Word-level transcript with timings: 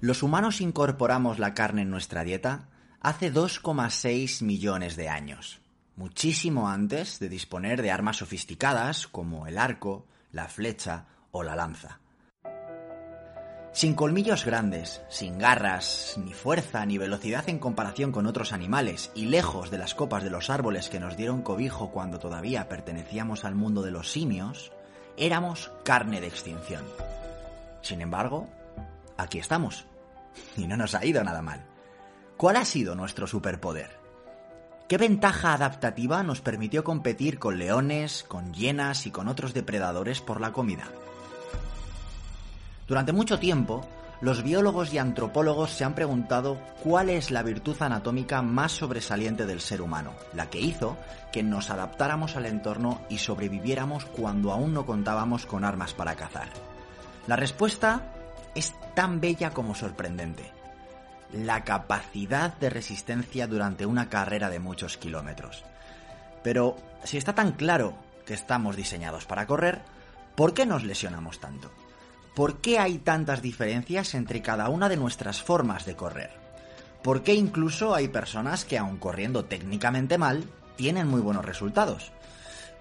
Los 0.00 0.22
humanos 0.22 0.62
incorporamos 0.62 1.38
la 1.38 1.52
carne 1.52 1.82
en 1.82 1.90
nuestra 1.90 2.24
dieta 2.24 2.68
hace 3.02 3.30
2,6 3.30 4.42
millones 4.42 4.96
de 4.96 5.10
años, 5.10 5.60
muchísimo 5.94 6.70
antes 6.70 7.18
de 7.18 7.28
disponer 7.28 7.82
de 7.82 7.90
armas 7.90 8.16
sofisticadas 8.16 9.06
como 9.06 9.46
el 9.46 9.58
arco, 9.58 10.06
la 10.32 10.48
flecha 10.48 11.04
o 11.32 11.42
la 11.42 11.54
lanza. 11.54 12.00
Sin 13.72 13.94
colmillos 13.94 14.46
grandes, 14.46 15.02
sin 15.10 15.38
garras, 15.38 16.14
ni 16.16 16.32
fuerza 16.32 16.86
ni 16.86 16.96
velocidad 16.96 17.46
en 17.50 17.58
comparación 17.58 18.10
con 18.10 18.26
otros 18.26 18.54
animales 18.54 19.12
y 19.14 19.26
lejos 19.26 19.70
de 19.70 19.78
las 19.78 19.94
copas 19.94 20.24
de 20.24 20.30
los 20.30 20.48
árboles 20.48 20.88
que 20.88 20.98
nos 20.98 21.18
dieron 21.18 21.42
cobijo 21.42 21.90
cuando 21.90 22.18
todavía 22.18 22.70
pertenecíamos 22.70 23.44
al 23.44 23.54
mundo 23.54 23.82
de 23.82 23.90
los 23.90 24.10
simios, 24.10 24.72
éramos 25.18 25.70
carne 25.84 26.22
de 26.22 26.26
extinción. 26.26 26.86
Sin 27.82 28.00
embargo, 28.00 28.48
aquí 29.18 29.38
estamos. 29.38 29.89
Y 30.56 30.66
no 30.66 30.76
nos 30.76 30.94
ha 30.94 31.04
ido 31.04 31.22
nada 31.24 31.42
mal. 31.42 31.64
¿Cuál 32.36 32.56
ha 32.56 32.64
sido 32.64 32.94
nuestro 32.94 33.26
superpoder? 33.26 33.98
¿Qué 34.88 34.98
ventaja 34.98 35.52
adaptativa 35.52 36.22
nos 36.22 36.40
permitió 36.40 36.82
competir 36.82 37.38
con 37.38 37.58
leones, 37.58 38.24
con 38.24 38.52
hienas 38.52 39.06
y 39.06 39.10
con 39.10 39.28
otros 39.28 39.54
depredadores 39.54 40.20
por 40.20 40.40
la 40.40 40.52
comida? 40.52 40.88
Durante 42.88 43.12
mucho 43.12 43.38
tiempo, 43.38 43.86
los 44.20 44.42
biólogos 44.42 44.92
y 44.92 44.98
antropólogos 44.98 45.70
se 45.70 45.84
han 45.84 45.94
preguntado 45.94 46.58
cuál 46.82 47.08
es 47.08 47.30
la 47.30 47.42
virtud 47.42 47.76
anatómica 47.80 48.42
más 48.42 48.72
sobresaliente 48.72 49.46
del 49.46 49.60
ser 49.60 49.80
humano, 49.80 50.12
la 50.34 50.50
que 50.50 50.60
hizo 50.60 50.96
que 51.32 51.42
nos 51.42 51.70
adaptáramos 51.70 52.36
al 52.36 52.46
entorno 52.46 53.00
y 53.08 53.18
sobreviviéramos 53.18 54.04
cuando 54.04 54.52
aún 54.52 54.74
no 54.74 54.84
contábamos 54.86 55.46
con 55.46 55.64
armas 55.64 55.94
para 55.94 56.16
cazar. 56.16 56.48
La 57.26 57.36
respuesta 57.36 58.12
es 58.54 58.74
tan 58.94 59.20
bella 59.20 59.50
como 59.50 59.74
sorprendente. 59.74 60.50
La 61.32 61.64
capacidad 61.64 62.54
de 62.58 62.70
resistencia 62.70 63.46
durante 63.46 63.86
una 63.86 64.08
carrera 64.08 64.50
de 64.50 64.58
muchos 64.58 64.96
kilómetros. 64.96 65.64
Pero 66.42 66.76
si 67.04 67.16
está 67.16 67.34
tan 67.34 67.52
claro 67.52 67.94
que 68.26 68.34
estamos 68.34 68.76
diseñados 68.76 69.26
para 69.26 69.46
correr, 69.46 69.82
¿por 70.34 70.54
qué 70.54 70.66
nos 70.66 70.84
lesionamos 70.84 71.40
tanto? 71.40 71.70
¿Por 72.34 72.60
qué 72.60 72.78
hay 72.78 72.98
tantas 72.98 73.42
diferencias 73.42 74.14
entre 74.14 74.42
cada 74.42 74.68
una 74.68 74.88
de 74.88 74.96
nuestras 74.96 75.42
formas 75.42 75.84
de 75.84 75.96
correr? 75.96 76.30
¿Por 77.02 77.22
qué 77.22 77.34
incluso 77.34 77.94
hay 77.94 78.08
personas 78.08 78.64
que, 78.64 78.78
aun 78.78 78.98
corriendo 78.98 79.44
técnicamente 79.44 80.18
mal, 80.18 80.44
tienen 80.76 81.08
muy 81.08 81.20
buenos 81.20 81.44
resultados? 81.44 82.12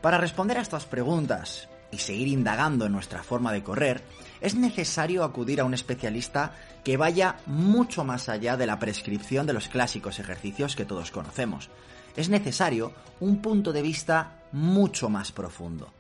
Para 0.02 0.18
responder 0.18 0.58
a 0.58 0.62
estas 0.62 0.86
preguntas 0.86 1.68
y 1.92 1.98
seguir 1.98 2.28
indagando 2.28 2.86
en 2.86 2.92
nuestra 2.92 3.24
forma 3.24 3.52
de 3.52 3.64
correr, 3.64 4.04
es 4.42 4.56
necesario 4.56 5.24
acudir 5.24 5.60
a 5.60 5.66
un 5.66 5.74
especialista 5.74 6.54
que 6.84 6.98
vaya 6.98 7.38
mucho 7.46 8.04
más 8.04 8.30
allá 8.30 8.58
de 8.58 8.68
la 8.68 8.80
prescripción 8.80 9.46
de 9.46 9.54
los 9.54 9.68
clásicos 9.68 10.20
ejercicios 10.20 10.76
que 10.76 10.86
todos 10.86 11.12
conocemos. 11.12 11.70
Es 12.16 12.30
necesario 12.30 12.94
un 13.20 13.42
punto 13.42 13.74
de 13.74 13.82
vista 13.82 14.40
mucho 14.52 15.10
más 15.10 15.32
profundo. 15.32 15.94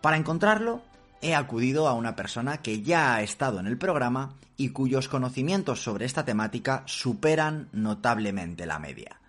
Para 0.00 0.16
encontrarlo, 0.16 0.82
he 1.20 1.34
acudido 1.34 1.86
a 1.88 1.94
una 1.94 2.16
persona 2.16 2.58
que 2.58 2.82
ya 2.82 3.14
ha 3.14 3.22
estado 3.22 3.60
en 3.60 3.66
el 3.66 3.78
programa 3.78 4.34
y 4.56 4.70
cuyos 4.70 5.08
conocimientos 5.08 5.82
sobre 5.82 6.04
esta 6.04 6.24
temática 6.24 6.82
superan 6.86 7.68
notablemente 7.72 8.66
la 8.66 8.78
media. 8.78 9.20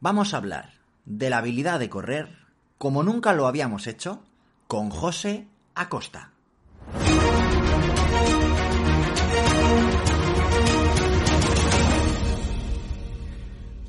Vamos 0.00 0.34
a 0.34 0.38
hablar 0.38 0.72
de 1.04 1.30
la 1.30 1.38
habilidad 1.38 1.78
de 1.78 1.88
correr 1.88 2.38
como 2.78 3.02
nunca 3.02 3.32
lo 3.32 3.46
habíamos 3.46 3.86
hecho 3.86 4.22
con 4.70 4.88
José 4.88 5.48
Acosta. 5.74 6.30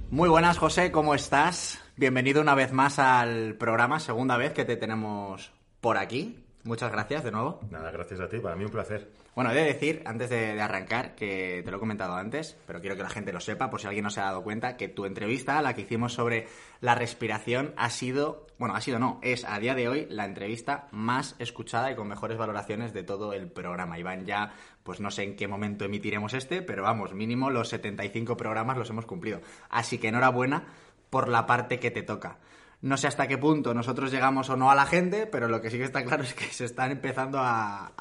Muy 0.09 0.27
buenas, 0.27 0.57
José, 0.57 0.91
¿cómo 0.91 1.13
estás? 1.13 1.79
Bienvenido 1.97 2.41
una 2.41 2.55
vez 2.55 2.73
más 2.73 2.97
al 2.97 3.53
programa, 3.57 3.99
segunda 3.99 4.37
vez 4.37 4.53
que 4.53 4.65
te 4.65 4.75
tenemos 4.75 5.51
por 5.81 5.99
aquí. 5.99 6.43
Muchas 6.63 6.91
gracias 6.91 7.23
de 7.23 7.31
nuevo. 7.31 7.59
Nada, 7.71 7.89
gracias 7.91 8.19
a 8.19 8.29
ti, 8.29 8.37
para 8.37 8.55
mí 8.55 8.63
un 8.63 8.71
placer. 8.71 9.09
Bueno, 9.33 9.51
he 9.51 9.55
de 9.55 9.63
decir, 9.63 10.03
antes 10.05 10.29
de, 10.29 10.53
de, 10.53 10.61
arrancar, 10.61 11.15
que 11.15 11.61
te 11.65 11.71
lo 11.71 11.77
he 11.77 11.79
comentado 11.79 12.13
antes, 12.15 12.55
pero 12.67 12.81
quiero 12.81 12.95
que 12.95 13.01
la 13.01 13.09
gente 13.09 13.33
lo 13.33 13.39
sepa, 13.39 13.69
por 13.69 13.81
si 13.81 13.87
alguien 13.87 14.03
no 14.03 14.09
se 14.11 14.19
ha 14.19 14.25
dado 14.25 14.43
cuenta, 14.43 14.77
que 14.77 14.87
tu 14.87 15.05
entrevista, 15.05 15.61
la 15.61 15.73
que 15.73 15.81
hicimos 15.81 16.13
sobre 16.13 16.47
la 16.79 16.93
respiración, 16.93 17.73
ha 17.77 17.89
sido, 17.89 18.45
bueno, 18.59 18.75
ha 18.75 18.81
sido 18.81 18.99
no, 18.99 19.19
es 19.23 19.43
a 19.45 19.57
día 19.59 19.73
de 19.73 19.87
hoy 19.87 20.05
la 20.09 20.25
entrevista 20.25 20.87
más 20.91 21.35
escuchada 21.39 21.91
y 21.91 21.95
con 21.95 22.07
mejores 22.07 22.37
valoraciones 22.37 22.93
de 22.93 23.03
todo 23.03 23.33
el 23.33 23.49
programa. 23.49 23.97
Iván 23.97 24.25
ya, 24.25 24.53
pues 24.83 24.99
no 24.99 25.09
sé 25.09 25.23
en 25.23 25.35
qué 25.35 25.47
momento 25.47 25.85
emitiremos 25.85 26.33
este, 26.33 26.61
pero 26.61 26.83
vamos, 26.83 27.13
mínimo 27.13 27.49
los 27.49 27.69
75 27.69 28.37
programas 28.37 28.77
los 28.77 28.89
hemos 28.89 29.05
cumplido. 29.05 29.41
Así 29.69 29.97
que 29.97 30.09
enhorabuena 30.09 30.65
por 31.09 31.27
la 31.27 31.45
parte 31.45 31.79
que 31.79 31.91
te 31.91 32.03
toca. 32.03 32.37
No 32.81 32.97
sé 32.97 33.07
hasta 33.07 33.27
qué 33.27 33.37
punto 33.37 33.75
nosotros 33.75 34.11
llegamos 34.11 34.49
o 34.49 34.57
no 34.57 34.71
a 34.71 34.75
la 34.75 34.87
gente, 34.87 35.27
pero 35.27 35.47
lo 35.47 35.61
que 35.61 35.69
sí 35.69 35.77
que 35.77 35.83
está 35.83 36.03
claro 36.03 36.23
es 36.23 36.33
que 36.33 36.45
se 36.45 36.65
están 36.65 36.91
empezando 36.91 37.37
a, 37.39 37.91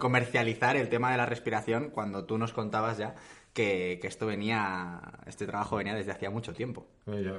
comercializar 0.00 0.76
el 0.76 0.88
tema 0.88 1.12
de 1.12 1.16
la 1.16 1.26
respiración 1.26 1.90
cuando 1.90 2.24
tú 2.24 2.36
nos 2.36 2.52
contabas 2.52 2.98
ya 2.98 3.14
que, 3.52 4.00
esto 4.02 4.26
venía, 4.26 5.00
este 5.26 5.46
trabajo 5.46 5.76
venía 5.76 5.94
desde 5.94 6.12
hacía 6.12 6.30
mucho 6.30 6.52
tiempo. 6.52 6.86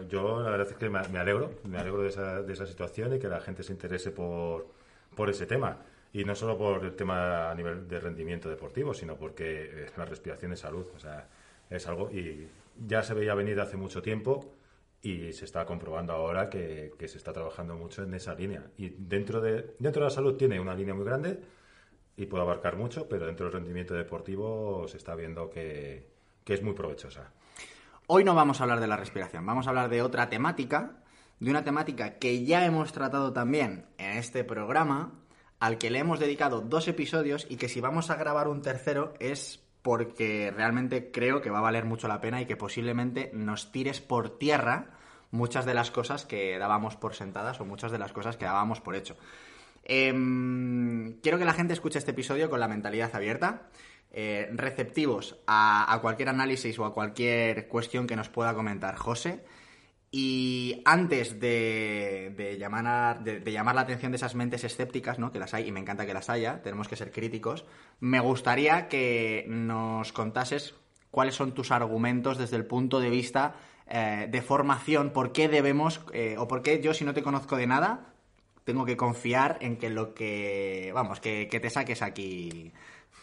Yo, 0.09 0.41
la 0.41 0.51
verdad 0.51 0.67
es 0.69 0.77
que 0.77 0.89
me, 0.89 0.99
alegro, 0.99 1.51
me 1.65 1.77
alegro 1.77 2.01
de 2.01 2.09
esa, 2.09 2.41
de 2.41 2.53
esa, 2.53 2.65
situación 2.65 3.13
y 3.15 3.19
que 3.19 3.27
la 3.27 3.39
gente 3.41 3.63
se 3.63 3.73
interese 3.73 4.11
por, 4.11 4.67
por 5.15 5.29
ese 5.29 5.45
tema. 5.45 5.77
Y 6.11 6.23
no 6.23 6.33
solo 6.33 6.57
por 6.57 6.83
el 6.83 6.95
tema 6.95 7.51
a 7.51 7.55
nivel 7.55 7.87
de 7.87 7.99
rendimiento 7.99 8.49
deportivo, 8.49 8.93
sino 8.93 9.15
porque 9.15 9.87
la 9.95 10.05
respiración 10.05 10.53
es 10.53 10.59
salud. 10.59 10.87
O 10.95 10.99
sea, 10.99 11.27
es 11.69 11.87
algo 11.87 12.09
y 12.09 12.47
ya 12.87 13.03
se 13.03 13.13
veía 13.13 13.33
venir 13.35 13.59
hace 13.59 13.77
mucho 13.77 14.01
tiempo 14.01 14.53
y 15.01 15.31
se 15.33 15.45
está 15.45 15.65
comprobando 15.65 16.13
ahora 16.13 16.49
que, 16.49 16.93
se 16.99 17.17
está 17.17 17.31
trabajando 17.31 17.75
mucho 17.75 18.03
en 18.03 18.13
esa 18.13 18.35
línea. 18.35 18.63
Y 18.77 18.89
dentro 18.89 19.39
de, 19.39 19.75
dentro 19.79 20.01
de 20.01 20.09
la 20.09 20.15
salud 20.15 20.35
tiene 20.35 20.59
una 20.59 20.75
línea 20.75 20.93
muy 20.93 21.05
grande 21.05 21.39
y 22.17 22.25
puede 22.25 22.43
abarcar 22.43 22.75
mucho, 22.75 23.07
pero 23.07 23.25
dentro 23.25 23.45
del 23.45 23.53
rendimiento 23.53 23.93
deportivo 23.93 24.87
se 24.87 24.97
está 24.97 25.15
viendo 25.15 25.49
que, 25.49 26.09
que 26.43 26.53
es 26.53 26.61
muy 26.61 26.73
provechosa. 26.73 27.31
Hoy 28.07 28.23
no 28.23 28.35
vamos 28.35 28.59
a 28.59 28.63
hablar 28.63 28.81
de 28.81 28.87
la 28.87 28.97
respiración, 28.97 29.45
vamos 29.45 29.67
a 29.67 29.69
hablar 29.69 29.89
de 29.89 30.01
otra 30.01 30.29
temática, 30.29 31.03
de 31.39 31.49
una 31.49 31.63
temática 31.63 32.17
que 32.17 32.43
ya 32.43 32.65
hemos 32.65 32.91
tratado 32.91 33.31
también 33.31 33.85
en 33.97 34.17
este 34.17 34.43
programa, 34.43 35.13
al 35.59 35.77
que 35.77 35.89
le 35.89 35.99
hemos 35.99 36.19
dedicado 36.19 36.61
dos 36.61 36.87
episodios 36.87 37.45
y 37.49 37.57
que 37.57 37.69
si 37.69 37.79
vamos 37.79 38.09
a 38.09 38.15
grabar 38.15 38.47
un 38.47 38.61
tercero 38.61 39.13
es 39.19 39.63
porque 39.81 40.51
realmente 40.55 41.11
creo 41.11 41.41
que 41.41 41.49
va 41.49 41.59
a 41.59 41.61
valer 41.61 41.85
mucho 41.85 42.07
la 42.07 42.21
pena 42.21 42.41
y 42.41 42.45
que 42.45 42.57
posiblemente 42.57 43.31
nos 43.33 43.71
tires 43.71 44.01
por 44.01 44.37
tierra 44.37 44.91
muchas 45.31 45.65
de 45.65 45.73
las 45.73 45.91
cosas 45.91 46.25
que 46.25 46.57
dábamos 46.57 46.95
por 46.95 47.15
sentadas 47.15 47.61
o 47.61 47.65
muchas 47.65 47.91
de 47.91 47.99
las 47.99 48.11
cosas 48.11 48.37
que 48.37 48.45
dábamos 48.45 48.81
por 48.81 48.95
hecho. 48.95 49.15
Em, 49.83 51.19
quiero 51.21 51.39
que 51.39 51.45
la 51.45 51.53
gente 51.53 51.73
escuche 51.73 51.97
este 51.97 52.11
episodio 52.11 52.49
con 52.49 52.59
la 52.59 52.67
mentalidad 52.67 53.15
abierta, 53.15 53.69
eh, 54.11 54.49
receptivos 54.53 55.37
a, 55.47 55.91
a, 55.93 56.01
cualquier 56.01 56.29
análisis 56.29 56.77
o 56.79 56.85
a 56.85 56.93
cualquier 56.93 57.67
cuestión 57.67 58.07
que 58.07 58.15
nos 58.15 58.29
pueda 58.29 58.53
comentar 58.53 58.95
José 58.95 59.43
Y 60.11 60.81
antes 60.85 61.39
de, 61.39 62.57
llamar, 62.59 63.23
de, 63.23 63.51
llamar 63.51 63.75
la 63.75 63.81
atención 63.81 64.11
de 64.11 64.15
esas 64.15 64.33
mentes 64.33 64.63
escépticas, 64.63 65.19
¿no? 65.19 65.31
que 65.31 65.37
las 65.37 65.53
hay 65.53 65.67
y 65.67 65.71
me 65.71 65.79
encanta 65.79 66.07
que 66.07 66.15
las 66.15 66.29
haya, 66.29 66.63
tenemos 66.63 66.87
que 66.87 66.95
ser 66.95 67.11
críticos, 67.11 67.65
me 67.99 68.19
gustaría 68.19 68.87
que 68.87 69.45
nos 69.47 70.11
contases 70.11 70.73
cuáles 71.11 71.35
son 71.35 71.53
tus 71.53 71.71
argumentos 71.71 72.39
desde 72.39 72.57
el 72.57 72.65
punto 72.65 72.99
de 72.99 73.09
vista 73.11 73.55
eh, 73.87 74.27
de 74.29 74.41
formación, 74.41 75.11
por 75.11 75.31
qué 75.31 75.47
debemos, 75.47 76.01
eh, 76.13 76.35
o 76.37 76.47
por 76.47 76.61
qué 76.61 76.81
yo 76.81 76.93
si 76.93 77.05
no 77.05 77.13
te 77.13 77.23
conozco 77.23 77.55
de 77.55 77.67
nada, 77.67 78.13
tengo 78.63 78.85
que 78.85 78.95
confiar 78.95 79.57
en 79.61 79.77
que 79.77 79.89
lo 79.89 80.13
que, 80.13 80.91
vamos, 80.93 81.19
que, 81.19 81.47
te 81.47 81.69
saques 81.71 82.03
aquí 82.03 82.71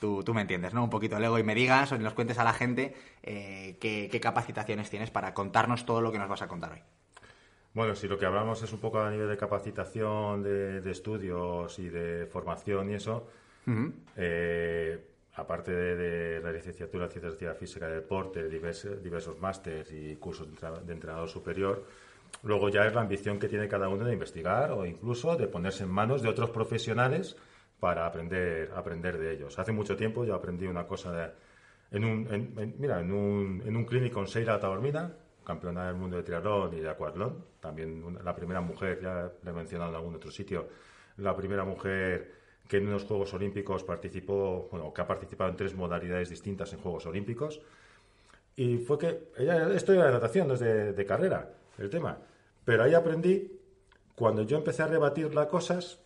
Tú, 0.01 0.23
tú, 0.23 0.35
me 0.35 0.43
entiendes, 0.43 0.75
¿no? 0.75 0.85
Un 0.85 0.91
poquito 0.91 1.19
luego 1.19 1.39
y 1.39 1.43
me 1.43 1.55
digas 1.55 1.93
o 1.93 1.99
nos 1.99 2.15
cuentes 2.15 2.39
a 2.39 2.45
la 2.45 2.53
gente 2.53 2.95
eh, 3.23 3.77
qué, 3.81 4.21
capacitaciones 4.21 4.91
tienes 4.91 5.11
para 5.11 5.35
contarnos 5.35 5.87
todo 5.87 6.01
lo 6.01 6.13
que 6.13 6.19
nos 6.19 6.29
vas 6.29 6.43
a 6.43 6.49
contar 6.49 6.73
hoy. 6.73 6.83
Bueno, 7.75 7.95
si 7.95 8.09
lo 8.09 8.19
que 8.19 8.27
hablamos 8.27 8.63
es 8.63 8.73
un 8.73 8.81
poco 8.81 9.01
a 9.01 9.11
nivel 9.11 9.29
de 9.29 9.37
capacitación, 9.37 10.43
de, 10.43 10.91
estudios 10.91 11.79
y 11.79 11.89
de 11.89 12.27
formación 12.27 12.91
y 12.91 12.95
eso, 12.95 13.29
aparte 15.35 15.73
de, 15.73 16.41
la 16.41 16.53
licenciatura 16.53 17.05
en 17.05 17.11
Ciencias 17.11 17.33
de 17.33 17.35
Actividad 17.35 17.57
Física 17.57 17.89
y 17.89 17.93
Deporte, 17.93 18.49
diversos, 18.49 19.03
diversos 19.03 19.39
másteres 19.41 19.93
y 19.93 20.17
cursos 20.17 20.49
de 20.87 20.93
entrenador 20.93 21.29
superior, 21.29 21.85
luego 22.43 22.69
ya 22.69 22.87
es 22.87 22.95
la 22.95 23.03
ambición 23.03 23.39
que 23.39 23.49
tiene 23.49 23.69
cada 23.69 23.89
uno 23.89 24.05
de 24.05 24.13
investigar 24.13 24.73
o 24.73 24.87
incluso 24.87 25.37
de 25.37 25.47
ponerse 25.47 25.85
en 25.85 25.91
manos 25.91 26.23
de 26.23 26.29
otros 26.29 26.51
profesionales 26.51 27.37
para 27.81 28.07
aprender, 28.07 28.73
aprender 28.75 29.19
de 29.19 29.33
ellos. 29.33 29.59
Hace 29.59 29.73
mucho 29.73 29.97
tiempo 29.97 30.25
yo 30.25 30.35
aprendí 30.35 30.67
una 30.67 30.87
cosa 30.87 31.35
en 31.91 32.05
un, 32.05 32.75
mira, 32.79 33.01
en 33.01 33.13
un, 33.13 33.63
en 33.65 33.77
un 33.77 33.85
clínico 33.85 34.21
en 34.21 34.27
Seira 34.27 34.59
Taormina, 34.59 35.13
campeona 35.45 35.87
del 35.87 35.97
mundo 35.97 36.17
de 36.17 36.23
triatlón 36.23 36.75
y 36.75 36.81
de 36.81 36.89
acuatlón, 36.89 37.45
también 37.61 38.19
la 38.25 38.35
primera 38.35 38.61
mujer, 38.61 39.01
ya 39.01 39.31
le 39.43 39.51
he 39.51 39.53
mencionado 39.53 39.91
en 39.91 39.97
algún 39.97 40.15
otro 40.17 40.31
sitio, 40.31 40.69
la 41.19 41.37
primera 41.37 41.65
mujer 41.65 42.33
que 42.69 42.79
en 42.79 42.89
unos 42.89 43.05
Juegos 43.05 43.33
Olímpicos 43.35 43.85
participó, 43.85 44.69
bueno, 44.71 44.93
que 44.93 45.01
ha 45.01 45.07
participado 45.07 45.51
en 45.51 45.57
tres 45.57 45.75
modalidades 45.75 46.31
distintas 46.31 46.73
en 46.73 46.81
Juegos 46.81 47.07
Olímpicos. 47.07 47.61
Y 48.57 48.79
fue 48.79 48.99
que, 48.99 49.29
ella, 49.37 49.73
esto 49.73 49.93
era 49.93 50.07
de 50.07 50.13
natación, 50.13 50.49
no 50.49 50.55
es 50.55 50.61
de, 50.61 51.07
carrera, 51.07 51.53
el 51.79 51.91
tema. 51.91 52.19
Pero 52.65 52.83
ahí 52.83 52.95
aprendí, 52.95 53.61
cuando 54.15 54.43
yo 54.43 54.57
empecé 54.57 54.83
a 54.83 54.89
rebatir 54.89 55.33
las 55.35 55.47
cosas, 55.47 56.01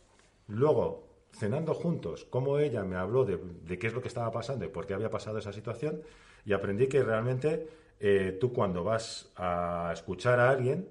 luego, 0.49 1.06
cenando 1.32 1.74
juntos, 1.74 2.26
cómo 2.28 2.58
ella 2.58 2.84
me 2.84 2.96
habló 2.96 3.24
de, 3.24 3.78
qué 3.78 3.86
es 3.86 3.94
lo 3.94 4.02
que 4.02 4.08
estaba 4.08 4.30
pasando 4.30 4.64
y 4.64 4.68
por 4.68 4.86
qué 4.86 4.94
había 4.94 5.10
pasado 5.10 5.38
esa 5.38 5.52
situación, 5.52 6.02
y 6.44 6.52
aprendí 6.52 6.86
que 6.88 7.02
realmente 7.02 7.68
eh, 8.00 8.36
tú 8.40 8.52
cuando 8.52 8.84
vas 8.84 9.30
a 9.36 9.90
escuchar 9.92 10.40
a 10.40 10.50
alguien, 10.50 10.88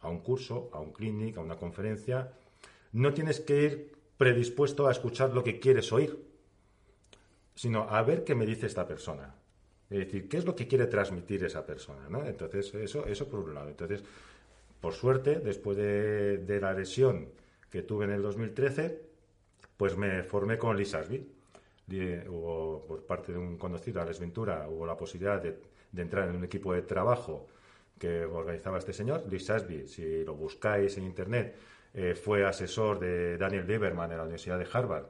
a 0.00 0.08
un 0.08 0.20
curso, 0.20 0.70
a 0.72 0.80
un 0.80 0.92
clinic, 0.92 1.36
a 1.36 1.40
una 1.40 1.56
conferencia, 1.56 2.32
no 2.92 3.12
tienes 3.12 3.40
que 3.40 3.62
ir 3.62 3.92
predispuesto 4.16 4.86
a 4.86 4.92
escuchar 4.92 5.32
lo 5.32 5.42
que 5.42 5.60
quieres 5.60 5.92
oír, 5.92 6.18
sino 7.54 7.88
a 7.88 8.02
ver 8.02 8.24
qué 8.24 8.34
me 8.34 8.46
dice 8.46 8.66
esta 8.66 8.86
persona. 8.86 9.34
Es 9.90 9.98
decir, 9.98 10.28
qué 10.28 10.36
es 10.36 10.44
lo 10.44 10.54
que 10.54 10.68
quiere 10.68 10.86
transmitir 10.86 11.44
esa 11.44 11.66
persona, 11.66 12.08
¿no? 12.08 12.24
Entonces, 12.24 12.72
eso, 12.74 13.06
eso 13.06 13.28
por 13.28 13.40
un 13.40 13.54
lado. 13.54 13.68
Entonces, 13.68 14.04
por 14.80 14.94
suerte, 14.94 15.40
después 15.40 15.76
de, 15.76 16.58
la 16.60 16.72
lesión 16.72 17.28
que 17.70 17.82
tuve 17.82 18.06
en 18.06 18.12
el 18.12 18.22
2013, 18.22 19.09
pues 19.80 19.96
me 19.96 20.22
formé 20.22 20.58
con 20.58 20.76
Lee 20.76 20.84
Sasby. 20.84 21.26
Hubo, 22.28 22.84
por 22.86 23.06
parte 23.06 23.32
de 23.32 23.38
un 23.38 23.56
conocido, 23.56 24.02
Alex 24.02 24.20
Ventura, 24.20 24.68
hubo 24.68 24.84
la 24.84 24.94
posibilidad 24.94 25.40
de, 25.40 25.58
entrar 25.96 26.28
en 26.28 26.36
un 26.36 26.44
equipo 26.44 26.74
de 26.74 26.82
trabajo 26.82 27.46
que 27.98 28.26
organizaba 28.26 28.76
este 28.76 28.92
señor, 28.92 29.24
Lee 29.30 29.40
Sasby. 29.40 29.88
Si 29.88 30.22
lo 30.22 30.34
buscáis 30.34 30.98
en 30.98 31.04
Internet, 31.04 31.56
eh, 31.94 32.14
fue 32.14 32.44
asesor 32.44 32.98
de 32.98 33.38
Daniel 33.38 33.66
Lieberman 33.66 34.10
en 34.10 34.18
la 34.18 34.24
Universidad 34.24 34.58
de 34.58 34.66
Harvard, 34.70 35.06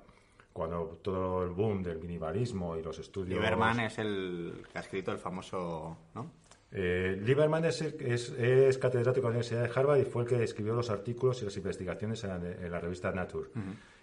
cuando 0.53 1.01
todo 1.03 1.43
el 1.43 1.51
boom 1.51 1.83
del 1.83 1.99
minimalismo 1.99 2.77
y 2.77 2.83
los 2.85 2.97
estudios... 3.01 3.41
Lieberman 3.41 3.81
es 3.81 3.99
el 3.99 4.63
que 4.71 4.79
ha 4.79 4.83
escrito 4.83 5.11
el 5.11 5.19
famoso... 5.19 5.99
¿no? 6.15 6.31
Eh, 6.71 7.21
Lieberman 7.25 7.65
es, 7.65 7.83
es, 7.83 8.79
catedrático 8.79 9.27
de 9.27 9.33
la 9.33 9.39
Universidad 9.41 9.65
de 9.65 9.73
Harvard 9.75 9.99
y 9.99 10.05
fue 10.05 10.23
el 10.23 10.29
que 10.29 10.45
escribió 10.45 10.75
los 10.75 10.91
artículos 10.91 11.43
y 11.43 11.47
las 11.47 11.57
investigaciones 11.57 12.23
en 12.23 12.71
la, 12.71 12.79
revista 12.79 13.11
Nature. 13.11 13.49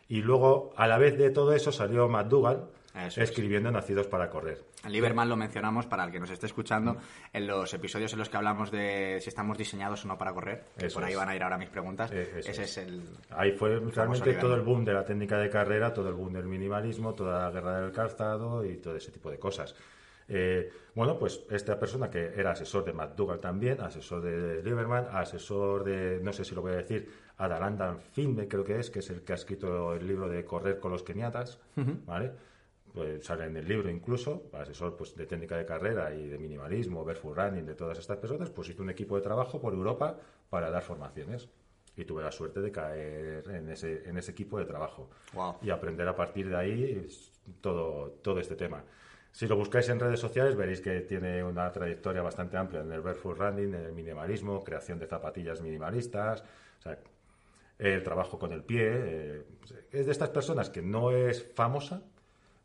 Y 0.10 0.22
luego, 0.22 0.74
a 0.76 0.88
la 0.88 0.98
vez 0.98 1.18
de 1.18 1.30
todo 1.30 1.54
eso, 1.54 1.72
salió 1.72 2.08
McDougall, 2.08 2.70
escribiendo 3.16 3.72
Nacidos 3.72 4.08
para 4.08 4.30
Correr. 4.30 4.64
Lieberman 4.88 5.28
lo 5.28 5.36
mencionamos 5.36 5.86
para 5.86 6.04
el 6.06 6.12
que 6.12 6.20
nos 6.20 6.30
esté 6.30 6.46
escuchando 6.46 6.98
en 7.34 7.46
los 7.48 7.74
episodios 7.74 8.14
en 8.14 8.20
los 8.20 8.30
que 8.30 8.38
hablamos 8.38 8.72
de 8.72 9.20
si 9.22 9.30
estamos 9.30 9.58
diseñados 9.58 10.06
o 10.06 10.08
no 10.08 10.18
para 10.18 10.34
correr. 10.34 10.64
por 10.94 11.04
ahí 11.04 11.16
van 11.16 11.30
a 11.30 11.36
ir 11.36 11.44
ahora 11.44 11.58
mis 11.58 11.70
preguntas. 11.70 12.12
Eh, 12.12 12.40
Ese 12.40 12.64
es 12.64 12.78
el. 12.78 13.04
Ahí 13.32 13.52
fue 13.52 13.80
realmente 13.80 14.34
todo 14.34 14.56
el 14.56 14.62
boom 14.62 14.86
de 14.86 14.94
la 14.94 15.04
técnica 15.04 15.38
de 15.38 15.50
carrera, 15.50 15.94
todo 15.94 16.10
el 16.10 16.16
boom 16.16 16.34
del 16.34 16.46
minimalismo, 16.46 17.14
toda 17.14 17.46
la 17.46 17.52
guerra 17.52 17.82
del 17.82 17.92
calzado 17.92 18.64
y 18.66 18.78
todo 18.78 18.96
ese 18.96 19.12
tipo 19.12 19.30
de 19.30 19.38
cosas. 19.38 19.76
Eh, 20.30 20.70
bueno, 20.94 21.18
pues 21.18 21.42
esta 21.50 21.80
persona 21.80 22.10
que 22.10 22.34
era 22.36 22.52
asesor 22.52 22.84
de 22.84 22.94
McDougall 22.94 23.40
también, 23.40 23.80
asesor 23.82 24.22
de 24.22 24.62
Lieberman, 24.62 25.08
asesor 25.12 25.84
de, 25.84 26.20
no 26.22 26.34
sé 26.34 26.44
si 26.44 26.54
lo 26.54 26.62
voy 26.62 26.74
a 26.74 26.78
decir, 26.78 27.10
Adalandan 27.38 28.00
Finbe, 28.00 28.48
creo 28.48 28.64
que 28.64 28.80
es, 28.80 28.90
que 28.90 29.00
es 29.00 29.10
el 29.10 29.22
que 29.22 29.34
ha 29.34 29.36
escrito 29.36 29.94
el 29.94 30.08
libro 30.08 30.28
de 30.28 30.44
Correr 30.44 30.80
con 30.80 30.92
los 30.92 31.04
keniatas, 31.04 31.60
¿vale? 32.06 32.32
pues 32.98 33.26
sale 33.26 33.46
en 33.46 33.56
el 33.56 33.68
libro 33.68 33.92
incluso, 33.92 34.50
asesor 34.54 34.98
pues, 34.98 35.16
de 35.16 35.28
técnica 35.28 35.56
de 35.56 35.66
carrera 35.66 36.12
y 36.16 36.28
de 36.28 36.40
minimalismo, 36.40 37.06
barefoot 37.06 37.38
running, 37.38 37.64
de 37.64 37.76
todas 37.76 38.00
estas 38.00 38.18
personas, 38.18 38.50
pues 38.50 38.70
hizo 38.70 38.82
un 38.82 38.90
equipo 38.90 39.16
de 39.16 39.22
trabajo 39.22 39.62
por 39.62 39.74
Europa 39.74 40.18
para 40.50 40.72
dar 40.72 40.82
formaciones. 40.82 41.48
Y 41.96 42.06
tuve 42.06 42.24
la 42.24 42.32
suerte 42.32 42.60
de 42.60 42.72
caer 42.72 43.48
en 43.50 43.70
ese, 43.70 44.10
en 44.10 44.18
ese 44.18 44.32
equipo 44.32 44.58
de 44.58 44.66
trabajo. 44.66 45.10
Y 45.62 45.70
aprender 45.70 46.08
a 46.08 46.16
partir 46.16 46.50
de 46.50 46.56
ahí 46.56 47.08
todo, 47.62 48.12
todo 48.24 48.40
este 48.40 48.56
tema. 48.56 48.84
Si 49.32 49.48
lo 49.48 49.56
buscáis 49.56 49.90
en 49.90 50.00
redes 50.00 50.20
sociales 50.20 50.56
veréis 50.56 50.82
que 50.82 51.02
tiene 51.02 51.44
una 51.44 51.72
trayectoria 51.72 52.24
bastante 52.24 52.58
amplia 52.58 52.82
en 52.82 52.92
el 52.92 53.02
barefoot 53.02 53.38
running, 53.38 53.76
en 53.76 53.86
el 53.86 53.94
minimalismo, 53.94 54.64
creación 54.64 54.98
de 54.98 55.06
zapatillas 55.06 55.62
minimalistas, 55.62 56.44
o 56.80 56.82
sea, 56.82 56.98
el 57.80 58.04
trabajo 58.04 58.40
con 58.40 58.52
el 58.52 58.64
pie. 58.64 58.90
Eh, 58.90 59.44
es 59.92 60.06
de 60.06 60.12
estas 60.12 60.30
personas 60.30 60.70
que 60.70 60.82
no 60.82 61.12
es 61.12 61.52
famosa, 61.54 62.02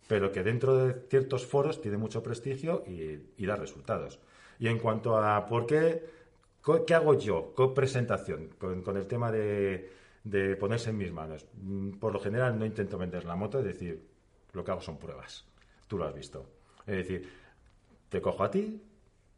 pero 0.09 0.33
que 0.33 0.43
dentro 0.43 0.77
de 0.77 1.07
ciertos 1.09 1.47
foros 1.47 1.81
tiene 1.81 1.97
mucho 1.97 2.23
prestigio 2.23 2.85
y, 2.87 3.47
da 3.47 3.57
resultados. 3.57 4.19
Y 4.59 4.69
en 4.69 4.79
cuanto 4.79 5.17
a 5.17 5.47
por 5.47 5.67
qué, 5.67 6.03
¿qué 6.87 6.95
hago 6.95 7.15
yo 7.15 7.55
con 7.55 7.75
presentación, 7.75 8.51
con, 8.59 8.97
el 8.97 9.07
tema 9.07 9.31
de, 9.31 9.91
ponerse 10.59 10.91
en 10.91 10.99
mis 10.99 11.13
manos? 11.13 11.47
Mm, 11.55 11.93
por 11.93 12.13
lo 12.13 12.21
general 12.21 12.59
no 12.59 12.65
intento 12.65 12.99
vender 12.99 13.25
la 13.25 13.37
moto, 13.37 13.59
es 13.59 13.65
decir, 13.65 14.03
lo 14.53 14.65
que 14.65 14.71
hago 14.71 14.81
son 14.81 14.99
pruebas. 14.99 15.45
Tú 15.87 15.99
lo 15.99 16.05
has 16.05 16.15
visto. 16.15 16.47
Es 16.87 16.97
decir, 16.97 17.29
te 18.09 18.21
cojo 18.21 18.45
a 18.45 18.51
ti, 18.51 18.83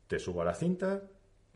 te 0.06 0.18
subo 0.18 0.42
a 0.42 0.44
la 0.44 0.54
cinta, 0.54 1.02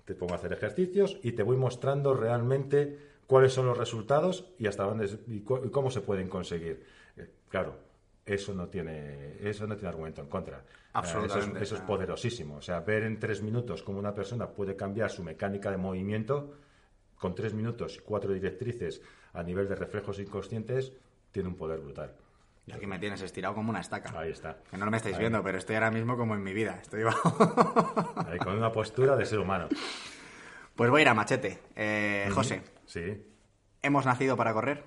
te 0.05 0.15
pongo 0.15 0.33
a 0.33 0.37
hacer 0.37 0.53
ejercicios 0.53 1.19
y 1.23 1.33
te 1.33 1.43
voy 1.43 1.57
mostrando 1.57 2.15
realmente 2.15 3.08
cuáles 3.29 3.53
son 3.53 3.67
los 3.67 3.79
resultados 3.79 4.47
y 4.59 4.67
hasta 4.67 4.83
dónde 4.83 5.07
y 5.29 5.41
cómo 5.43 5.91
se 5.91 6.01
pueden 6.01 6.29
conseguir. 6.29 6.85
Eh, 7.17 7.31
claro, 7.49 7.77
eso 8.25 8.55
no 8.55 8.69
tiene, 8.69 9.37
eso 9.41 9.67
no 9.67 9.77
tiene 9.77 9.91
argumento 9.91 10.23
en 10.23 10.29
contra. 10.29 10.65
Absolutamente. 10.95 11.63
Eso 11.63 11.77
es, 11.77 11.83
poderosísimo. 11.83 12.57
O 12.57 12.63
sea, 12.63 12.81
ver 12.81 13.05
en 13.05 13.19
tres 13.19 13.43
minutos 13.43 13.83
cómo 13.83 13.99
una 13.99 14.15
persona 14.15 14.49
puede 14.49 14.75
cambiar 14.75 15.11
su 15.11 15.23
mecánica 15.23 15.71
de 15.71 15.77
movimiento 15.77 16.55
con 17.17 17.35
tres 17.35 17.53
minutos 17.53 17.97
y 17.97 18.01
cuatro 18.01 18.33
directrices 18.33 19.03
a 19.35 19.43
nivel 19.43 19.69
de 19.69 19.77
reflejos 19.77 20.19
inconscientes 20.19 20.93
tiene 21.31 21.51
un 21.51 21.55
poder 21.55 21.81
brutal. 21.81 22.15
Y 22.67 22.73
aquí 22.73 22.87
me 22.87 22.99
tienes 22.99 23.21
estirado 23.21 23.55
como 23.55 23.71
una 23.71 23.81
estaca. 23.81 24.19
Ahí 24.19 24.31
está. 24.31 24.59
Que 24.71 24.79
no 24.79 24.87
lo 24.87 24.91
me 24.91 24.97
estáis 24.97 25.19
viendo, 25.19 25.43
pero 25.43 25.59
estoy 25.59 25.77
ahora 25.77 25.91
mismo 25.91 26.17
como 26.17 26.35
en 26.35 26.43
mi 26.43 26.55
vida. 26.55 26.79
Estoy 26.81 27.03
Ahí, 28.27 28.39
con 28.39 28.57
una 28.57 28.73
postura 28.73 29.17
de 29.17 29.27
ser 29.27 29.39
humano. 29.39 29.69
Pues 30.75 30.91
voy 30.91 31.01
a 31.01 31.03
ir 31.03 31.09
a 31.09 31.15
machete. 31.15 31.59
Eh, 31.77 32.31
José. 32.33 32.63
Sí. 32.89 33.23
¿Hemos 33.83 34.07
nacido 34.07 34.37
para 34.37 34.53
correr? 34.53 34.83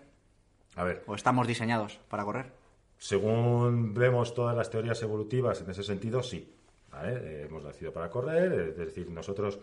A 0.75 0.83
ver. 0.83 1.03
¿O 1.05 1.15
estamos 1.15 1.47
diseñados 1.47 1.99
para 2.09 2.25
correr? 2.25 2.51
Según 2.97 3.93
vemos 3.93 4.33
todas 4.33 4.57
las 4.57 4.69
teorías 4.69 5.01
evolutivas 5.03 5.61
en 5.61 5.69
ese 5.69 5.83
sentido, 5.83 6.21
sí. 6.23 6.53
Eh, 7.03 7.45
hemos 7.47 7.63
nacido 7.63 7.93
para 7.93 8.09
correr, 8.09 8.51
es 8.51 8.77
decir, 8.77 9.09
nosotros 9.09 9.59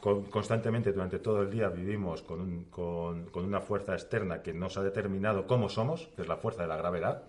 constantemente 0.00 0.92
durante 0.92 1.20
todo 1.20 1.42
el 1.42 1.50
día 1.50 1.68
vivimos 1.68 2.22
con, 2.22 2.64
con, 2.64 3.28
una 3.34 3.60
fuerza 3.60 3.94
externa 3.94 4.42
que 4.42 4.52
nos 4.52 4.76
ha 4.76 4.82
determinado 4.82 5.46
cómo 5.46 5.68
somos, 5.68 6.08
que 6.16 6.22
es 6.22 6.28
la 6.28 6.36
fuerza 6.36 6.62
de 6.62 6.68
la 6.68 6.76
gravedad. 6.76 7.22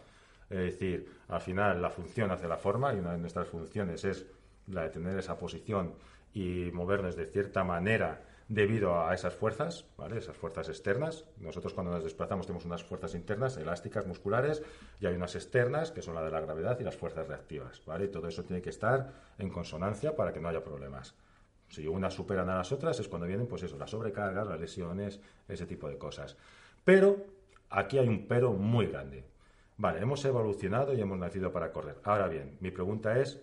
Es 0.49 0.57
decir, 0.57 1.11
al 1.27 1.41
final 1.41 1.81
la 1.81 1.91
función 1.91 2.31
hace 2.31 2.47
la 2.47 2.57
forma 2.57 2.93
y 2.93 2.97
una 2.97 3.11
de 3.11 3.19
nuestras 3.19 3.47
funciones 3.47 4.03
es 4.05 4.25
la 4.67 4.83
de 4.83 4.89
tener 4.89 5.17
esa 5.19 5.37
posición 5.37 5.93
y 6.33 6.71
movernos 6.73 7.15
de 7.15 7.27
cierta 7.27 7.63
manera 7.63 8.26
debido 8.49 9.05
a 9.05 9.13
esas 9.13 9.33
fuerzas, 9.33 9.85
¿vale? 9.97 10.17
Esas 10.17 10.37
fuerzas 10.37 10.69
externas. 10.69 11.25
Nosotros 11.37 11.73
cuando 11.73 11.91
nos 11.91 12.03
desplazamos 12.03 12.45
tenemos 12.45 12.65
unas 12.65 12.83
fuerzas 12.83 13.13
internas, 13.15 13.57
elásticas, 13.57 14.07
musculares, 14.07 14.63
y 14.99 15.05
hay 15.05 15.15
unas 15.15 15.35
externas, 15.35 15.91
que 15.91 16.01
son 16.01 16.15
la 16.15 16.23
de 16.23 16.31
la 16.31 16.39
gravedad 16.39 16.79
y 16.79 16.83
las 16.83 16.95
fuerzas 16.95 17.27
reactivas, 17.27 17.83
¿vale? 17.85 18.07
Todo 18.07 18.27
eso 18.27 18.43
tiene 18.43 18.61
que 18.61 18.69
estar 18.69 19.11
en 19.37 19.49
consonancia 19.49 20.15
para 20.15 20.31
que 20.31 20.39
no 20.39 20.47
haya 20.47 20.63
problemas. 20.63 21.13
Si 21.69 21.85
unas 21.87 22.13
superan 22.13 22.49
a 22.49 22.57
las 22.57 22.71
otras 22.71 22.99
es 22.99 23.07
cuando 23.07 23.27
vienen, 23.27 23.47
pues 23.47 23.63
eso, 23.63 23.77
las 23.77 23.89
sobrecargas, 23.89 24.47
las 24.47 24.59
lesiones, 24.59 25.19
ese 25.47 25.65
tipo 25.65 25.89
de 25.89 25.97
cosas. 25.97 26.37
Pero 26.85 27.25
aquí 27.69 27.97
hay 27.97 28.07
un 28.07 28.27
pero 28.27 28.53
muy 28.53 28.87
grande. 28.87 29.25
Vale, 29.75 29.99
hemos 30.01 30.23
evolucionado 30.25 30.93
y 30.93 31.01
hemos 31.01 31.19
nacido 31.19 31.51
para 31.51 31.71
correr. 31.71 31.97
Ahora 32.03 32.27
bien, 32.29 32.57
mi 32.61 32.71
pregunta 32.71 33.19
es, 33.19 33.41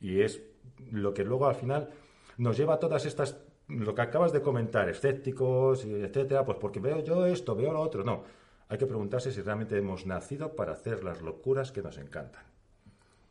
y 0.00 0.20
es 0.20 0.42
lo 0.90 1.14
que 1.14 1.24
luego 1.24 1.46
al 1.46 1.54
final 1.54 1.90
nos 2.36 2.56
lleva 2.56 2.74
a 2.74 2.78
todas 2.78 3.06
estas, 3.06 3.38
lo 3.70 3.94
que 3.94 4.02
acabas 4.02 4.32
de 4.32 4.42
comentar, 4.42 4.88
escépticos, 4.88 5.84
etcétera, 5.84 6.44
pues 6.44 6.58
porque 6.58 6.80
veo 6.80 7.02
yo 7.04 7.26
esto, 7.26 7.54
veo 7.54 7.72
lo 7.72 7.80
otro. 7.80 8.04
No, 8.04 8.24
hay 8.68 8.78
que 8.78 8.86
preguntarse 8.86 9.32
si 9.32 9.40
realmente 9.42 9.76
hemos 9.76 10.06
nacido 10.06 10.54
para 10.54 10.72
hacer 10.72 11.04
las 11.04 11.22
locuras 11.22 11.72
que 11.72 11.82
nos 11.82 11.98
encantan. 11.98 12.44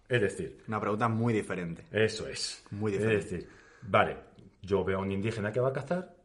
Es 0.07 0.21
decir... 0.21 0.63
Una 0.67 0.79
pregunta 0.79 1.07
muy 1.07 1.33
diferente. 1.33 1.85
Eso 1.91 2.27
es. 2.27 2.65
Muy 2.71 2.91
diferente. 2.91 3.19
Es 3.19 3.29
decir, 3.29 3.49
vale, 3.83 4.17
yo 4.61 4.83
veo 4.83 4.97
a 4.97 5.01
un 5.01 5.11
indígena 5.11 5.51
que 5.51 5.59
va 5.59 5.69
a 5.69 5.73
cazar, 5.73 6.15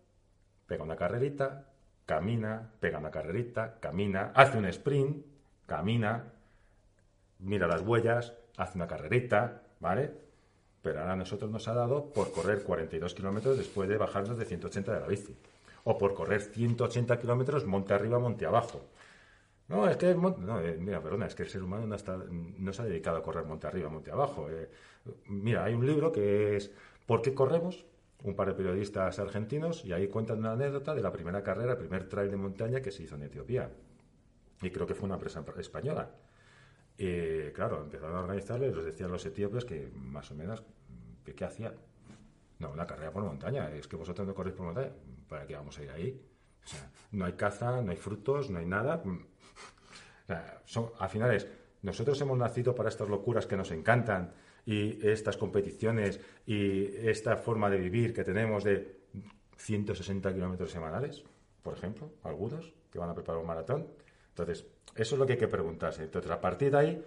pega 0.67 0.83
una 0.83 0.97
carrerita, 0.97 1.67
camina, 2.07 2.73
pega 2.81 2.99
una 2.99 3.11
carrerita, 3.11 3.79
camina, 3.81 4.33
hace 4.35 4.59
un 4.59 4.67
sprint, 4.67 5.25
camina, 5.67 6.33
mira 7.41 7.67
las 7.67 7.83
huellas, 7.83 8.35
hace 8.57 8.79
una 8.79 8.87
carrerita, 8.87 9.63
¿vale? 9.81 10.24
Pero 10.85 11.01
ahora 11.01 11.15
a 11.15 11.17
nosotros 11.17 11.51
nos 11.51 11.67
ha 11.67 11.75
dado 11.75 12.13
por 12.13 12.31
correr 12.31 12.63
42 12.63 13.15
kilómetros 13.15 13.57
después 13.57 13.89
de 13.89 13.97
bajarnos 13.97 14.39
de 14.39 14.45
180 14.45 14.93
de 14.93 15.01
la 15.01 15.07
bici. 15.07 15.35
O 15.85 15.99
por 15.99 16.15
correr 16.15 16.43
180 16.43 17.19
kilómetros 17.19 17.65
monte 17.65 17.95
arriba, 17.95 18.19
monte 18.19 18.45
abajo. 18.47 18.83
No, 19.69 19.89
es 19.89 19.97
que, 19.97 20.15
no, 20.15 20.61
eh, 20.61 20.77
mira, 20.79 21.03
perdona, 21.03 21.27
es 21.27 21.35
que 21.35 21.45
el 21.45 21.49
ser 21.49 21.63
humano 21.63 21.87
no, 21.87 21.97
no 22.59 22.73
se 22.73 22.83
ha 22.83 22.85
dedicado 22.85 23.17
a 23.17 23.23
correr 23.23 23.47
monte 23.47 23.67
arriba, 23.67 23.89
monte 23.89 24.11
abajo. 24.11 24.49
Eh. 24.51 24.69
mira, 25.27 25.65
hay 25.65 25.73
un 25.75 25.87
libro 25.87 26.13
que 26.13 26.57
es 26.57 26.71
¿Por 27.07 27.21
qué 27.21 27.35
corremos? 27.35 27.85
Un 28.23 28.35
par 28.35 28.49
de 28.49 28.55
periodistas 28.55 29.19
argentinos 29.19 29.85
y 29.85 29.93
ahí 29.93 30.09
cuentan 30.09 30.39
una 30.39 30.53
anécdota 30.53 30.95
de 30.95 31.03
la 31.03 31.13
primera 31.13 31.43
carrera, 31.43 31.73
el 31.73 31.79
primer 31.79 32.09
trail 32.09 32.31
de 32.31 32.37
montaña 32.37 32.81
que 32.81 32.91
se 32.91 33.03
hizo 33.03 33.17
en 33.17 33.23
Etiopía. 33.23 33.71
Y 34.63 34.71
creo 34.71 34.87
que 34.87 34.95
fue 34.95 35.07
una 35.07 35.17
empresa 35.17 35.45
española. 35.59 36.11
Y 36.97 37.51
claro, 37.51 37.83
empezaron 37.83 38.17
a 38.17 38.21
organizarle 38.21 38.69
y 38.69 38.75
les 38.75 38.85
decían 38.85 39.11
los 39.11 39.25
etíopes 39.27 39.65
que 39.65 39.91
más 39.95 40.31
o 40.31 40.35
menos, 40.35 40.63
¿qué, 41.25 41.45
hacían? 41.45 41.75
No, 42.59 42.71
una 42.71 42.87
carrera 42.87 43.11
por 43.11 43.25
montaña. 43.25 43.71
Es 43.71 43.89
que 43.89 43.97
vosotros 43.97 44.27
no 44.27 44.35
corréis 44.35 44.57
por 44.57 44.67
montaña. 44.67 44.91
¿Para 45.29 45.47
qué 45.47 45.57
vamos 45.57 45.79
a 45.79 45.83
ir 45.83 45.91
ahí? 45.91 46.21
O 46.65 46.67
sea, 46.67 46.91
no 47.13 47.25
hay 47.25 47.33
caza, 47.33 47.83
no 47.83 47.91
hay 47.91 47.97
frutos, 47.97 48.51
no 48.51 48.59
hay 48.59 48.67
nada. 48.67 49.03
son, 50.65 50.91
al 50.99 51.09
final 51.09 51.35
es, 51.35 51.49
nosotros 51.83 52.21
hemos 52.21 52.39
nacido 52.39 52.75
para 52.75 52.89
estas 52.89 53.09
locuras 53.09 53.47
que 53.47 53.57
nos 53.57 53.71
encantan 53.71 54.33
y 54.65 55.07
estas 55.07 55.37
competiciones 55.37 56.21
y 56.47 56.87
esta 57.09 57.37
forma 57.37 57.69
de 57.69 57.77
vivir 57.77 58.15
que 58.15 58.25
tenemos 58.25 58.65
de 58.65 59.05
160 59.59 60.33
kilómetros 60.33 60.71
semanales, 60.71 61.25
por 61.63 61.75
ejemplo, 61.75 62.11
algunos 62.23 62.73
que 62.91 62.99
van 62.99 63.11
a 63.11 63.15
preparar 63.15 63.41
un 63.41 63.47
maratón. 63.47 63.87
Entonces, 64.35 64.67
eso 64.95 65.15
es 65.15 65.19
lo 65.19 65.27
que 65.27 65.35
hay 65.35 65.39
que 65.39 65.49
preguntarse. 65.49 66.03
Entonces, 66.03 66.31
a 66.31 66.41
partir 66.41 66.73
de 66.73 66.79
ahí 66.79 67.05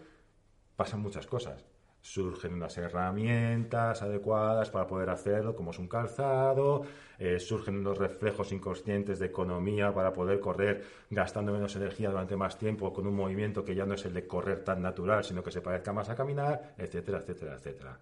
pasan 0.75 1.01
muchas 1.01 1.27
cosas 1.27 1.65
surgen 2.07 2.53
unas 2.53 2.77
herramientas 2.77 4.01
adecuadas 4.01 4.69
para 4.69 4.87
poder 4.87 5.09
hacerlo, 5.09 5.55
como 5.55 5.71
es 5.71 5.79
un 5.79 5.89
calzado, 5.89 6.85
eh, 7.19 7.37
surgen 7.37 7.77
unos 7.79 7.97
reflejos 7.97 8.51
inconscientes 8.53 9.19
de 9.19 9.25
economía 9.25 9.93
para 9.93 10.13
poder 10.13 10.39
correr 10.39 10.85
gastando 11.09 11.51
menos 11.51 11.75
energía 11.75 12.09
durante 12.09 12.37
más 12.37 12.57
tiempo 12.57 12.93
con 12.93 13.07
un 13.07 13.15
movimiento 13.15 13.65
que 13.65 13.75
ya 13.75 13.85
no 13.85 13.95
es 13.95 14.05
el 14.05 14.13
de 14.13 14.25
correr 14.25 14.63
tan 14.63 14.81
natural, 14.81 15.23
sino 15.23 15.43
que 15.43 15.51
se 15.51 15.61
parezca 15.61 15.91
más 15.91 16.07
a 16.07 16.15
caminar, 16.15 16.75
etcétera, 16.77 17.19
etcétera, 17.19 17.55
etcétera. 17.55 17.99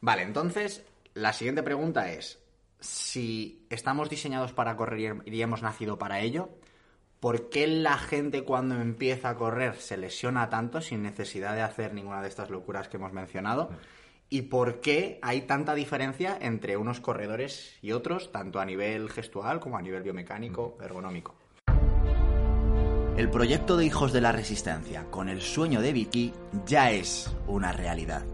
Vale, 0.00 0.22
entonces 0.22 0.86
la 1.14 1.32
siguiente 1.32 1.64
pregunta 1.64 2.12
es, 2.12 2.38
si 2.78 3.66
estamos 3.68 4.08
diseñados 4.08 4.52
para 4.52 4.76
correr 4.76 5.16
y 5.26 5.42
hemos 5.42 5.60
nacido 5.60 5.98
para 5.98 6.20
ello, 6.20 6.50
¿Por 7.20 7.50
qué 7.50 7.66
la 7.66 7.98
gente 7.98 8.44
cuando 8.44 8.80
empieza 8.80 9.28
a 9.28 9.34
correr 9.36 9.76
se 9.76 9.98
lesiona 9.98 10.48
tanto 10.48 10.80
sin 10.80 11.02
necesidad 11.02 11.54
de 11.54 11.60
hacer 11.60 11.92
ninguna 11.92 12.22
de 12.22 12.28
estas 12.28 12.48
locuras 12.48 12.88
que 12.88 12.96
hemos 12.96 13.12
mencionado? 13.12 13.68
¿Y 14.30 14.42
por 14.42 14.80
qué 14.80 15.18
hay 15.20 15.42
tanta 15.42 15.74
diferencia 15.74 16.38
entre 16.40 16.78
unos 16.78 17.00
corredores 17.00 17.76
y 17.82 17.92
otros, 17.92 18.32
tanto 18.32 18.58
a 18.58 18.64
nivel 18.64 19.10
gestual 19.10 19.60
como 19.60 19.76
a 19.76 19.82
nivel 19.82 20.02
biomecánico, 20.02 20.78
ergonómico? 20.82 21.34
El 23.18 23.28
proyecto 23.28 23.76
de 23.76 23.84
Hijos 23.84 24.14
de 24.14 24.22
la 24.22 24.32
Resistencia 24.32 25.04
con 25.10 25.28
el 25.28 25.42
sueño 25.42 25.82
de 25.82 25.92
Vicky 25.92 26.32
ya 26.64 26.90
es 26.90 27.30
una 27.46 27.70
realidad. 27.72 28.24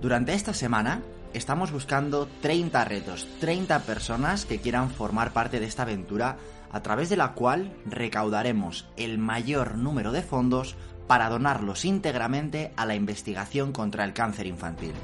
Durante 0.00 0.32
esta 0.32 0.54
semana 0.54 1.02
estamos 1.34 1.70
buscando 1.70 2.26
30 2.40 2.82
retos, 2.86 3.28
30 3.40 3.80
personas 3.80 4.46
que 4.46 4.58
quieran 4.58 4.88
formar 4.88 5.34
parte 5.34 5.60
de 5.60 5.66
esta 5.66 5.82
aventura 5.82 6.38
a 6.72 6.82
través 6.82 7.08
de 7.08 7.16
la 7.16 7.32
cual 7.32 7.72
recaudaremos 7.86 8.88
el 8.96 9.18
mayor 9.18 9.76
número 9.76 10.12
de 10.12 10.22
fondos 10.22 10.76
para 11.06 11.28
donarlos 11.28 11.84
íntegramente 11.84 12.72
a 12.76 12.86
la 12.86 12.94
investigación 12.94 13.72
contra 13.72 14.04
el 14.04 14.12
cáncer 14.12 14.46
infantil. 14.46 14.94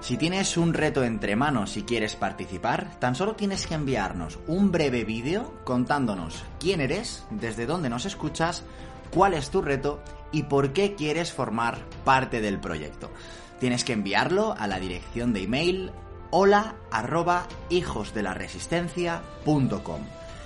Si 0.00 0.16
tienes 0.16 0.56
un 0.56 0.72
reto 0.72 1.02
entre 1.02 1.34
manos 1.34 1.76
y 1.76 1.82
quieres 1.82 2.14
participar, 2.14 3.00
tan 3.00 3.14
solo 3.14 3.34
tienes 3.34 3.66
que 3.66 3.74
enviarnos 3.74 4.38
un 4.46 4.70
breve 4.70 5.04
vídeo 5.04 5.54
contándonos 5.64 6.44
quién 6.60 6.80
eres, 6.80 7.26
desde 7.30 7.66
dónde 7.66 7.88
nos 7.88 8.04
escuchas, 8.04 8.62
cuál 9.10 9.34
es 9.34 9.50
tu 9.50 9.62
reto 9.62 10.00
y 10.30 10.44
por 10.44 10.72
qué 10.72 10.94
quieres 10.94 11.32
formar 11.32 11.78
parte 12.04 12.40
del 12.40 12.60
proyecto. 12.60 13.10
Tienes 13.58 13.82
que 13.82 13.94
enviarlo 13.94 14.54
a 14.56 14.66
la 14.66 14.78
dirección 14.78 15.32
de 15.32 15.42
email 15.42 15.90
hola 16.38 16.74
arroba 16.90 17.48
hijosdelaresistencia.com. 17.70 20.00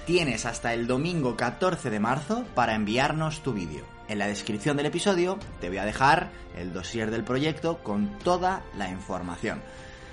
Tienes 0.06 0.46
hasta 0.46 0.72
el 0.72 0.86
domingo 0.86 1.36
14 1.36 1.90
de 1.90 1.98
marzo 1.98 2.44
para 2.54 2.76
enviarnos 2.76 3.42
tu 3.42 3.52
vídeo. 3.52 3.84
En 4.06 4.20
la 4.20 4.28
descripción 4.28 4.76
del 4.76 4.86
episodio 4.86 5.40
te 5.60 5.66
voy 5.66 5.78
a 5.78 5.84
dejar 5.84 6.30
el 6.56 6.72
dossier 6.72 7.10
del 7.10 7.24
proyecto 7.24 7.82
con 7.82 8.20
toda 8.20 8.62
la 8.78 8.88
información. 8.88 9.60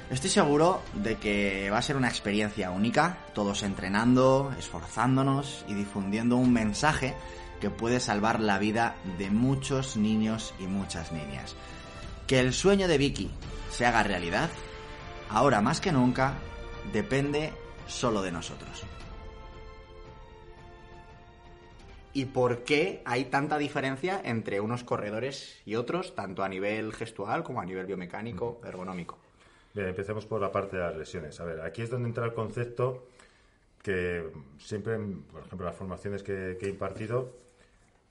Estoy 0.09 0.31
seguro 0.31 0.81
de 0.95 1.17
que 1.17 1.69
va 1.69 1.77
a 1.77 1.83
ser 1.83 1.95
una 1.95 2.09
experiencia 2.09 2.71
única, 2.71 3.19
todos 3.35 3.61
entrenando, 3.61 4.51
esforzándonos 4.57 5.63
y 5.67 5.75
difundiendo 5.75 6.37
un 6.37 6.53
mensaje 6.53 7.13
que 7.61 7.69
puede 7.69 7.99
salvar 7.99 8.39
la 8.39 8.57
vida 8.57 8.95
de 9.19 9.29
muchos 9.29 9.95
niños 9.95 10.55
y 10.57 10.65
muchas 10.65 11.11
niñas. 11.11 11.55
Que 12.25 12.39
el 12.39 12.51
sueño 12.51 12.87
de 12.87 12.97
Vicky 12.97 13.29
se 13.69 13.85
haga 13.85 14.01
realidad 14.01 14.49
ahora 15.29 15.61
más 15.61 15.81
que 15.81 15.91
nunca, 15.91 16.35
depende 16.91 17.51
solo 17.87 18.21
de 18.21 18.31
nosotros. 18.31 18.83
¿Y 22.13 22.25
por 22.25 22.63
qué 22.63 23.03
hay 23.05 23.25
tanta 23.25 23.59
diferencia 23.59 24.19
entre 24.23 24.59
unos 24.59 24.83
corredores 24.83 25.61
y 25.65 25.75
otros, 25.75 26.15
tanto 26.15 26.43
a 26.43 26.49
nivel 26.49 26.91
gestual 26.93 27.43
como 27.43 27.61
a 27.61 27.65
nivel 27.65 27.85
biomecánico, 27.85 28.59
ergonómico? 28.65 29.19
Bien, 29.73 29.89
empecemos 29.89 30.25
por 30.25 30.41
la 30.41 30.51
parte 30.51 30.77
de 30.77 30.83
las 30.83 30.97
lesiones. 30.97 31.39
A 31.39 31.45
ver, 31.45 31.61
aquí 31.61 31.83
es 31.83 31.91
donde 31.91 32.07
entra 32.07 32.25
el 32.25 32.33
concepto 32.33 33.05
que 33.83 34.31
siempre, 34.57 34.97
por 35.31 35.43
ejemplo, 35.45 35.67
las 35.67 35.75
formaciones 35.75 36.23
que, 36.23 36.57
he 36.59 36.69
impartido, 36.69 37.35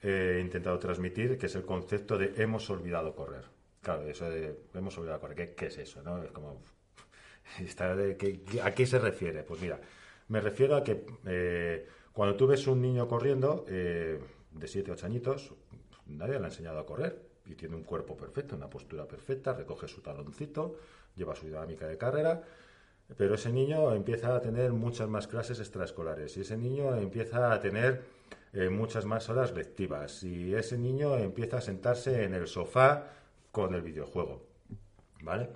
he 0.01 0.39
intentado 0.41 0.79
transmitir, 0.79 1.37
que 1.37 1.47
es 1.47 1.55
el 1.57 1.65
concepto 1.65 2.17
de 2.17 2.41
hemos 2.41 2.71
olvidado 2.71 3.13
correr. 3.13 3.45
Claro, 3.83 4.03
eso 4.09 4.31
de 4.31 4.57
hemos 4.75 4.97
olvidado 4.99 5.21
correr, 5.21 5.37
¿qué, 5.37 5.55
qué 5.55 5.67
es 5.67 5.79
eso? 5.79 6.01
¿no? 6.03 6.23
Es 6.23 6.31
como, 6.31 6.61
¿A 8.63 8.75
qué 8.75 8.87
se 8.87 8.99
refiere? 8.99 9.43
Pues 9.43 9.61
mira, 9.61 9.81
me 10.29 10.41
refiero 10.41 10.77
a 10.77 10.83
que 10.83 11.07
eh, 11.27 11.87
cuando 12.13 12.37
tú 12.37 12.47
ves 12.47 12.67
un 12.67 12.81
niño 12.81 13.07
corriendo 13.07 13.65
eh, 13.69 14.19
de 14.51 14.69
7 14.69 14.91
o 14.91 14.95
8 14.95 15.07
añitos, 15.07 15.55
nadie 16.07 16.39
le 16.39 16.45
ha 16.45 16.49
enseñado 16.49 16.79
a 16.79 16.87
correr 16.87 17.21
y 17.47 17.55
tiene 17.55 17.77
un 17.77 17.85
cuerpo 17.85 18.17
perfecto, 18.17 18.57
una 18.57 18.69
postura 18.69 19.07
perfecta, 19.07 19.53
recoge 19.53 19.87
su 19.87 20.01
taloncito, 20.01 20.77
lleva 21.15 21.37
su 21.37 21.47
dinámica 21.47 21.87
de 21.87 21.97
carrera, 21.97 22.43
pero 23.17 23.37
ese 23.37 23.53
niño 23.53 23.95
empieza 23.95 24.35
a 24.35 24.41
tener 24.41 24.73
muchas 24.73 25.09
más 25.09 25.29
clases 25.29 25.61
extraescolares 25.61 26.37
y 26.37 26.41
ese 26.41 26.57
niño 26.57 26.97
empieza 26.97 27.53
a 27.53 27.61
tener 27.61 28.03
eh, 28.53 28.69
muchas 28.69 29.05
más 29.05 29.29
horas 29.29 29.53
lectivas 29.55 30.25
y 30.25 30.55
ese 30.55 30.77
niño 30.77 31.17
empieza 31.17 31.59
a 31.59 31.61
sentarse 31.61 32.25
en 32.25 32.35
el 32.35 32.49
sofá 32.49 33.13
con 33.53 33.75
el 33.75 33.83
videojuego. 33.83 34.43
¿Vale? 35.23 35.49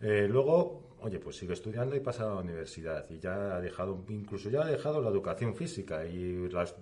luego 0.00 0.89
oye, 1.02 1.18
pues 1.18 1.36
sigue 1.36 1.54
estudiando 1.54 1.96
y 1.96 2.00
pasa 2.00 2.24
a 2.24 2.34
la 2.34 2.40
universidad 2.40 3.08
y 3.10 3.18
ya 3.18 3.56
ha 3.56 3.60
dejado, 3.60 4.04
incluso 4.08 4.50
ya 4.50 4.62
ha 4.62 4.66
dejado 4.66 5.00
la 5.00 5.08
educación 5.08 5.54
física 5.54 6.04
y 6.04 6.48
las, 6.48 6.74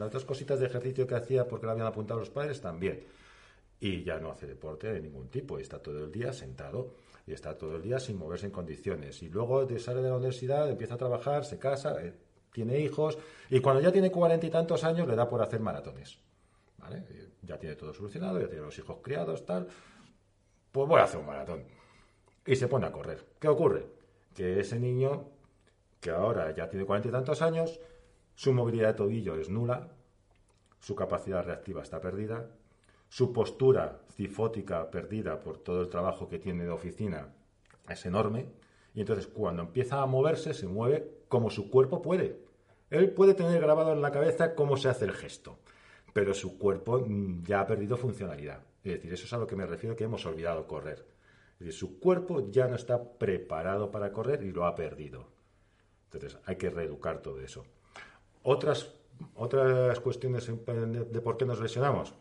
otras 0.00 0.24
cositas 0.24 0.60
de 0.60 0.66
ejercicio 0.66 1.06
que 1.06 1.14
hacía 1.14 1.46
porque 1.46 1.66
le 1.66 1.72
habían 1.72 1.86
apuntado 1.86 2.20
los 2.20 2.30
padres 2.30 2.60
también. 2.60 3.04
Y 3.80 4.02
ya 4.02 4.18
no 4.18 4.30
hace 4.30 4.46
deporte 4.46 4.92
de 4.92 5.00
ningún 5.00 5.28
tipo 5.28 5.58
y 5.58 5.62
está 5.62 5.78
todo 5.80 6.04
el 6.04 6.12
día 6.12 6.32
sentado 6.32 6.94
y 7.26 7.32
está 7.32 7.56
todo 7.56 7.76
el 7.76 7.82
día 7.82 7.98
sin 7.98 8.16
moverse 8.16 8.46
en 8.46 8.52
condiciones. 8.52 9.22
Y 9.22 9.28
luego 9.28 9.66
sale 9.78 10.00
de 10.00 10.08
la 10.08 10.16
universidad, 10.16 10.70
empieza 10.70 10.94
a 10.94 10.98
trabajar, 10.98 11.44
se 11.44 11.58
casa, 11.58 12.02
eh, 12.02 12.14
tiene 12.52 12.78
hijos 12.78 13.18
y 13.50 13.60
cuando 13.60 13.82
ya 13.82 13.92
tiene 13.92 14.10
cuarenta 14.10 14.46
y 14.46 14.50
tantos 14.50 14.84
años 14.84 15.08
le 15.08 15.16
da 15.16 15.28
por 15.28 15.42
hacer 15.42 15.60
maratones. 15.60 16.18
¿Vale? 16.78 17.02
Ya 17.42 17.58
tiene 17.58 17.76
todo 17.76 17.92
solucionado, 17.92 18.40
ya 18.40 18.46
tiene 18.46 18.64
los 18.64 18.78
hijos 18.78 18.98
criados, 19.02 19.44
tal. 19.44 19.66
Pues 20.70 20.88
voy 20.88 21.00
a 21.00 21.04
hacer 21.04 21.20
un 21.20 21.26
maratón 21.26 21.64
y 22.46 22.56
se 22.56 22.68
pone 22.68 22.86
a 22.86 22.92
correr. 22.92 23.24
¿Qué 23.38 23.48
ocurre? 23.48 23.86
que 24.34 24.60
ese 24.60 24.78
niño, 24.78 25.28
que 26.00 26.10
ahora 26.10 26.54
ya 26.54 26.68
tiene 26.68 26.84
cuarenta 26.84 27.08
y 27.08 27.12
tantos 27.12 27.40
años, 27.40 27.80
su 28.34 28.52
movilidad 28.52 28.88
de 28.88 28.94
tobillo 28.94 29.36
es 29.36 29.48
nula, 29.48 29.88
su 30.80 30.94
capacidad 30.94 31.44
reactiva 31.44 31.82
está 31.82 32.00
perdida, 32.00 32.50
su 33.08 33.32
postura 33.32 34.00
cifótica 34.16 34.90
perdida 34.90 35.40
por 35.40 35.58
todo 35.58 35.80
el 35.80 35.88
trabajo 35.88 36.28
que 36.28 36.40
tiene 36.40 36.64
de 36.64 36.70
oficina 36.70 37.32
es 37.88 38.04
enorme, 38.06 38.46
y 38.92 39.00
entonces 39.00 39.26
cuando 39.28 39.62
empieza 39.62 40.02
a 40.02 40.06
moverse 40.06 40.52
se 40.52 40.66
mueve 40.66 41.22
como 41.28 41.50
su 41.50 41.70
cuerpo 41.70 42.02
puede. 42.02 42.42
Él 42.90 43.10
puede 43.10 43.34
tener 43.34 43.60
grabado 43.60 43.92
en 43.92 44.02
la 44.02 44.12
cabeza 44.12 44.54
cómo 44.54 44.76
se 44.76 44.88
hace 44.88 45.04
el 45.04 45.12
gesto, 45.12 45.58
pero 46.12 46.34
su 46.34 46.58
cuerpo 46.58 47.04
ya 47.42 47.60
ha 47.60 47.66
perdido 47.66 47.96
funcionalidad. 47.96 48.60
Es 48.82 48.94
decir, 48.94 49.12
eso 49.12 49.26
es 49.26 49.32
a 49.32 49.38
lo 49.38 49.46
que 49.46 49.56
me 49.56 49.66
refiero 49.66 49.96
que 49.96 50.04
hemos 50.04 50.26
olvidado 50.26 50.66
correr. 50.66 51.13
Es 51.64 51.68
decir, 51.68 51.80
su 51.80 51.98
cuerpo 51.98 52.50
ya 52.50 52.68
no 52.68 52.76
está 52.76 53.02
preparado 53.02 53.90
para 53.90 54.12
correr 54.12 54.42
y 54.42 54.52
lo 54.52 54.66
ha 54.66 54.74
perdido. 54.74 55.28
Entonces 56.12 56.38
hay 56.44 56.56
que 56.56 56.68
reeducar 56.68 57.22
todo 57.22 57.40
eso. 57.40 57.64
Otras, 58.42 58.92
otras 59.34 59.98
cuestiones 60.00 60.46
de, 60.46 61.20
por 61.22 61.38
qué 61.38 61.46
nos 61.46 61.62
lesionamos. 61.62 62.12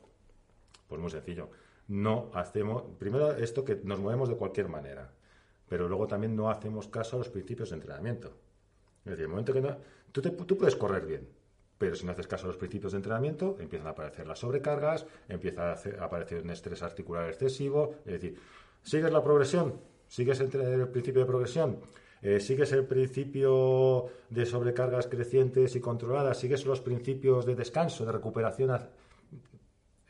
Pues 0.88 1.01
muy 1.01 1.12
sencillo. 1.12 1.50
No 1.89 2.31
hacemos, 2.33 2.83
primero 2.97 3.33
esto 3.33 3.65
que 3.65 3.81
nos 3.83 4.00
movemos 4.00 4.29
de 4.29 4.38
cualquier 4.38 4.69
manera, 4.69 5.12
pero 5.67 5.89
luego 5.89 6.07
también 6.07 6.38
no 6.38 6.50
hacemos 6.50 6.88
caso 6.88 7.17
a 7.17 7.19
los 7.19 7.27
principios 7.27 7.71
de 7.71 7.75
entrenamiento. 7.75 8.29
Es 9.03 9.12
decir, 9.12 9.23
el 9.23 9.29
momento 9.29 9.51
que 9.51 9.59
no, 9.59 9.75
tú, 10.13 10.21
tú 10.21 10.57
puedes 10.57 10.77
correr 10.77 11.05
bien, 11.05 11.27
pero 11.77 11.97
si 11.97 12.05
no 12.05 12.13
haces 12.13 12.27
caso 12.27 12.45
a 12.45 12.47
los 12.47 12.55
principios 12.55 12.93
de 12.93 13.00
entrenamiento, 13.00 13.57
empiezan 13.59 13.88
a 13.88 13.89
aparecer 13.89 14.25
las 14.25 14.39
sobrecargas, 14.39 15.05
empieza 15.27 15.73
a, 15.73 16.05
aparecer 16.05 16.43
un 16.43 16.50
estrés 16.50 16.81
articular 16.81 17.27
excesivo. 17.27 17.95
Es 18.05 18.13
decir, 18.13 18.39
sigues 18.83 19.11
la 19.11 19.23
progresión, 19.23 19.73
sigues 20.07 20.39
el, 20.39 20.49
principio 20.89 21.21
de 21.21 21.27
progresión, 21.27 21.79
eh, 22.21 22.39
sigues 22.39 22.71
el 22.71 22.85
principio 22.85 24.09
de 24.29 24.45
sobrecargas 24.45 25.07
crecientes 25.07 25.75
y 25.75 25.79
controladas, 25.79 26.37
sigues 26.37 26.65
los 26.65 26.81
principios 26.81 27.45
de 27.45 27.55
descanso, 27.55 28.05
de 28.05 28.11
recuperación. 28.11 28.79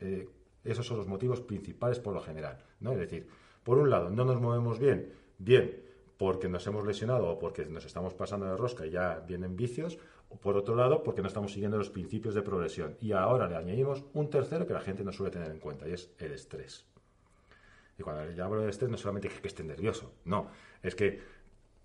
Eh, 0.00 0.28
esos 0.62 0.86
son 0.86 0.98
los 0.98 1.06
motivos 1.06 1.40
principales 1.40 1.98
por 1.98 2.14
lo 2.14 2.20
general. 2.20 2.58
¿no? 2.80 2.92
Es 2.92 2.98
decir, 2.98 3.26
por 3.62 3.78
un 3.78 3.90
lado, 3.90 4.10
no 4.10 4.24
nos 4.24 4.40
movemos 4.40 4.78
bien, 4.78 5.12
bien 5.38 5.82
porque 6.16 6.48
nos 6.48 6.66
hemos 6.66 6.86
lesionado 6.86 7.28
o 7.28 7.38
porque 7.38 7.66
nos 7.66 7.84
estamos 7.84 8.14
pasando 8.14 8.46
de 8.46 8.56
rosca 8.56 8.86
y 8.86 8.90
ya 8.90 9.20
vienen 9.26 9.56
vicios, 9.56 9.98
o 10.28 10.36
por 10.36 10.56
otro 10.56 10.74
lado, 10.74 11.02
porque 11.02 11.22
no 11.22 11.28
estamos 11.28 11.52
siguiendo 11.52 11.76
los 11.76 11.90
principios 11.90 12.34
de 12.34 12.42
progresión. 12.42 12.96
Y 13.00 13.12
ahora 13.12 13.48
le 13.48 13.56
añadimos 13.56 14.04
un 14.14 14.30
tercero 14.30 14.66
que 14.66 14.72
la 14.72 14.80
gente 14.80 15.04
no 15.04 15.12
suele 15.12 15.32
tener 15.32 15.50
en 15.50 15.58
cuenta, 15.58 15.88
y 15.88 15.92
es 15.92 16.10
el 16.18 16.32
estrés. 16.32 16.86
Y 17.98 18.02
cuando 18.02 18.24
le 18.24 18.42
hablo 18.42 18.62
de 18.62 18.70
estrés, 18.70 18.90
no 18.90 18.96
solamente 18.96 19.28
es 19.28 19.40
que 19.40 19.48
esté 19.48 19.62
nervioso, 19.62 20.12
no, 20.24 20.48
es 20.82 20.94
que 20.94 21.20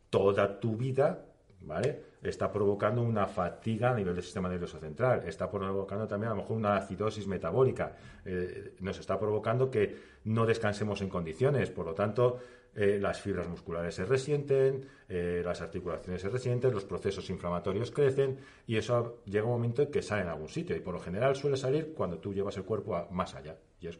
toda 0.09 0.59
tu 0.59 0.75
vida, 0.75 1.25
¿vale? 1.61 2.03
Está 2.21 2.51
provocando 2.51 3.01
una 3.01 3.27
fatiga 3.27 3.91
a 3.91 3.95
nivel 3.95 4.15
del 4.15 4.23
sistema 4.23 4.49
nervioso 4.49 4.79
central, 4.79 5.23
está 5.25 5.49
provocando 5.49 6.07
también 6.07 6.31
a 6.31 6.35
lo 6.35 6.41
mejor 6.41 6.57
una 6.57 6.75
acidosis 6.75 7.27
metabólica, 7.27 7.95
eh, 8.25 8.75
nos 8.79 8.99
está 8.99 9.19
provocando 9.19 9.69
que 9.69 9.95
no 10.25 10.45
descansemos 10.45 11.01
en 11.01 11.09
condiciones, 11.09 11.69
por 11.69 11.85
lo 11.85 11.93
tanto, 11.93 12.39
eh, 12.75 12.99
las 12.99 13.19
fibras 13.19 13.47
musculares 13.47 13.95
se 13.95 14.05
resienten, 14.05 14.85
eh, 15.07 15.41
las 15.43 15.61
articulaciones 15.61 16.21
se 16.21 16.29
resienten, 16.29 16.71
los 16.71 16.85
procesos 16.85 17.29
inflamatorios 17.29 17.91
crecen 17.91 18.37
y 18.67 18.77
eso 18.77 19.21
llega 19.25 19.45
un 19.45 19.51
momento 19.51 19.81
en 19.81 19.91
que 19.91 20.01
sale 20.01 20.21
en 20.21 20.29
algún 20.29 20.49
sitio. 20.49 20.75
Y 20.75 20.79
por 20.79 20.93
lo 20.93 20.99
general 20.99 21.35
suele 21.35 21.57
salir 21.57 21.93
cuando 21.93 22.19
tú 22.19 22.33
llevas 22.33 22.57
el 22.57 22.63
cuerpo 22.63 23.07
más 23.11 23.33
allá. 23.35 23.57
Y 23.81 23.87
es 23.87 23.99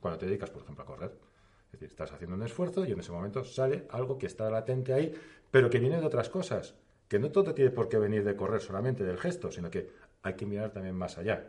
cuando 0.00 0.18
te 0.18 0.26
dedicas, 0.26 0.50
por 0.50 0.62
ejemplo, 0.62 0.82
a 0.82 0.86
correr. 0.86 1.27
Es 1.68 1.72
decir, 1.72 1.88
estás 1.88 2.12
haciendo 2.12 2.36
un 2.36 2.42
esfuerzo 2.42 2.84
y 2.84 2.92
en 2.92 3.00
ese 3.00 3.12
momento 3.12 3.44
sale 3.44 3.86
algo 3.90 4.18
que 4.18 4.26
está 4.26 4.50
latente 4.50 4.92
ahí, 4.92 5.14
pero 5.50 5.70
que 5.70 5.78
viene 5.78 6.00
de 6.00 6.06
otras 6.06 6.28
cosas, 6.28 6.74
que 7.08 7.18
no 7.18 7.30
todo 7.30 7.54
tiene 7.54 7.70
por 7.70 7.88
qué 7.88 7.98
venir 7.98 8.24
de 8.24 8.36
correr 8.36 8.60
solamente 8.60 9.04
del 9.04 9.18
gesto, 9.18 9.50
sino 9.50 9.70
que 9.70 9.90
hay 10.22 10.34
que 10.34 10.46
mirar 10.46 10.70
también 10.72 10.94
más 10.94 11.18
allá. 11.18 11.46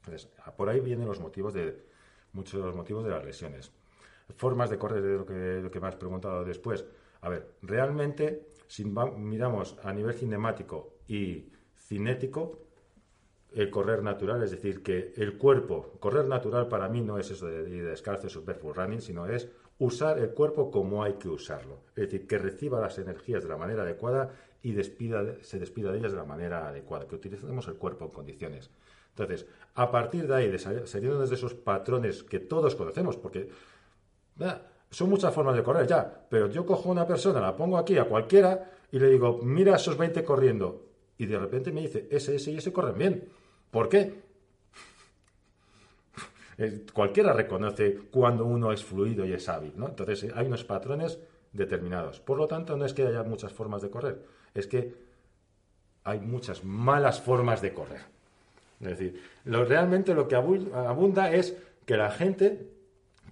Entonces, 0.00 0.30
por 0.56 0.68
ahí 0.68 0.80
vienen 0.80 1.06
los 1.06 1.20
motivos 1.20 1.54
de 1.54 1.82
muchos 2.32 2.60
de 2.60 2.66
los 2.66 2.76
motivos 2.76 3.04
de 3.04 3.10
las 3.10 3.24
lesiones 3.24 3.72
formas 4.36 4.70
de 4.70 4.78
correr, 4.78 5.02
de 5.02 5.16
lo 5.16 5.26
que, 5.26 5.60
lo 5.62 5.70
que 5.70 5.80
me 5.80 5.88
has 5.88 5.96
preguntado 5.96 6.44
después. 6.44 6.84
A 7.20 7.28
ver, 7.28 7.54
realmente, 7.62 8.48
si 8.66 8.84
miramos 8.84 9.76
a 9.82 9.92
nivel 9.92 10.14
cinemático 10.14 10.98
y 11.08 11.50
cinético, 11.76 12.60
el 13.58 13.70
correr 13.70 14.04
natural, 14.04 14.40
es 14.44 14.52
decir, 14.52 14.84
que 14.84 15.12
el 15.16 15.36
cuerpo, 15.36 15.94
correr 15.98 16.26
natural 16.26 16.68
para 16.68 16.88
mí 16.88 17.00
no 17.00 17.18
es 17.18 17.28
eso 17.32 17.48
de 17.48 17.68
ir 17.68 17.84
descalzo, 17.84 18.28
barefoot 18.42 18.76
running, 18.76 19.00
sino 19.00 19.26
es 19.26 19.48
usar 19.80 20.20
el 20.20 20.30
cuerpo 20.30 20.70
como 20.70 21.02
hay 21.02 21.14
que 21.14 21.28
usarlo. 21.28 21.80
Es 21.96 22.04
decir, 22.04 22.28
que 22.28 22.38
reciba 22.38 22.80
las 22.80 22.98
energías 22.98 23.42
de 23.42 23.48
la 23.48 23.56
manera 23.56 23.82
adecuada 23.82 24.30
y 24.62 24.70
despida, 24.70 25.24
se 25.40 25.58
despida 25.58 25.90
de 25.90 25.98
ellas 25.98 26.12
de 26.12 26.18
la 26.18 26.24
manera 26.24 26.68
adecuada, 26.68 27.08
que 27.08 27.16
utilicemos 27.16 27.66
el 27.66 27.74
cuerpo 27.74 28.04
en 28.04 28.12
condiciones. 28.12 28.70
Entonces, 29.10 29.44
a 29.74 29.90
partir 29.90 30.28
de 30.28 30.36
ahí, 30.36 30.56
saliendo 30.58 31.26
de 31.26 31.34
esos 31.34 31.54
patrones 31.54 32.22
que 32.22 32.38
todos 32.38 32.76
conocemos, 32.76 33.16
porque 33.16 33.50
son 34.88 35.10
muchas 35.10 35.34
formas 35.34 35.56
de 35.56 35.64
correr 35.64 35.88
ya, 35.88 36.26
pero 36.30 36.46
yo 36.46 36.64
cojo 36.64 36.90
a 36.90 36.92
una 36.92 37.08
persona, 37.08 37.40
la 37.40 37.56
pongo 37.56 37.76
aquí 37.76 37.98
a 37.98 38.04
cualquiera 38.04 38.70
y 38.92 39.00
le 39.00 39.08
digo, 39.08 39.40
mira 39.42 39.74
esos 39.74 39.98
20 39.98 40.22
corriendo. 40.22 40.84
Y 41.18 41.26
de 41.26 41.36
repente 41.40 41.72
me 41.72 41.80
dice, 41.80 42.06
ese, 42.08 42.36
ese 42.36 42.52
y 42.52 42.58
ese 42.58 42.72
corren 42.72 42.96
bien. 42.96 43.28
¿Por 43.70 43.88
qué? 43.88 44.22
Cualquiera 46.92 47.32
reconoce 47.32 47.96
cuando 48.10 48.44
uno 48.44 48.72
es 48.72 48.84
fluido 48.84 49.24
y 49.24 49.32
es 49.32 49.48
hábil, 49.48 49.72
¿no? 49.76 49.88
Entonces 49.88 50.32
hay 50.34 50.46
unos 50.46 50.64
patrones 50.64 51.18
determinados. 51.52 52.20
Por 52.20 52.38
lo 52.38 52.48
tanto, 52.48 52.76
no 52.76 52.84
es 52.84 52.92
que 52.92 53.06
haya 53.06 53.22
muchas 53.22 53.52
formas 53.52 53.82
de 53.82 53.90
correr, 53.90 54.24
es 54.54 54.66
que 54.66 54.94
hay 56.04 56.20
muchas 56.20 56.64
malas 56.64 57.20
formas 57.20 57.62
de 57.62 57.72
correr. 57.72 58.00
Es 58.80 58.88
decir, 58.88 59.22
lo, 59.44 59.64
realmente 59.64 60.14
lo 60.14 60.26
que 60.26 60.36
abunda 60.36 61.32
es 61.32 61.56
que 61.84 61.96
la 61.96 62.10
gente 62.10 62.66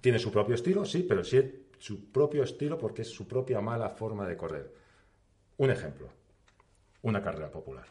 tiene 0.01 0.19
su 0.19 0.31
propio 0.31 0.55
estilo, 0.55 0.85
sí, 0.85 1.03
pero 1.07 1.23
sí 1.23 1.65
su 1.79 2.11
propio 2.11 2.43
estilo 2.43 2.77
porque 2.77 3.03
es 3.03 3.09
su 3.09 3.27
propia 3.27 3.61
mala 3.61 3.89
forma 3.89 4.27
de 4.27 4.37
correr. 4.37 4.73
Un 5.57 5.69
ejemplo, 5.71 6.07
una 7.03 7.21
carrera 7.21 7.49
popular. 7.49 7.85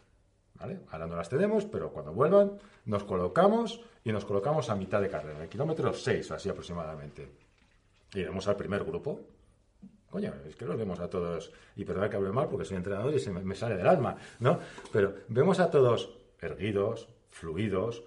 Ahora 0.59 1.07
no 1.07 1.16
las 1.16 1.29
tenemos, 1.29 1.64
pero 1.66 1.90
cuando 1.90 2.12
vuelvan 2.12 2.59
nos 2.87 3.05
colocamos 3.05 3.81
y 4.05 4.12
nos 4.12 4.25
colocamos 4.25 4.71
a 4.71 4.77
mitad 4.77 5.01
de 5.01 5.09
carrera, 5.09 5.37
en 5.37 5.42
el 5.42 5.49
kilómetro 5.49 5.92
6 5.92 6.31
así 6.31 6.49
aproximadamente. 6.49 7.29
Iremos 8.14 8.47
al 8.49 8.57
primer 8.57 8.85
grupo. 8.85 9.21
Coño, 10.11 10.33
es 10.47 10.57
que 10.57 10.64
los 10.64 10.79
vemos 10.79 11.01
a 11.01 11.11
todos, 11.11 11.53
y 11.75 11.85
perdón 11.85 12.09
que 12.09 12.16
hable 12.16 12.31
mal 12.31 12.49
porque 12.49 12.64
soy 12.64 12.77
entrenador 12.77 13.12
y 13.12 13.19
se 13.19 13.31
me 13.31 13.55
sale 13.55 13.77
del 13.77 13.87
alma, 13.87 14.16
¿no? 14.38 14.61
Pero 14.92 15.14
vemos 15.29 15.59
a 15.59 15.71
todos 15.71 16.16
erguidos, 16.40 17.09
fluidos, 17.29 18.05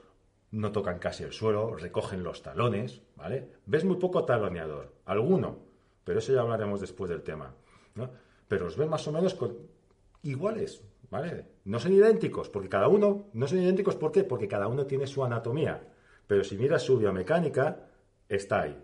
no 0.52 0.72
tocan 0.72 0.98
casi 0.98 1.24
el 1.24 1.34
suelo, 1.34 1.76
recogen 1.76 2.24
los 2.24 2.42
talones, 2.42 3.02
¿vale? 3.16 3.50
Ves 3.66 3.84
muy 3.84 3.98
poco 3.98 4.26
taloneador, 4.26 4.94
alguno, 5.06 5.60
pero 6.04 6.20
eso 6.20 6.34
ya 6.34 6.42
hablaremos 6.42 6.82
después 6.82 7.10
del 7.10 7.22
tema, 7.22 7.54
¿no? 7.96 8.10
Pero 8.48 8.66
os 8.66 8.78
ven 8.78 8.90
más 8.90 9.08
o 9.08 9.12
menos 9.12 9.38
iguales, 10.24 10.82
¿vale? 11.10 11.46
No 11.66 11.80
son 11.80 11.94
idénticos, 11.94 12.50
porque 12.50 12.70
cada 12.70 12.88
uno, 12.88 13.30
no 13.34 13.48
son 13.48 13.60
idénticos, 13.60 13.96
¿por 13.96 14.12
qué? 14.12 14.24
Porque 14.24 14.48
cada 14.48 14.68
uno 14.68 14.86
tiene 14.86 15.08
su 15.08 15.24
anatomía, 15.24 15.82
pero 16.28 16.44
si 16.44 16.58
miras 16.58 16.84
su 16.84 16.98
biomecánica, 16.98 17.78
está 18.28 18.62
ahí. 18.62 18.78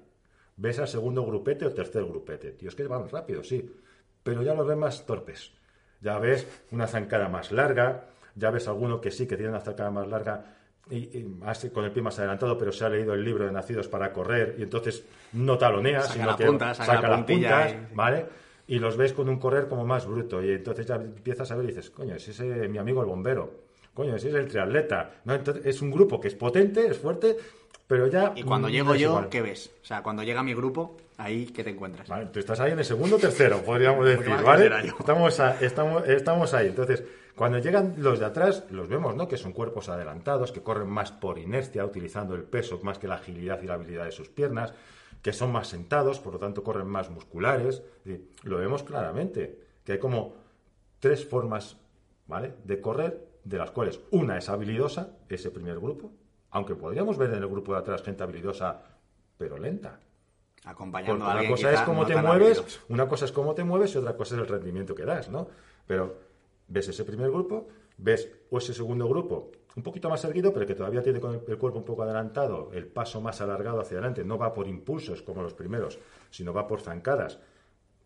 Ves 0.57 0.79
al 0.79 0.88
segundo 0.88 1.25
grupete 1.25 1.65
o 1.65 1.73
tercer 1.73 2.03
grupete, 2.05 2.51
tío, 2.51 2.69
es 2.69 2.75
que 2.75 2.88
van 2.88 3.09
rápido, 3.09 3.43
sí, 3.43 3.69
pero 4.23 4.41
ya 4.41 4.53
los 4.53 4.65
ves 4.65 4.77
más 4.77 5.05
torpes. 5.05 5.51
Ya 6.01 6.17
ves 6.19 6.47
una 6.71 6.88
zancada 6.88 7.29
más 7.29 7.51
larga, 7.51 8.05
ya 8.35 8.51
ves 8.51 8.67
alguno 8.67 9.01
que 9.01 9.11
sí 9.11 9.27
que 9.27 9.35
tiene 9.35 9.51
una 9.51 9.61
zancada 9.61 9.91
más 9.91 10.07
larga 10.07 10.55
y, 10.89 11.23
con 11.73 11.85
el 11.85 11.91
pie 11.91 12.03
más 12.03 12.19
adelantado, 12.19 12.57
pero 12.57 12.71
se 12.71 12.85
ha 12.85 12.89
leído 12.89 13.13
el 13.13 13.23
libro 13.23 13.45
de 13.45 13.51
Nacidos 13.51 13.88
para 13.88 14.13
correr 14.13 14.55
y 14.59 14.63
entonces 14.63 15.03
no 15.33 15.57
talonea, 15.57 16.01
sino 16.01 16.35
que 16.35 16.45
saca, 16.75 17.07
las 17.07 17.23
puntas, 17.23 17.75
¿vale? 17.93 18.25
Y 18.67 18.80
los 18.80 18.97
ves 18.97 19.13
con 19.13 19.30
un 19.30 19.38
correr 19.38 19.67
como 19.67 19.86
más 19.86 20.08
bruto 20.08 20.43
y 20.43 20.51
entonces 20.51 20.86
ya 20.86 20.95
empiezas 20.95 21.51
a 21.51 21.56
ver 21.56 21.65
y 21.65 21.67
dices, 21.67 21.89
coño, 21.91 22.15
ese 22.15 22.32
es 22.32 22.69
mi 22.69 22.78
amigo 22.78 23.01
el 23.01 23.08
bombero, 23.08 23.51
coño, 23.93 24.15
ese 24.15 24.30
es 24.30 24.36
el 24.36 24.47
triatleta, 24.47 25.21
¿no? 25.25 25.36
Entonces 25.36 25.65
es 25.65 25.82
un 25.82 25.91
grupo 25.91 26.19
que 26.19 26.30
es 26.30 26.36
potente, 26.36 26.88
es 26.88 26.97
fuerte, 26.97 27.38
pero 27.88 28.08
ya... 28.08 28.34
Y 28.36 28.43
cuando 28.43 28.67
llego 28.67 28.95
yo, 28.95 29.30
¿qué 29.30 29.41
ves? 29.41 29.71
O 29.84 29.86
sea, 29.86 30.01
cuando 30.01 30.23
llega 30.23 30.41
mi 30.41 30.54
grupo, 30.56 30.97
ahí, 31.17 31.45
¿qué 31.45 31.63
te 31.63 31.69
encuentras? 31.69 32.08
Vale, 32.08 32.28
tú 32.28 32.39
estás 32.39 32.60
ahí 32.60 32.71
en 32.71 32.80
el 32.80 32.86
segundo 32.86 33.17
o 33.17 33.19
tercero, 33.19 33.62
podríamos 33.62 34.06
decir, 34.06 34.34
¿vale? 34.43 34.71
Estamos, 34.99 35.39
estamos, 35.62 36.08
estamos 36.08 36.54
ahí, 36.54 36.67
entonces... 36.67 37.04
Cuando 37.36 37.58
llegan 37.60 37.95
los 37.97 38.19
de 38.19 38.28
atrás, 38.28 38.63
los 38.71 38.88
vemos, 38.88 39.13
¿no? 39.13 39.28
Que 39.28 39.36
son 39.36 39.51
cuerpos 39.51 39.89
adelantados, 39.89 40.54
que 40.54 40.62
corren 40.62 40.88
más 40.88 41.12
por 41.12 41.38
inercia, 41.38 41.84
utilizando 41.84 42.34
el 42.34 42.43
peso 42.43 42.80
más 42.82 42.97
que 42.97 43.10
la 43.10 43.15
agilidad 43.15 43.62
y 43.62 43.65
la 43.65 43.73
habilidad 43.73 44.06
de 44.06 44.13
sus 44.13 44.30
piernas, 44.30 44.73
que 45.25 45.33
son 45.33 45.51
más 45.51 45.69
sentados, 45.69 46.19
por 46.19 46.33
lo 46.33 46.39
tanto 46.39 46.63
corren 46.63 46.85
más 46.85 47.09
musculares. 47.09 47.81
Lo 48.43 48.57
vemos 48.57 48.83
claramente, 48.83 49.59
que 49.83 49.93
hay 49.93 49.97
como 49.97 50.35
tres 50.99 51.25
formas, 51.25 51.77
¿vale? 52.27 52.53
De 52.63 52.79
correr, 52.79 53.27
de 53.43 53.57
las 53.57 53.71
cuales 53.71 53.99
una 54.11 54.38
es 54.38 54.49
habilidosa, 54.49 55.17
ese 55.27 55.49
primer 55.49 55.79
grupo, 55.79 56.11
aunque 56.51 56.75
podríamos 56.75 57.17
ver 57.17 57.31
en 57.31 57.41
el 57.41 57.47
grupo 57.47 57.73
de 57.73 57.79
atrás 57.79 58.03
gente 58.03 58.21
habilidosa, 58.21 58.83
pero 59.35 59.57
lenta. 59.57 59.99
Acompañando 60.63 61.25
una 61.25 61.47
cosa 61.49 61.73
es 61.73 61.81
cómo 61.81 62.05
te 62.05 62.15
mueves, 62.15 62.81
una 62.89 63.07
cosa 63.07 63.25
es 63.25 63.31
cómo 63.31 63.55
te 63.55 63.63
mueves 63.63 63.95
y 63.95 63.97
otra 63.97 64.15
cosa 64.15 64.35
es 64.35 64.41
el 64.41 64.47
rendimiento 64.47 64.93
que 64.93 65.05
das, 65.05 65.31
¿no? 65.31 65.47
Pero 65.88 66.19
ves 66.67 66.88
ese 66.88 67.03
primer 67.03 67.31
grupo, 67.31 67.67
ves 67.97 68.29
o 68.51 68.59
ese 68.59 68.75
segundo 68.75 69.07
grupo 69.07 69.49
un 69.75 69.83
poquito 69.83 70.09
más 70.09 70.23
erguido, 70.23 70.53
pero 70.53 70.65
que 70.65 70.75
todavía 70.75 71.01
tiene 71.01 71.19
el, 71.19 71.57
cuerpo 71.57 71.79
un 71.79 71.85
poco 71.85 72.03
adelantado, 72.03 72.71
el 72.73 72.88
paso 72.88 73.19
más 73.21 73.41
alargado 73.41 73.81
hacia 73.81 73.97
adelante, 73.97 74.23
no 74.23 74.38
va 74.38 74.53
por 74.53 74.67
impulsos 74.67 75.21
como 75.21 75.41
los 75.41 75.53
primeros, 75.53 75.99
sino 76.29 76.53
va 76.53 76.67
por 76.67 76.81
zancadas 76.81 77.39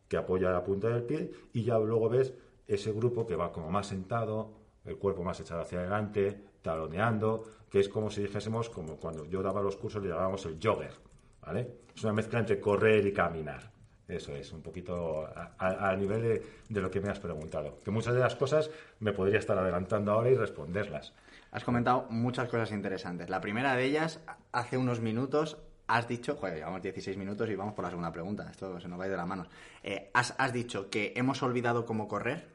que 0.08 0.18
apoya 0.18 0.50
la 0.50 0.64
punta 0.64 0.90
del 0.90 1.04
pie 1.04 1.32
y 1.54 1.64
ya 1.64 1.78
luego 1.78 2.10
ves 2.10 2.34
ese 2.68 2.92
grupo 2.92 3.26
que 3.26 3.36
va 3.36 3.52
como 3.52 3.70
más 3.70 3.88
sentado, 3.88 4.52
el 4.86 4.98
cuerpo 4.98 5.24
más 5.24 5.40
echado 5.40 5.62
hacia 5.62 5.80
adelante, 5.80 6.42
taloneando, 6.62 7.44
que 7.70 7.80
es 7.80 7.90
como 7.90 8.10
si 8.10 8.22
dijésemos, 8.22 8.70
como 8.70 8.98
cuando 8.98 9.26
yo 9.26 9.44
daba 9.44 9.62
los 9.62 9.76
cursos 9.76 10.02
le 10.02 10.10
llamábamos 10.10 10.46
el 10.46 10.58
jogger, 10.62 10.94
¿vale? 11.42 11.68
Es 11.96 12.04
una 12.04 12.14
mezcla 12.14 12.40
entre 12.40 12.60
correr 12.60 13.06
y 13.06 13.14
caminar. 13.14 13.72
Eso 14.08 14.36
es, 14.36 14.52
un 14.52 14.64
poquito 14.64 15.28
a, 15.60 15.96
nivel 15.96 16.42
de, 16.68 16.82
lo 16.82 16.90
que 16.90 17.00
me 17.00 17.10
has 17.10 17.20
preguntado. 17.20 17.78
Que 17.86 17.92
muchas 17.92 18.16
de 18.16 18.20
las 18.20 18.36
cosas 18.36 18.72
me 19.00 19.14
podría 19.14 19.38
estar 19.38 19.56
adelantando 19.56 20.12
ahora 20.12 20.32
y 20.32 20.36
responderlas. 20.36 21.14
Has 21.52 21.64
comentado 21.64 22.06
muchas 22.10 22.48
cosas 22.50 22.72
interesantes. 22.72 23.30
La 23.30 23.42
primera 23.42 23.76
de 23.76 23.86
ellas, 23.86 24.20
hace 24.52 24.78
unos 24.78 25.00
minutos 25.00 25.58
has 25.88 26.08
dicho, 26.08 26.36
joder, 26.36 26.56
llevamos 26.56 26.84
16 26.84 27.18
minutos 27.18 27.50
y 27.50 27.56
vamos 27.56 27.74
por 27.74 27.84
la 27.84 27.90
segunda 27.90 28.12
pregunta, 28.12 28.48
esto 28.50 28.80
se 28.80 28.88
nos 28.88 29.00
va 29.00 29.06
a 29.06 29.08
ir 29.08 29.12
de 29.12 29.18
las 29.18 29.28
manos. 29.28 29.48
Eh, 29.82 30.12
has, 30.14 30.36
has 30.38 30.54
dicho 30.54 30.92
que 30.92 31.14
hemos 31.16 31.42
olvidado 31.42 31.86
cómo 31.86 32.08
correr 32.08 32.48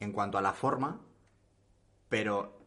en 0.00 0.10
cuanto 0.10 0.38
a 0.38 0.42
la 0.42 0.52
forma, 0.52 1.00
pero 2.08 2.58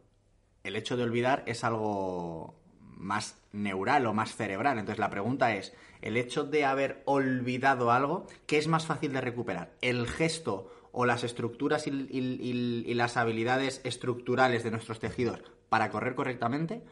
el 0.64 0.76
hecho 0.76 0.96
de 0.96 1.02
olvidar 1.02 1.42
es 1.46 1.62
algo 1.62 2.58
más 2.80 3.38
neural 3.52 4.06
o 4.06 4.14
más 4.14 4.34
cerebral. 4.34 4.78
Entonces 4.78 4.98
la 4.98 5.10
pregunta 5.10 5.54
es, 5.54 5.74
el 6.00 6.16
hecho 6.16 6.44
de 6.44 6.64
haber 6.64 7.02
olvidado 7.04 7.92
algo, 7.92 8.26
¿qué 8.46 8.56
es 8.56 8.68
más 8.68 8.86
fácil 8.86 9.12
de 9.12 9.20
recuperar? 9.20 9.72
¿El 9.82 10.06
gesto 10.06 10.72
o 10.98 11.04
las 11.04 11.24
estructuras 11.24 11.86
y, 11.86 12.94
las 12.94 13.18
habilidades 13.18 13.82
estructurales 13.84 14.64
de 14.64 14.70
nuestros 14.70 14.98
tejidos 14.98 15.42
para 15.68 15.90
correr 15.90 16.14
correctamente? 16.14 16.82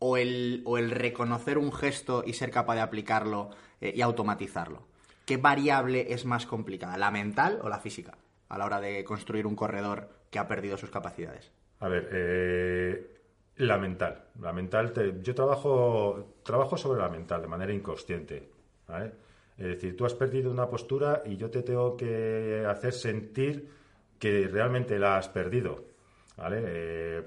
¿O 0.00 0.16
el, 0.16 0.62
o 0.66 0.76
el 0.76 0.90
reconocer 0.90 1.56
un 1.56 1.72
gesto 1.72 2.24
y 2.26 2.34
ser 2.34 2.50
capaz 2.50 2.74
de 2.74 2.80
aplicarlo 2.80 3.50
eh, 3.80 3.94
y 3.96 4.02
automatizarlo? 4.02 4.82
¿Qué 5.24 5.36
variable 5.36 6.12
es 6.12 6.24
más 6.24 6.44
complicada, 6.44 6.98
la 6.98 7.12
mental 7.12 7.60
o 7.62 7.68
la 7.68 7.78
física, 7.78 8.18
a 8.48 8.58
la 8.58 8.66
hora 8.66 8.80
de 8.80 9.04
construir 9.04 9.46
un 9.46 9.54
corredor 9.54 10.10
que 10.30 10.40
ha 10.40 10.48
perdido 10.48 10.76
sus 10.76 10.90
capacidades? 10.90 11.52
A 11.78 11.88
ver, 11.88 12.08
eh, 12.12 13.16
la 13.58 13.78
mental. 13.78 14.24
La 14.40 14.52
mental, 14.52 14.92
yo 15.22 15.34
trabajo, 15.36 16.34
trabajo 16.42 16.76
sobre 16.76 17.00
la 17.00 17.08
mental 17.08 17.42
de 17.42 17.48
manera 17.48 17.72
inconsciente. 17.72 18.50
Es 19.58 19.66
decir, 19.66 19.96
tú 19.96 20.04
has 20.04 20.14
perdido 20.14 20.50
una 20.50 20.68
postura 20.68 21.22
y 21.24 21.36
yo 21.36 21.50
te 21.50 21.62
tengo 21.62 21.96
que 21.96 22.64
hacer 22.68 22.92
sentir 22.92 23.68
que 24.18 24.48
realmente 24.48 24.98
la 24.98 25.16
has 25.16 25.28
perdido. 25.28 25.84
Eh, 26.50 27.22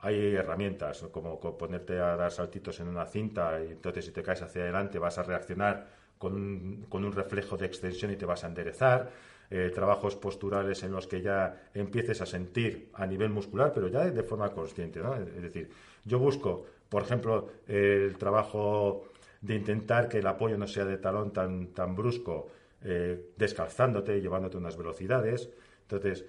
hay 0.00 0.34
herramientas, 0.34 1.06
como 1.10 1.40
ponerte 1.40 1.98
a 1.98 2.16
dar 2.16 2.30
saltitos 2.30 2.78
en 2.80 2.88
una 2.88 3.06
cinta 3.06 3.62
y 3.64 3.72
entonces 3.72 4.04
si 4.04 4.12
te 4.12 4.22
caes 4.22 4.42
hacia 4.42 4.62
adelante 4.62 4.98
vas 4.98 5.16
a 5.16 5.22
reaccionar 5.22 5.86
con 6.18 6.34
un, 6.34 6.86
con 6.88 7.04
un 7.04 7.12
reflejo 7.12 7.56
de 7.56 7.66
extensión 7.66 8.10
y 8.10 8.16
te 8.16 8.26
vas 8.26 8.44
a 8.44 8.48
enderezar. 8.48 9.10
Eh, 9.50 9.70
trabajos 9.74 10.16
posturales 10.16 10.82
en 10.82 10.92
los 10.92 11.06
que 11.06 11.20
ya 11.20 11.68
empieces 11.74 12.20
a 12.20 12.26
sentir 12.26 12.88
a 12.94 13.06
nivel 13.06 13.30
muscular, 13.30 13.72
pero 13.74 13.88
ya 13.88 14.10
de 14.10 14.22
forma 14.22 14.50
consciente. 14.50 15.00
¿no? 15.00 15.14
Es 15.14 15.42
decir, 15.42 15.70
yo 16.04 16.18
busco, 16.18 16.66
por 16.88 17.02
ejemplo, 17.02 17.50
el 17.66 18.16
trabajo 18.16 19.12
de 19.44 19.54
intentar 19.54 20.08
que 20.08 20.18
el 20.18 20.26
apoyo 20.26 20.56
no 20.56 20.66
sea 20.66 20.86
de 20.86 20.96
talón 20.96 21.30
tan, 21.30 21.68
tan 21.74 21.94
brusco, 21.94 22.48
eh, 22.82 23.32
descalzándote 23.36 24.20
llevándote 24.20 24.56
unas 24.56 24.76
velocidades. 24.76 25.50
Entonces, 25.82 26.24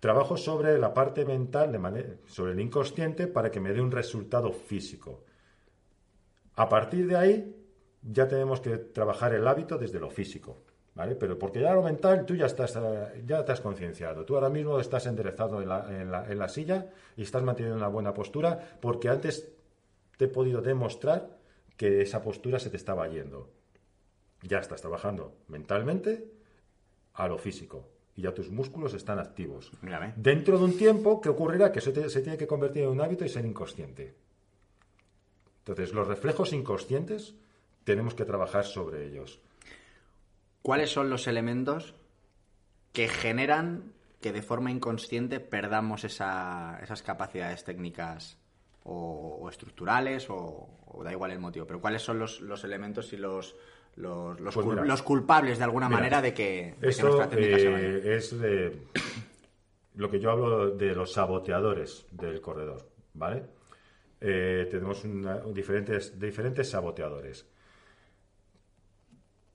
trabajo 0.00 0.38
sobre 0.38 0.78
la 0.78 0.94
parte 0.94 1.26
mental, 1.26 1.72
de 1.72 2.18
sobre 2.26 2.52
el 2.52 2.60
inconsciente, 2.60 3.26
para 3.26 3.50
que 3.50 3.60
me 3.60 3.72
dé 3.72 3.82
un 3.82 3.90
resultado 3.90 4.50
físico. 4.50 5.24
A 6.56 6.66
partir 6.66 7.06
de 7.06 7.16
ahí, 7.16 7.54
ya 8.02 8.26
tenemos 8.28 8.60
que 8.60 8.78
trabajar 8.78 9.34
el 9.34 9.46
hábito 9.46 9.76
desde 9.76 10.00
lo 10.00 10.08
físico. 10.08 10.62
¿Vale? 10.94 11.16
Pero 11.16 11.36
porque 11.36 11.60
ya 11.60 11.74
lo 11.74 11.82
mental, 11.82 12.24
tú 12.24 12.36
ya 12.36 12.46
estás, 12.46 12.76
eh, 12.76 13.24
ya 13.26 13.44
te 13.44 13.50
has 13.50 13.60
concienciado. 13.60 14.24
Tú 14.24 14.36
ahora 14.36 14.48
mismo 14.48 14.78
estás 14.78 15.06
enderezado 15.06 15.60
en 15.60 15.68
la, 15.68 16.00
en, 16.00 16.08
la, 16.08 16.30
en 16.30 16.38
la, 16.38 16.48
silla 16.48 16.86
y 17.16 17.22
estás 17.22 17.42
manteniendo 17.42 17.76
una 17.76 17.88
buena 17.88 18.14
postura 18.14 18.78
porque 18.80 19.08
antes 19.08 19.52
te 20.16 20.26
he 20.26 20.28
podido 20.28 20.62
demostrar 20.62 21.43
que 21.76 22.02
esa 22.02 22.22
postura 22.22 22.58
se 22.58 22.70
te 22.70 22.76
estaba 22.76 23.08
yendo. 23.08 23.50
Ya 24.42 24.58
estás 24.58 24.80
trabajando 24.80 25.36
mentalmente 25.48 26.30
a 27.14 27.28
lo 27.28 27.38
físico 27.38 27.88
y 28.16 28.22
ya 28.22 28.34
tus 28.34 28.50
músculos 28.50 28.94
están 28.94 29.18
activos. 29.18 29.72
Dentro 30.16 30.58
de 30.58 30.64
un 30.64 30.76
tiempo, 30.76 31.20
¿qué 31.20 31.28
ocurrirá? 31.28 31.72
Que 31.72 31.80
eso 31.80 31.92
se 32.08 32.22
tiene 32.22 32.38
que 32.38 32.46
convertir 32.46 32.82
en 32.82 32.90
un 32.90 33.00
hábito 33.00 33.24
y 33.24 33.28
ser 33.28 33.44
inconsciente. 33.44 34.14
Entonces, 35.58 35.92
los 35.94 36.06
reflejos 36.06 36.52
inconscientes 36.52 37.34
tenemos 37.84 38.14
que 38.14 38.24
trabajar 38.24 38.64
sobre 38.64 39.06
ellos. 39.06 39.40
¿Cuáles 40.62 40.90
son 40.90 41.10
los 41.10 41.26
elementos 41.26 41.94
que 42.92 43.08
generan 43.08 43.92
que 44.20 44.32
de 44.32 44.42
forma 44.42 44.70
inconsciente 44.70 45.40
perdamos 45.40 46.04
esas 46.04 47.02
capacidades 47.02 47.64
técnicas 47.64 48.38
o, 48.84 49.48
estructurales 49.50 50.26
o, 50.30 51.02
da 51.02 51.12
igual 51.12 51.32
el 51.32 51.40
motivo? 51.40 51.66
Pero 51.66 51.80
¿cuáles 51.80 52.02
son 52.02 52.18
los, 52.18 52.64
elementos 52.64 53.12
y 53.12 53.16
los, 53.16 53.56
los, 53.96 54.54
pues 54.54 55.02
culpables 55.02 55.58
de 55.58 55.64
alguna 55.64 55.88
manera 55.88 56.22
de 56.22 56.32
que, 56.32 56.74
nuestra 56.80 57.28
técnica 57.28 57.58
se 57.58 57.68
vaya? 57.68 57.88
Eh, 57.88 58.16
es 58.16 58.34
lo 59.94 60.10
que 60.10 60.20
yo 60.20 60.30
hablo 60.30 60.70
de 60.70 60.94
los 60.94 61.12
saboteadores 61.12 62.06
del 62.10 62.40
corredor, 62.40 62.88
¿vale? 63.14 63.44
Eh, 64.20 64.68
tenemos 64.70 65.04
diferentes, 65.52 66.18
diferentes 66.18 66.70
saboteadores. 66.70 67.46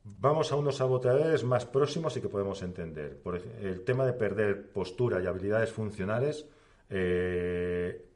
Vamos 0.04 0.52
a 0.52 0.56
unos 0.56 0.78
saboteadores 0.78 1.44
más 1.44 1.66
próximos 1.66 2.16
y 2.18 2.22
que 2.22 2.30
podemos 2.30 2.62
entender. 2.62 3.18
Por 3.22 3.38
el 3.38 3.84
tema 3.84 4.06
de 4.06 4.14
perder 4.14 4.72
postura 4.72 5.22
y 5.22 5.28
habilidades 5.28 5.72
funcionales. 5.72 6.46
Eh, 6.90 8.09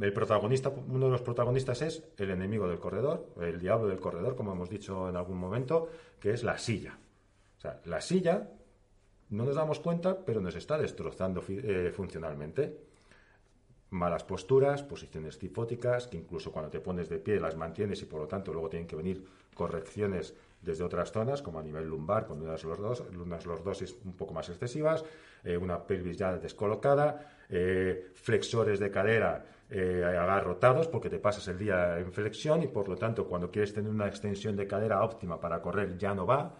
el 0.00 0.12
protagonista, 0.12 0.68
uno 0.68 1.06
de 1.06 1.12
los 1.12 1.22
protagonistas 1.22 1.82
es 1.82 2.02
el 2.16 2.30
enemigo 2.30 2.68
del 2.68 2.78
corredor, 2.78 3.28
el 3.40 3.58
diablo 3.58 3.88
del 3.88 4.00
corredor, 4.00 4.36
como 4.36 4.52
hemos 4.52 4.68
dicho 4.68 5.08
en 5.08 5.16
algún 5.16 5.38
momento, 5.38 5.88
que 6.20 6.30
es 6.30 6.42
la 6.42 6.58
silla. 6.58 6.98
O 7.56 7.60
sea, 7.60 7.80
la 7.84 8.00
silla 8.00 8.50
no 9.30 9.44
nos 9.44 9.56
damos 9.56 9.80
cuenta, 9.80 10.24
pero 10.24 10.40
nos 10.40 10.54
está 10.54 10.78
destrozando 10.78 11.42
eh, 11.48 11.92
funcionalmente. 11.94 12.86
Malas 13.90 14.24
posturas, 14.24 14.82
posiciones 14.82 15.38
cifóticas, 15.38 16.06
que 16.06 16.18
incluso 16.18 16.52
cuando 16.52 16.70
te 16.70 16.80
pones 16.80 17.08
de 17.08 17.18
pie 17.18 17.40
las 17.40 17.56
mantienes 17.56 18.02
y 18.02 18.04
por 18.04 18.20
lo 18.20 18.28
tanto 18.28 18.52
luego 18.52 18.68
tienen 18.68 18.86
que 18.86 18.96
venir 18.96 19.24
correcciones 19.54 20.34
desde 20.60 20.84
otras 20.84 21.12
zonas, 21.12 21.42
como 21.42 21.58
a 21.58 21.62
nivel 21.62 21.88
lumbar, 21.88 22.26
con 22.26 22.42
unas 22.42 22.64
lordosis 22.64 23.96
un 24.04 24.14
poco 24.14 24.34
más 24.34 24.48
excesivas, 24.48 25.04
eh, 25.44 25.56
una 25.56 25.86
pelvis 25.86 26.16
ya 26.16 26.36
descolocada, 26.36 27.44
eh, 27.48 28.10
flexores 28.14 28.80
de 28.80 28.90
cadera 28.90 29.44
eh, 29.70 30.02
agarrotados 30.04 30.88
porque 30.88 31.10
te 31.10 31.18
pasas 31.18 31.46
el 31.48 31.58
día 31.58 31.98
en 31.98 32.12
flexión 32.12 32.62
y 32.62 32.68
por 32.68 32.88
lo 32.88 32.96
tanto 32.96 33.26
cuando 33.26 33.50
quieres 33.50 33.72
tener 33.72 33.90
una 33.90 34.08
extensión 34.08 34.56
de 34.56 34.66
cadera 34.66 35.02
óptima 35.02 35.40
para 35.40 35.60
correr 35.60 35.96
ya 35.96 36.14
no 36.14 36.26
va. 36.26 36.54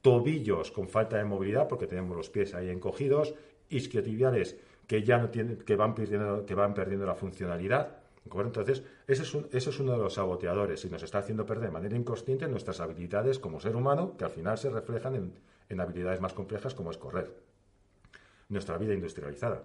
tobillos 0.00 0.70
con 0.70 0.88
falta 0.88 1.18
de 1.18 1.24
movilidad 1.24 1.68
porque 1.68 1.86
tenemos 1.86 2.16
los 2.16 2.30
pies 2.30 2.54
ahí 2.54 2.70
encogidos, 2.70 3.34
isquiotibiales 3.68 4.56
que 4.86 5.02
ya 5.02 5.18
no 5.18 5.28
tienen, 5.28 5.58
que 5.58 5.76
van 5.76 5.94
perdiendo, 5.94 6.46
que 6.46 6.54
van 6.54 6.72
perdiendo 6.72 7.06
la 7.06 7.14
funcionalidad 7.14 7.99
entonces, 8.24 8.82
ese 9.06 9.22
es, 9.22 9.80
uno 9.80 9.92
de 9.92 9.98
los 9.98 10.14
saboteadores 10.14 10.84
y 10.84 10.90
nos 10.90 11.02
está 11.02 11.18
haciendo 11.18 11.46
perder 11.46 11.66
de 11.66 11.70
manera 11.72 11.96
inconsciente 11.96 12.46
nuestras 12.48 12.80
habilidades 12.80 13.38
como 13.38 13.60
ser 13.60 13.74
humano, 13.76 14.16
que 14.16 14.24
al 14.24 14.30
final 14.30 14.58
se 14.58 14.70
reflejan 14.70 15.32
en, 15.68 15.80
habilidades 15.80 16.20
más 16.20 16.32
complejas 16.32 16.74
como 16.74 16.90
es 16.90 16.98
correr. 16.98 17.32
Nuestra 18.48 18.76
vida 18.76 18.94
industrializada. 18.94 19.62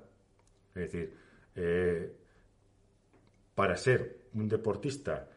Es 0.75 0.91
decir, 0.91 1.13
eh, 1.55 2.15
para 3.55 3.75
ser 3.77 4.27
un 4.33 4.47
deportista 4.47 5.29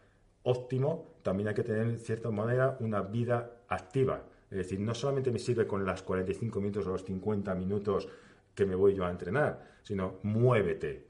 óptimo, 0.42 1.16
también 1.22 1.48
hay 1.48 1.54
que 1.54 1.62
tener, 1.62 1.82
en 1.82 1.98
cierta 1.98 2.30
manera, 2.30 2.76
una 2.80 3.02
vida 3.02 3.62
activa. 3.68 4.24
Es 4.50 4.58
decir, 4.58 4.80
no 4.80 4.94
solamente 4.94 5.30
me 5.30 5.38
sirve 5.38 5.66
con 5.66 5.84
las 5.84 6.02
45 6.02 6.60
minutos 6.60 6.86
o 6.86 6.90
los 6.90 7.04
50 7.04 7.54
minutos 7.54 8.08
que 8.54 8.66
me 8.66 8.74
voy 8.74 8.94
yo 8.94 9.04
a 9.04 9.10
entrenar, 9.10 9.76
sino 9.82 10.18
muévete, 10.22 11.06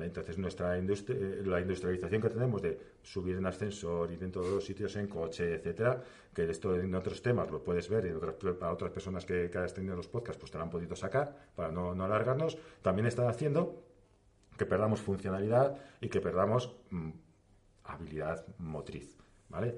entonces, 0.00 0.38
nuestra 0.38 0.78
eh, 0.78 1.42
la 1.44 1.60
industrialización 1.60 2.22
que 2.22 2.30
tenemos 2.30 2.62
de 2.62 2.78
subir 3.02 3.36
en 3.36 3.46
ascensor, 3.46 4.10
y 4.10 4.16
dentro 4.16 4.42
de 4.42 4.50
los 4.50 4.64
sitios 4.64 4.96
en 4.96 5.06
coche, 5.06 5.54
etcétera, 5.54 6.02
que 6.34 6.48
esto 6.48 6.74
en 6.74 6.94
otros 6.94 7.20
temas 7.20 7.50
lo 7.50 7.62
puedes 7.62 7.88
ver 7.88 8.06
y 8.06 8.10
otras, 8.10 8.34
para 8.54 8.72
otras 8.72 8.90
personas 8.90 9.24
que, 9.26 9.50
que 9.50 9.58
hayas 9.58 9.74
tenido 9.74 9.94
los 9.94 10.08
podcasts, 10.08 10.38
pues 10.40 10.50
te 10.50 10.58
lo 10.58 10.64
han 10.64 10.70
podido 10.70 10.96
sacar 10.96 11.50
para 11.54 11.70
no, 11.70 11.94
no 11.94 12.04
alargarnos, 12.04 12.56
también 12.80 13.06
están 13.06 13.26
haciendo 13.26 13.82
que 14.56 14.66
perdamos 14.66 15.00
funcionalidad 15.00 15.76
y 16.00 16.08
que 16.08 16.20
perdamos 16.20 16.74
mm, 16.90 17.10
habilidad 17.84 18.46
motriz. 18.58 19.18
¿vale? 19.48 19.76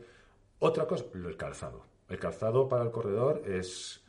Otra 0.58 0.86
cosa, 0.86 1.04
el 1.14 1.36
calzado. 1.36 1.86
El 2.08 2.18
calzado 2.18 2.68
para 2.68 2.84
el 2.84 2.90
corredor 2.90 3.42
es, 3.46 4.04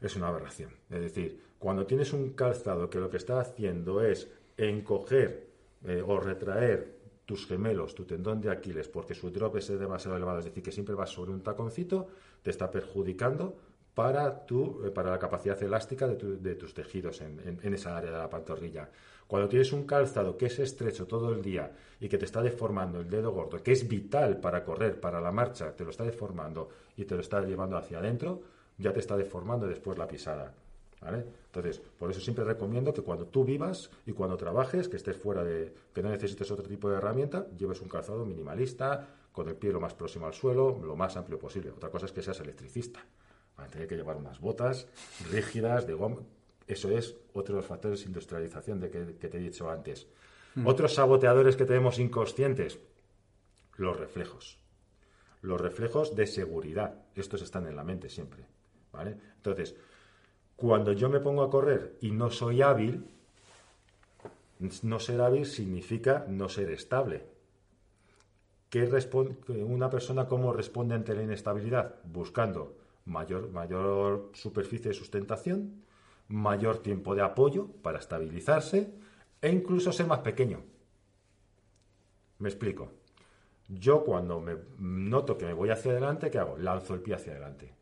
es 0.00 0.16
una 0.16 0.28
aberración. 0.28 0.70
Es 0.90 1.00
decir, 1.00 1.42
cuando 1.58 1.86
tienes 1.86 2.12
un 2.12 2.30
calzado 2.34 2.88
que 2.88 3.00
lo 3.00 3.10
que 3.10 3.16
está 3.16 3.40
haciendo 3.40 4.02
es 4.02 4.30
encoger 4.58 5.48
eh, 5.86 6.02
o 6.04 6.18
retraer 6.20 6.98
tus 7.24 7.46
gemelos, 7.46 7.94
tu 7.94 8.04
tendón 8.04 8.40
de 8.40 8.50
Aquiles, 8.50 8.88
porque 8.88 9.14
su 9.14 9.30
drop 9.30 9.56
es 9.56 9.68
demasiado 9.68 10.16
elevado, 10.16 10.40
es 10.40 10.46
decir, 10.46 10.62
que 10.62 10.72
siempre 10.72 10.94
vas 10.94 11.10
sobre 11.10 11.30
un 11.30 11.42
taconcito, 11.42 12.08
te 12.42 12.50
está 12.50 12.70
perjudicando 12.70 13.56
para, 13.94 14.46
tu, 14.46 14.84
eh, 14.84 14.90
para 14.90 15.10
la 15.10 15.18
capacidad 15.18 15.62
elástica 15.62 16.06
de, 16.06 16.54
tus 16.54 16.72
tejidos 16.72 17.20
en, 17.20 17.74
esa 17.74 17.96
área 17.96 18.12
de 18.12 18.18
la 18.18 18.30
pantorrilla. 18.30 18.88
Cuando 19.26 19.48
tienes 19.48 19.72
un 19.72 19.86
calzado 19.86 20.36
que 20.36 20.46
es 20.46 20.58
estrecho 20.58 21.06
todo 21.06 21.32
el 21.32 21.42
día 21.42 21.70
y 22.00 22.08
que 22.08 22.16
te 22.16 22.24
está 22.24 22.40
deformando 22.40 23.00
el 23.00 23.10
dedo 23.10 23.32
gordo, 23.32 23.62
que 23.62 23.72
es 23.72 23.86
vital 23.86 24.38
para 24.40 24.64
correr, 24.64 24.98
para 24.98 25.20
la 25.20 25.30
marcha, 25.30 25.76
te 25.76 25.84
lo 25.84 25.90
está 25.90 26.04
deformando 26.04 26.70
y 26.96 27.04
te 27.04 27.14
lo 27.14 27.20
está 27.20 27.42
llevando 27.42 27.76
hacia 27.76 27.98
adentro, 27.98 28.40
ya 28.78 28.92
te 28.92 29.00
está 29.00 29.16
deformando 29.16 29.66
después 29.66 29.98
la 29.98 30.08
pisada. 30.08 30.54
Entonces, 31.00 31.80
por 31.98 32.10
eso 32.10 32.20
siempre 32.20 32.44
recomiendo 32.44 32.92
que 32.92 33.02
cuando 33.02 33.26
tú 33.26 33.44
vivas 33.44 33.90
y 34.04 34.12
cuando 34.12 34.36
trabajes, 34.36 34.88
que 34.88 34.96
estés 34.96 35.16
fuera 35.16 35.44
de, 35.44 35.72
que 35.94 36.02
no 36.02 36.10
necesites 36.10 36.50
otro 36.50 36.66
tipo 36.66 36.90
de 36.90 36.96
herramienta, 36.96 37.46
lleves 37.56 37.80
un 37.80 37.88
calzado 37.88 38.24
minimalista, 38.24 39.08
con 39.32 39.48
el 39.48 39.54
pie 39.54 39.72
lo 39.72 39.80
más 39.80 39.94
próximo 39.94 40.26
al 40.26 40.34
suelo, 40.34 40.80
lo 40.82 40.96
más 40.96 41.16
amplio 41.16 41.38
posible. 41.38 41.70
Otra 41.70 41.90
cosa 41.90 42.06
es 42.06 42.12
que 42.12 42.22
seas 42.22 42.40
electricista. 42.40 43.04
Van 43.56 43.66
a 43.66 43.70
tener 43.70 43.86
que 43.86 43.96
llevar 43.96 44.16
unas 44.16 44.40
botas 44.40 44.88
rígidas 45.30 45.86
de 45.86 45.94
goma. 45.94 46.22
Eso 46.66 46.90
es 46.90 47.16
otro 47.32 47.54
de 47.54 47.60
los 47.60 47.66
factores 47.66 48.00
de 48.00 48.06
industrialización 48.06 48.80
de 48.80 48.90
que, 48.90 49.28
te 49.28 49.36
he 49.36 49.40
dicho 49.40 49.70
antes. 49.70 50.08
Hmm. 50.56 50.66
Otros 50.66 50.94
saboteadores 50.94 51.56
que 51.56 51.64
tenemos 51.64 52.00
inconscientes, 52.00 52.80
los 53.76 53.96
reflejos. 53.98 54.58
Los 55.40 55.60
reflejos 55.60 56.16
de 56.16 56.26
seguridad. 56.26 56.96
Estos 57.14 57.42
están 57.42 57.68
en 57.68 57.76
la 57.76 57.84
mente 57.84 58.10
siempre. 58.10 58.44
¿vale? 58.92 59.16
Entonces, 59.36 59.76
cuando 60.58 60.92
yo 60.92 61.08
me 61.08 61.20
pongo 61.20 61.44
a 61.44 61.50
correr 61.50 61.96
y 62.00 62.10
no 62.10 62.30
soy 62.30 62.62
hábil, 62.62 63.06
no 64.82 64.98
ser 64.98 65.20
hábil 65.20 65.46
significa 65.46 66.26
no 66.28 66.48
ser 66.48 66.72
estable. 66.72 67.22
¿Qué 68.68 68.90
una 69.48 69.88
persona 69.88 70.26
cómo 70.26 70.52
responde 70.52 70.96
ante 70.96 71.14
la 71.14 71.22
inestabilidad? 71.22 71.94
Buscando 72.02 72.76
mayor, 73.04 73.50
mayor 73.50 74.32
superficie 74.34 74.88
de 74.88 74.94
sustentación, 74.94 75.84
mayor 76.26 76.78
tiempo 76.78 77.14
de 77.14 77.22
apoyo 77.22 77.68
para 77.80 78.00
estabilizarse 78.00 78.92
e 79.40 79.50
incluso 79.50 79.92
ser 79.92 80.08
más 80.08 80.18
pequeño. 80.18 80.64
Me 82.40 82.48
explico. 82.48 82.90
Yo 83.68 84.02
cuando 84.02 84.40
me 84.40 84.56
noto 84.80 85.38
que 85.38 85.46
me 85.46 85.52
voy 85.52 85.70
hacia 85.70 85.92
adelante, 85.92 86.32
¿qué 86.32 86.38
hago? 86.38 86.58
Lanzo 86.58 86.94
el 86.94 87.00
pie 87.00 87.14
hacia 87.14 87.30
adelante. 87.30 87.77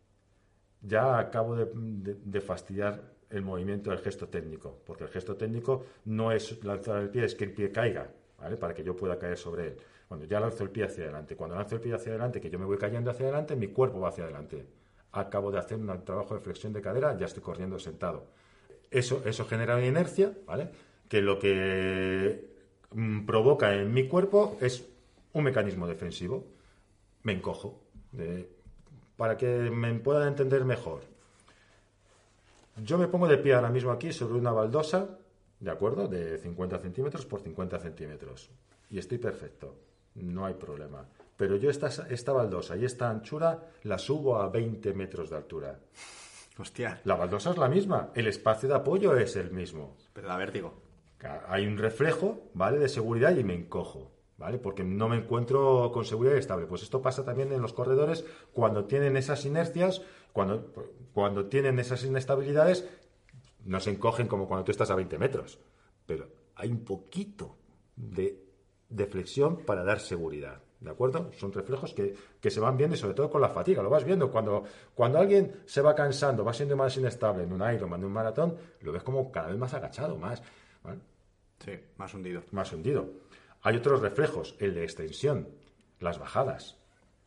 Ya 0.83 1.19
acabo 1.19 1.57
de, 1.57 2.41
fastidiar 2.41 3.03
el 3.31 3.43
movimiento 3.43 3.91
del 3.91 3.99
gesto 4.01 4.29
técnico, 4.29 4.79
porque 4.87 5.05
el 5.05 5.11
gesto 5.11 5.37
técnico 5.37 5.85
no 6.05 6.31
es 6.31 6.63
lanzar 6.65 7.03
el 7.03 7.11
pie, 7.11 7.25
es 7.25 7.35
que 7.35 7.45
el 7.45 7.53
pie 7.53 7.73
caiga, 7.73 8.09
¿vale? 8.39 8.57
Para 8.57 8.73
que 8.73 8.85
yo 8.85 8.95
pueda 8.95 9.19
caer 9.19 9.37
sobre 9.37 9.69
él. 9.69 9.77
Cuando 10.07 10.27
ya 10.27 10.39
lanzo 10.39 10.63
el 10.63 10.71
pie 10.71 10.85
hacia 10.85 11.05
adelante, 11.05 11.35
cuando 11.35 11.57
lanzo 11.57 11.75
el 11.75 11.81
pie 11.81 11.95
hacia 11.95 12.13
adelante, 12.13 12.41
que 12.41 12.51
yo 12.51 12.59
me 12.59 12.67
voy 12.67 12.79
cayendo 12.79 13.11
hacia 13.11 13.27
adelante, 13.27 13.57
mi 13.57 13.69
cuerpo 13.69 14.01
va 14.01 14.11
hacia 14.11 14.25
adelante 14.25 14.65
acabo 15.21 15.51
de 15.51 15.59
hacer 15.59 15.79
un 15.79 16.05
trabajo 16.05 16.35
de 16.35 16.41
flexión 16.41 16.73
de 16.73 16.81
cadera, 16.81 17.17
ya 17.17 17.27
estoy 17.27 17.43
corriendo 17.43 17.79
sentado. 17.79 18.27
Eso, 18.91 19.23
eso 19.25 19.45
genera 19.47 19.77
una 19.77 19.87
inercia, 19.87 20.33
¿vale? 20.47 20.69
Que 21.09 21.21
lo 21.21 21.39
que 21.39 22.49
mm, 22.93 23.25
provoca 23.25 23.75
en 23.75 23.93
mi 23.93 24.07
cuerpo 24.09 24.59
es 24.61 24.87
un 25.33 25.45
mecanismo 25.45 25.87
defensivo. 25.87 26.47
Me 27.23 27.33
encojo. 27.33 27.83
Para 29.17 29.37
que 29.37 29.47
me 29.47 29.93
puedan 29.95 30.29
entender 30.29 30.65
mejor. 30.65 31.01
Yo 32.83 32.99
me 32.99 33.09
pongo 33.09 33.27
de 33.27 33.39
pie 33.39 33.55
ahora 33.55 33.71
mismo 33.71 33.91
aquí 33.91 34.13
sobre 34.13 34.39
una 34.39 34.53
baldosa, 34.53 35.19
¿de 35.61 35.71
acuerdo? 35.71 36.09
De 36.09 36.39
50 36.39 36.79
centímetros 36.79 37.25
por 37.25 37.41
50 37.41 37.79
centímetros. 37.79 38.51
Y 38.91 38.99
estoy 38.99 39.19
perfecto. 39.19 39.75
No 40.15 40.45
hay 40.45 40.55
problema 40.55 41.07
pero 41.37 41.57
yo 41.57 41.71
esta, 41.71 41.89
esta 42.09 42.33
baldosa 42.33 42.77
y 42.77 42.85
esta 42.85 43.11
anchura 43.11 43.63
la 43.83 43.99
subo 43.99 44.37
a 44.41 44.49
20 44.49 44.95
metros 44.95 45.31
de 45.31 45.37
altura. 45.37 45.79
Hostia. 46.59 47.01
La 47.05 47.15
baldosa 47.15 47.51
es 47.51 47.59
la 47.59 47.69
misma, 47.69 48.11
el 48.15 48.27
espacio 48.29 48.69
de 48.69 48.77
apoyo 48.77 49.17
es 49.17 49.37
el 49.37 49.51
mismo. 49.51 49.97
Pero 50.15 50.29
da 50.29 50.37
vértigo. 50.37 50.75
Hay 51.49 51.67
un 51.67 51.77
reflejo, 51.77 52.49
¿vale? 52.55 52.79
De 52.79 52.89
seguridad 52.89 53.37
y 53.37 53.45
me 53.45 53.55
encojo, 53.55 54.11
¿vale? 54.37 54.59
Porque 54.59 54.85
no 54.85 55.09
me 55.09 55.17
encuentro 55.17 55.91
con 55.93 56.05
seguridad 56.05 56.37
estable. 56.37 56.67
Pues 56.67 56.83
esto 56.83 57.03
pasa 57.03 57.25
también 57.25 57.53
en 57.53 57.63
los 57.63 57.73
corredores 57.73 58.25
cuando 58.53 58.85
tienen 58.85 59.17
esas 59.17 59.45
inercias, 59.45 60.03
cuando, 60.33 60.73
cuando 61.13 61.47
tienen 61.47 61.79
esas 61.79 62.05
inestabilidades, 62.05 62.89
no 63.65 63.81
se 63.81 63.91
encogen 63.91 64.29
como 64.29 64.47
cuando 64.47 64.65
tú 64.65 64.73
estás 64.73 64.91
a 64.91 64.95
20 64.95 65.19
metros. 65.19 65.59
Pero 66.07 66.29
hay 66.55 66.71
un 66.71 66.85
poquito 66.85 67.57
de, 67.97 68.45
de 68.89 69.07
flexión 69.07 69.65
para 69.65 69.85
dar 69.85 70.01
seguridad. 70.01 70.63
¿De 70.81 70.91
acuerdo? 70.91 71.31
Son 71.33 71.53
reflejos 71.53 71.95
que, 71.95 72.51
se 72.51 72.61
van 72.61 72.77
viendo 72.77 72.95
y 72.95 72.99
sobre 72.99 73.15
todo 73.15 73.31
con 73.31 73.41
la 73.41 73.49
fatiga. 73.49 73.83
Lo 73.83 73.91
vas 73.91 74.05
viendo. 74.05 74.31
Cuando, 74.31 74.65
cuando 74.95 75.19
alguien 75.19 75.63
se 75.65 75.81
va 75.81 75.95
cansando, 75.95 76.45
va 76.45 76.53
siendo 76.53 76.77
más 76.77 76.97
inestable 76.97 77.45
en 77.45 77.53
un 77.53 77.61
Ironman, 77.73 78.01
en 78.01 78.07
un 78.07 78.13
maratón, 78.13 78.57
lo 78.83 78.93
ves 78.93 79.03
como 79.03 79.33
cada 79.33 79.49
vez 79.49 79.59
más 79.59 79.73
agachado, 79.73 80.17
más. 80.17 80.43
Sí, 81.65 81.73
más 81.97 82.13
hundido. 82.13 82.43
Más 82.53 82.73
hundido. 82.73 83.09
Hay 83.67 83.79
otros 83.79 84.01
reflejos, 84.01 84.55
el 84.61 84.75
de 84.75 84.85
extensión, 84.85 85.49
las 85.99 86.21
bajadas. 86.21 86.77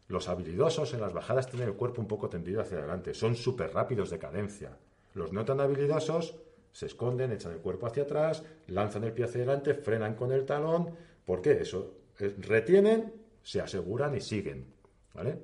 Los 0.08 0.30
habilidosos 0.30 0.93
en 0.93 1.02
las 1.02 1.12
bajadas 1.12 1.47
tienen 1.47 1.67
el 1.67 1.75
cuerpo 1.75 2.02
un 2.02 2.08
poco 2.08 2.30
tendido 2.30 2.62
hacia 2.62 2.78
adelante. 2.78 3.13
Son 3.13 3.36
súper 3.36 3.73
rápidos 3.73 4.10
de 4.10 4.19
cadencia. 4.19 4.78
Los 5.15 5.34
no 5.34 5.43
tan 5.43 5.60
habilidosos 5.60 6.38
se 6.71 6.86
esconden, 6.86 7.34
echan 7.34 7.52
el 7.52 7.58
cuerpo 7.60 7.88
hacia 7.88 8.04
atrás, 8.04 8.41
lanzan 8.67 9.04
el 9.04 9.12
pie 9.12 9.25
hacia 9.25 9.39
adelante, 9.39 9.73
frenan 9.73 10.15
con 10.15 10.32
el 10.32 10.45
talón. 10.45 10.95
¿Por 11.25 11.41
qué? 11.41 11.60
Eso 11.60 11.95
eh, 12.19 12.34
retienen 12.39 13.13
se 13.43 13.60
aseguran 13.60 14.15
y 14.15 14.21
siguen. 14.21 14.73
¿Vale? 15.13 15.43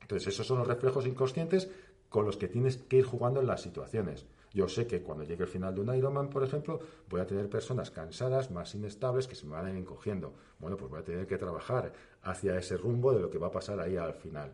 Entonces, 0.00 0.32
esos 0.32 0.46
son 0.46 0.58
los 0.58 0.68
reflejos 0.68 1.08
inconscientes 1.08 1.68
con 2.08 2.24
los 2.24 2.36
que 2.36 2.46
tienes 2.46 2.76
que 2.76 2.98
ir 2.98 3.04
jugando 3.04 3.40
en 3.40 3.48
las 3.48 3.62
situaciones. 3.62 4.26
Yo 4.52 4.68
sé 4.68 4.86
que 4.86 5.02
cuando 5.02 5.24
llegue 5.24 5.44
el 5.44 5.48
final 5.48 5.74
de 5.74 5.80
un 5.80 5.94
Ironman, 5.94 6.30
por 6.30 6.42
ejemplo, 6.42 6.80
voy 7.08 7.20
a 7.20 7.26
tener 7.26 7.48
personas 7.48 7.90
cansadas, 7.90 8.50
más 8.50 8.74
inestables, 8.74 9.26
que 9.26 9.34
se 9.34 9.46
me 9.46 9.52
van 9.52 9.66
a 9.66 9.70
ir 9.70 9.76
encogiendo. 9.76 10.34
Bueno, 10.58 10.76
pues 10.76 10.90
voy 10.90 11.00
a 11.00 11.04
tener 11.04 11.26
que 11.26 11.36
trabajar 11.36 11.92
hacia 12.22 12.56
ese 12.58 12.76
rumbo 12.76 13.12
de 13.12 13.20
lo 13.20 13.30
que 13.30 13.38
va 13.38 13.48
a 13.48 13.52
pasar 13.52 13.80
ahí 13.80 13.96
al 13.96 14.14
final. 14.14 14.52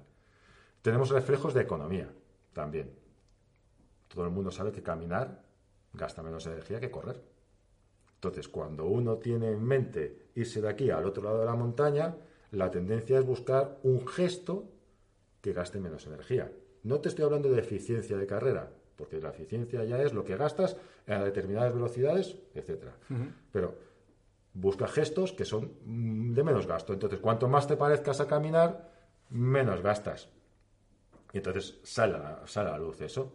Tenemos 0.82 1.10
reflejos 1.10 1.54
de 1.54 1.62
economía 1.62 2.08
también. 2.52 2.90
Todo 4.08 4.24
el 4.24 4.30
mundo 4.30 4.50
sabe 4.50 4.72
que 4.72 4.82
caminar 4.82 5.42
gasta 5.92 6.22
menos 6.22 6.46
energía 6.46 6.80
que 6.80 6.90
correr. 6.90 7.22
Entonces, 8.14 8.48
cuando 8.48 8.86
uno 8.86 9.18
tiene 9.18 9.50
en 9.50 9.64
mente 9.64 10.30
irse 10.34 10.60
de 10.60 10.68
aquí 10.68 10.90
al 10.90 11.06
otro 11.06 11.22
lado 11.22 11.40
de 11.40 11.46
la 11.46 11.54
montaña, 11.54 12.16
la 12.50 12.70
tendencia 12.70 13.18
es 13.18 13.26
buscar 13.26 13.78
un 13.82 14.06
gesto 14.06 14.68
que 15.40 15.52
gaste 15.52 15.80
menos 15.80 16.06
energía. 16.06 16.52
No 16.82 17.00
te 17.00 17.08
estoy 17.08 17.24
hablando 17.24 17.50
de 17.50 17.60
eficiencia 17.60 18.16
de 18.16 18.26
carrera, 18.26 18.70
porque 18.96 19.20
la 19.20 19.30
eficiencia 19.30 19.84
ya 19.84 20.00
es 20.02 20.12
lo 20.12 20.24
que 20.24 20.36
gastas 20.36 20.76
a 21.06 21.18
determinadas 21.24 21.72
velocidades, 21.72 22.36
etcétera. 22.54 22.94
Pero 23.50 23.74
busca 24.54 24.86
gestos 24.86 25.32
que 25.32 25.44
son 25.44 25.72
mm, 25.84 26.34
de 26.34 26.44
menos 26.44 26.66
gasto. 26.66 26.92
Entonces, 26.92 27.20
cuanto 27.20 27.48
más 27.48 27.66
te 27.66 27.76
parezcas 27.76 28.20
a 28.20 28.26
caminar, 28.26 28.90
menos 29.30 29.82
gastas. 29.82 30.28
Y 31.32 31.38
entonces 31.38 31.78
sale 31.82 32.16
a, 32.16 32.42
sale 32.46 32.68
a 32.68 32.72
la 32.72 32.78
luz 32.78 33.00
eso. 33.00 33.32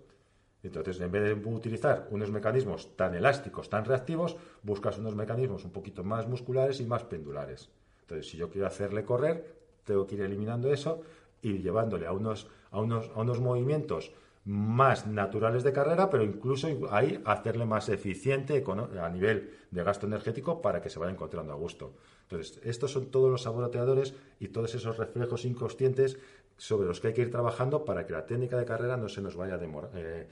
Entonces, 0.63 0.99
en 0.99 1.11
vez 1.11 1.23
de 1.23 1.33
utilizar 1.49 2.07
unos 2.11 2.31
mecanismos 2.31 2.95
tan 2.95 3.15
elásticos, 3.15 3.69
tan 3.69 3.85
reactivos, 3.85 4.37
buscas 4.63 4.97
unos 4.97 5.15
mecanismos 5.15 5.63
un 5.65 5.71
poquito 5.71 6.03
más 6.03 6.27
musculares 6.27 6.79
y 6.79 6.85
más 6.85 7.03
pendulares. 7.03 7.69
Entonces, 8.01 8.29
si 8.29 8.37
yo 8.37 8.49
quiero 8.49 8.67
hacerle 8.67 9.03
correr, 9.03 9.55
tengo 9.83 10.05
que 10.05 10.15
ir 10.15 10.21
eliminando 10.21 10.71
eso 10.71 11.01
y 11.41 11.59
llevándole 11.59 12.07
a 12.07 12.11
unos, 12.11 12.47
a 12.71 12.79
unos, 12.79 13.09
a 13.15 13.21
unos 13.21 13.39
movimientos 13.39 14.11
más 14.47 15.05
naturales 15.05 15.63
de 15.63 15.73
carrera, 15.73 16.09
pero 16.09 16.23
incluso 16.23 16.69
ahí 16.89 17.21
hacerle 17.25 17.65
más 17.65 17.89
eficiente 17.89 18.63
a 19.01 19.09
nivel 19.09 19.53
de 19.71 19.83
gasto 19.83 20.07
energético 20.07 20.61
para 20.61 20.81
que 20.81 20.89
se 20.89 20.99
vaya 20.99 21.11
encontrando 21.11 21.51
a 21.51 21.57
gusto. 21.57 21.97
Entonces, 22.21 22.61
estos 22.63 22.93
son 22.93 23.11
todos 23.11 23.29
los 23.29 23.41
saboteadores 23.41 24.15
y 24.39 24.47
todos 24.47 24.73
esos 24.73 24.97
reflejos 24.97 25.43
inconscientes 25.43 26.17
sobre 26.55 26.87
los 26.87 27.01
que 27.01 27.07
hay 27.07 27.13
que 27.13 27.23
ir 27.23 27.29
trabajando 27.29 27.83
para 27.83 28.05
que 28.05 28.13
la 28.13 28.25
técnica 28.25 28.57
de 28.57 28.63
carrera 28.63 28.95
no 28.95 29.09
se 29.09 29.21
nos 29.21 29.35
vaya 29.35 29.59
eh, 29.93 30.29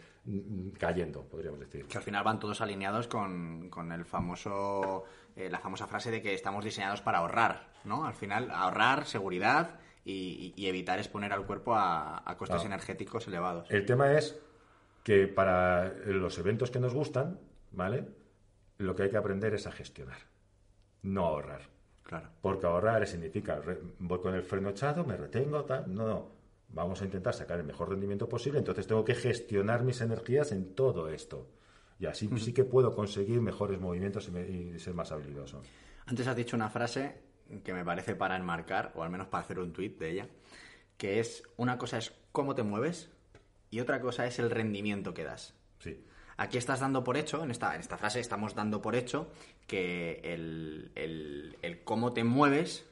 cayendo, 0.79 1.23
podríamos 1.23 1.59
decir. 1.59 1.85
Que 1.85 1.97
al 1.97 2.03
final 2.03 2.23
van 2.23 2.39
todos 2.39 2.61
alineados 2.61 3.09
con, 3.09 3.69
con 3.69 3.91
el 3.91 4.05
famoso 4.05 5.03
eh, 5.35 5.49
la 5.49 5.59
famosa 5.59 5.87
frase 5.87 6.09
de 6.09 6.21
que 6.21 6.33
estamos 6.33 6.63
diseñados 6.63 7.01
para 7.01 7.17
ahorrar, 7.17 7.67
¿no? 7.83 8.05
Al 8.05 8.13
final, 8.13 8.49
ahorrar, 8.49 9.05
seguridad 9.05 9.77
y, 10.05 10.67
evitar 10.67 10.99
exponer 10.99 11.33
al 11.33 11.45
cuerpo 11.45 11.73
a, 11.75 12.35
costes 12.37 12.63
energéticos 12.63 13.27
elevados. 13.27 13.69
El 13.71 13.85
tema 13.85 14.13
es 14.13 14.39
que 15.03 15.27
para 15.27 15.93
los 16.05 16.37
eventos 16.37 16.71
que 16.71 16.79
nos 16.79 16.93
gustan, 16.93 17.39
¿vale? 17.71 18.05
Lo 18.77 18.95
que 18.95 19.03
hay 19.03 19.09
que 19.09 19.17
aprender 19.17 19.53
es 19.53 19.67
a 19.67 19.71
gestionar, 19.71 20.17
no 21.01 21.25
ahorrar. 21.25 21.61
Claro. 22.03 22.29
Porque 22.41 22.67
ahorrar 22.67 23.07
significa, 23.07 23.59
voy 23.97 24.19
con 24.19 24.35
el 24.35 24.43
freno 24.43 24.69
echado, 24.69 25.03
me 25.03 25.17
retengo, 25.17 25.63
tal. 25.65 25.91
No, 25.93 26.07
no. 26.07 26.31
vamos 26.69 27.01
a 27.01 27.05
intentar 27.05 27.33
sacar 27.33 27.57
el 27.59 27.65
mejor 27.65 27.89
rendimiento 27.89 28.29
posible, 28.29 28.59
entonces 28.59 28.85
tengo 28.85 29.03
que 29.03 29.15
gestionar 29.15 29.83
mis 29.83 30.01
energías 30.01 30.51
en 30.51 30.75
todo 30.75 31.09
esto. 31.09 31.49
Y 31.97 32.05
así 32.05 32.29
sí 32.37 32.53
que 32.53 32.63
puedo 32.63 32.93
conseguir 32.93 33.41
mejores 33.41 33.79
movimientos 33.79 34.29
y, 34.29 34.77
ser 34.77 34.93
más 34.93 35.11
habilidoso. 35.11 35.61
Antes 36.05 36.27
has 36.27 36.35
dicho 36.35 36.55
una 36.55 36.69
frase 36.69 37.15
que 37.63 37.73
me 37.73 37.85
parece 37.85 38.15
para 38.15 38.35
enmarcar, 38.35 38.91
o 38.95 39.03
al 39.03 39.09
menos 39.09 39.27
para 39.27 39.43
hacer 39.43 39.59
un 39.59 39.73
tuit 39.73 39.97
de 39.97 40.11
ella, 40.11 40.27
que 40.97 41.19
es 41.19 41.43
una 41.57 41.77
cosa 41.77 41.97
es 41.97 42.13
cómo 42.31 42.55
te 42.55 42.63
mueves 42.63 43.09
y 43.69 43.79
otra 43.79 43.99
cosa 43.99 44.25
es 44.25 44.39
el 44.39 44.49
rendimiento 44.49 45.13
que 45.13 45.23
das. 45.23 45.53
Sí. 45.79 46.03
Aquí 46.37 46.57
estás 46.57 46.81
dando 46.81 47.03
por 47.03 47.17
hecho, 47.17 47.43
en 47.43 47.51
esta, 47.51 47.75
en 47.75 47.81
esta 47.81 47.97
frase 47.97 48.19
estamos 48.19 48.55
dando 48.55 48.81
por 48.81 48.95
hecho 48.95 49.31
que 49.67 50.19
el, 50.23 50.91
el 50.95 51.83
cómo 51.83 52.11
te 52.13 52.23
mueves 52.23 52.85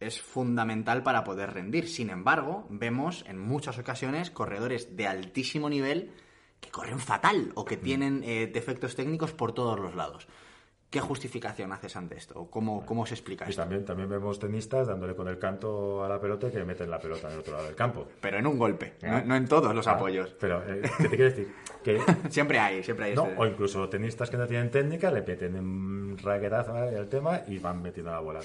es 0.00 0.20
fundamental 0.20 1.02
para 1.02 1.24
poder 1.24 1.52
rendir. 1.52 1.88
Sin 1.88 2.10
embargo, 2.10 2.66
vemos 2.68 3.24
en 3.26 3.38
muchas 3.38 3.78
ocasiones 3.78 4.30
corredores 4.30 4.96
de 4.96 5.06
altísimo 5.06 5.68
nivel 5.68 6.12
que 6.60 6.70
corren 6.70 6.98
fatal 6.98 7.52
o 7.54 7.64
que 7.64 7.76
mm. 7.76 7.80
tienen 7.80 8.24
eh, 8.24 8.50
defectos 8.52 8.96
técnicos 8.96 9.32
por 9.32 9.52
todos 9.52 9.78
los 9.78 9.94
lados. 9.94 10.26
¿Qué 10.94 11.00
justificación 11.00 11.72
haces 11.72 11.96
ante 11.96 12.16
esto? 12.16 12.46
¿Cómo, 12.48 12.86
cómo 12.86 13.04
se 13.04 13.14
explica 13.14 13.50
y 13.50 13.52
También, 13.52 13.84
también 13.84 14.08
vemos 14.08 14.38
tenistas 14.38 14.86
dándole 14.86 15.16
con 15.16 15.26
el 15.26 15.40
canto 15.40 16.04
a 16.04 16.08
la 16.08 16.20
pelota 16.20 16.46
y 16.46 16.52
que 16.52 16.64
meten 16.64 16.88
la 16.88 17.00
pelota 17.00 17.26
en 17.26 17.32
el 17.32 17.40
otro 17.40 17.54
lado 17.54 17.66
del 17.66 17.74
campo. 17.74 18.06
Pero 18.20 18.38
en 18.38 18.46
un 18.46 18.56
golpe, 18.56 18.92
no, 19.02 19.34
en 19.34 19.48
todos 19.48 19.74
los 19.74 19.88
apoyos. 19.88 20.36
Pero, 20.38 20.62
eh, 20.62 20.82
¿qué 20.98 21.08
te 21.08 21.16
quiero 21.16 21.24
decir? 21.24 21.52
Que, 21.82 22.00
siempre 22.30 22.60
hay, 22.60 22.84
siempre 22.84 23.06
hay. 23.06 23.16
No, 23.16 23.28
o 23.36 23.44
incluso 23.44 23.88
tenistas 23.88 24.30
que 24.30 24.36
no 24.36 24.46
tienen 24.46 24.70
técnica 24.70 25.10
le 25.10 25.22
meten 25.22 25.56
en 25.56 26.16
raquetazo 26.16 26.84
el 26.84 27.08
tema 27.08 27.40
y 27.48 27.58
van 27.58 27.82
metiendo 27.82 28.12
la 28.12 28.20
bola. 28.20 28.38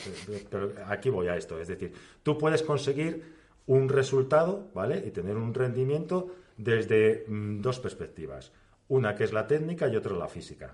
Pero 0.49 0.73
aquí 0.87 1.11
voy 1.11 1.27
a 1.27 1.35
esto, 1.35 1.59
es 1.59 1.67
decir, 1.67 1.93
tú 2.23 2.35
puedes 2.35 2.63
conseguir 2.63 3.31
un 3.67 3.89
resultado, 3.89 4.71
¿vale? 4.73 5.03
Y 5.05 5.11
tener 5.11 5.37
un 5.37 5.53
rendimiento 5.53 6.33
desde 6.57 7.25
mm, 7.27 7.61
dos 7.61 7.79
perspectivas. 7.79 8.51
Una 8.87 9.13
que 9.13 9.23
es 9.23 9.33
la 9.33 9.45
técnica 9.45 9.87
y 9.87 9.95
otra 9.95 10.15
la 10.15 10.27
física. 10.27 10.73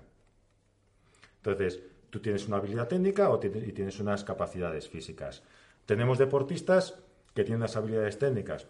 Entonces, 1.46 1.80
tú 2.10 2.18
tienes 2.18 2.48
una 2.48 2.56
habilidad 2.56 2.88
técnica 2.88 3.30
y 3.42 3.72
tienes 3.72 4.00
unas 4.00 4.24
capacidades 4.24 4.88
físicas. 4.88 5.44
Tenemos 5.86 6.18
deportistas 6.18 6.98
que 7.34 7.44
tienen 7.44 7.60
unas 7.60 7.76
habilidades 7.76 8.18
técnicas 8.18 8.66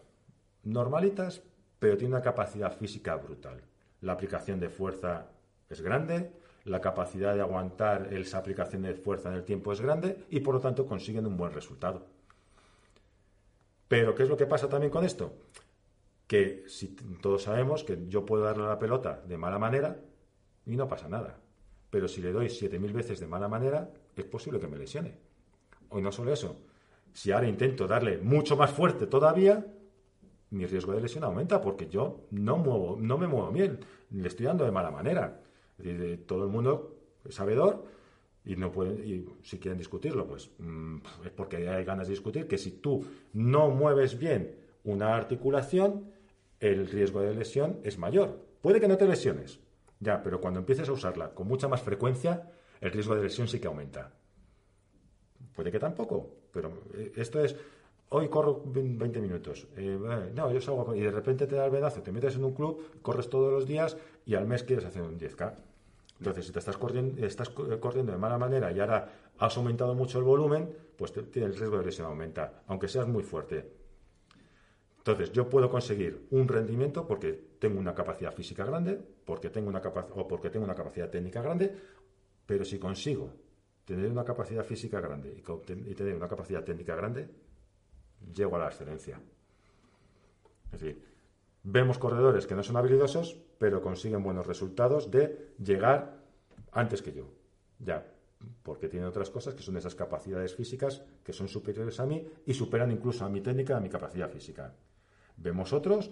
normalitas, 0.62 1.42
pero 1.78 1.96
tienen 1.96 2.14
una 2.14 2.22
capacidad 2.22 2.76
física 2.76 3.16
brutal. 3.16 3.62
La 4.02 4.12
aplicación 4.12 4.60
de 4.60 4.68
fuerza 4.68 5.28
es 5.70 5.80
grande, 5.80 6.32
la 6.64 6.82
capacidad 6.82 7.34
de 7.34 7.40
aguantar 7.40 8.12
esa 8.12 8.38
aplicación 8.38 8.82
de 8.82 8.94
fuerza 8.94 9.30
en 9.30 9.36
el 9.36 9.44
tiempo 9.44 9.72
es 9.72 9.80
grande 9.80 10.26
y 10.28 10.40
por 10.40 10.56
lo 10.56 10.60
tanto 10.60 10.86
consiguen 10.86 11.26
un 11.26 11.36
buen 11.38 11.52
resultado. 11.52 12.04
Pero, 13.88 14.14
¿qué 14.14 14.24
es 14.24 14.28
lo 14.28 14.36
que 14.36 14.46
pasa 14.46 14.68
también 14.68 14.90
con 14.90 15.04
esto? 15.04 15.32
Que 16.26 16.64
si 16.66 16.88
todos 17.22 17.44
sabemos 17.44 17.84
que 17.84 18.06
yo 18.08 18.26
puedo 18.26 18.42
darle 18.42 18.64
la 18.64 18.78
pelota 18.78 19.22
de 19.26 19.38
mala 19.38 19.58
manera 19.58 19.96
y 20.66 20.76
no 20.76 20.88
pasa 20.88 21.08
nada. 21.08 21.38
Pero 21.90 22.08
si 22.08 22.20
le 22.20 22.32
doy 22.32 22.46
7.000 22.46 22.92
veces 22.92 23.20
de 23.20 23.26
mala 23.26 23.48
manera, 23.48 23.90
es 24.16 24.24
posible 24.24 24.58
que 24.58 24.68
me 24.68 24.78
lesione. 24.78 25.14
O 25.88 26.00
no 26.00 26.10
solo 26.10 26.32
eso, 26.32 26.56
si 27.12 27.32
ahora 27.32 27.48
intento 27.48 27.86
darle 27.86 28.18
mucho 28.18 28.56
más 28.56 28.70
fuerte 28.70 29.06
todavía, 29.06 29.64
mi 30.50 30.66
riesgo 30.66 30.92
de 30.92 31.00
lesión 31.00 31.24
aumenta 31.24 31.60
porque 31.60 31.88
yo 31.88 32.26
no, 32.30 32.56
muevo, 32.56 32.96
no 33.00 33.18
me 33.18 33.26
muevo 33.26 33.50
bien, 33.50 33.80
le 34.10 34.28
estoy 34.28 34.46
dando 34.46 34.64
de 34.64 34.70
mala 34.70 34.90
manera. 34.90 35.40
todo 36.26 36.44
el 36.44 36.50
mundo 36.50 36.96
es 37.24 37.34
sabedor 37.34 37.84
y 38.44 38.56
no 38.56 38.70
pueden, 38.70 39.02
y 39.04 39.26
si 39.42 39.58
quieren 39.58 39.78
discutirlo, 39.78 40.26
pues 40.26 40.50
mm, 40.58 40.98
es 41.24 41.32
porque 41.32 41.68
hay 41.68 41.84
ganas 41.84 42.06
de 42.06 42.12
discutir 42.12 42.46
que 42.46 42.58
si 42.58 42.70
tú 42.72 43.04
no 43.32 43.70
mueves 43.70 44.18
bien 44.18 44.54
una 44.84 45.16
articulación, 45.16 46.12
el 46.60 46.86
riesgo 46.86 47.20
de 47.20 47.34
lesión 47.34 47.80
es 47.82 47.98
mayor. 47.98 48.40
Puede 48.62 48.80
que 48.80 48.88
no 48.88 48.96
te 48.96 49.06
lesiones, 49.06 49.58
ya, 50.00 50.22
pero 50.22 50.40
cuando 50.40 50.60
empieces 50.60 50.88
a 50.88 50.92
usarla 50.92 51.30
con 51.30 51.48
mucha 51.48 51.68
más 51.68 51.82
frecuencia, 51.82 52.50
el 52.80 52.90
riesgo 52.90 53.14
de 53.14 53.22
lesión 53.22 53.48
sí 53.48 53.58
que 53.58 53.66
aumenta. 53.66 54.12
Puede 55.54 55.72
que 55.72 55.78
tampoco, 55.78 56.28
pero 56.52 56.70
eh, 56.94 57.12
esto 57.16 57.42
es, 57.42 57.56
hoy 58.10 58.28
corro 58.28 58.62
20 58.64 59.20
minutos, 59.20 59.66
eh, 59.76 59.98
no, 60.34 60.52
yo 60.52 60.60
salgo, 60.60 60.94
y 60.94 61.00
de 61.00 61.10
repente 61.10 61.46
te 61.46 61.56
da 61.56 61.64
el 61.64 61.70
vedazo, 61.70 62.02
te 62.02 62.12
metes 62.12 62.36
en 62.36 62.44
un 62.44 62.52
club, 62.52 63.00
corres 63.00 63.28
todos 63.30 63.52
los 63.52 63.66
días 63.66 63.96
y 64.26 64.34
al 64.34 64.46
mes 64.46 64.62
quieres 64.64 64.84
hacer 64.84 65.02
un 65.02 65.18
10K. 65.18 65.54
Entonces, 66.18 66.46
si 66.46 66.52
te 66.52 66.58
estás 66.58 66.78
corriendo, 66.78 67.24
estás 67.24 67.50
corriendo 67.50 68.12
de 68.12 68.18
mala 68.18 68.38
manera 68.38 68.72
y 68.72 68.80
ahora 68.80 69.08
has 69.38 69.56
aumentado 69.56 69.94
mucho 69.94 70.18
el 70.18 70.24
volumen, 70.24 70.74
pues 70.96 71.12
el 71.16 71.54
riesgo 71.54 71.78
de 71.78 71.84
lesión 71.84 72.06
aumenta, 72.06 72.62
aunque 72.68 72.88
seas 72.88 73.06
muy 73.06 73.22
fuerte. 73.22 73.75
Entonces, 75.06 75.30
yo 75.30 75.48
puedo 75.48 75.70
conseguir 75.70 76.26
un 76.32 76.48
rendimiento 76.48 77.06
porque 77.06 77.32
tengo 77.60 77.78
una 77.78 77.94
capacidad 77.94 78.34
física 78.34 78.64
grande, 78.64 79.00
porque 79.24 79.50
tengo 79.50 79.68
una 79.68 79.78
o 79.78 80.26
porque 80.26 80.50
tengo 80.50 80.64
una 80.64 80.74
capacidad 80.74 81.08
técnica 81.08 81.40
grande, 81.40 81.72
pero 82.44 82.64
si 82.64 82.80
consigo 82.80 83.30
tener 83.84 84.10
una 84.10 84.24
capacidad 84.24 84.64
física 84.64 85.00
grande 85.00 85.32
y, 85.32 85.94
tener 85.94 86.16
una 86.16 86.26
capacidad 86.26 86.64
técnica 86.64 86.96
grande, 86.96 87.28
llego 88.34 88.56
a 88.56 88.58
la 88.58 88.66
excelencia. 88.66 89.20
Es 90.72 90.80
decir, 90.80 91.00
vemos 91.62 91.98
corredores 91.98 92.44
que 92.44 92.56
no 92.56 92.64
son 92.64 92.76
habilidosos, 92.76 93.40
pero 93.58 93.80
consiguen 93.80 94.24
buenos 94.24 94.48
resultados 94.48 95.08
de 95.12 95.54
llegar 95.62 96.18
antes 96.72 97.00
que 97.00 97.12
yo. 97.12 97.30
Ya, 97.78 98.12
porque 98.64 98.88
tienen 98.88 99.08
otras 99.08 99.30
cosas 99.30 99.54
que 99.54 99.62
son 99.62 99.76
esas 99.76 99.94
capacidades 99.94 100.56
físicas 100.56 101.04
que 101.22 101.32
son 101.32 101.46
superiores 101.46 102.00
a 102.00 102.06
mí 102.06 102.26
y 102.44 102.54
superan 102.54 102.90
incluso 102.90 103.24
a 103.24 103.28
mi 103.28 103.40
técnica, 103.40 103.76
a 103.76 103.80
mi 103.80 103.88
capacidad 103.88 104.28
física. 104.28 104.74
Vemos 105.36 105.72
otros 105.72 106.10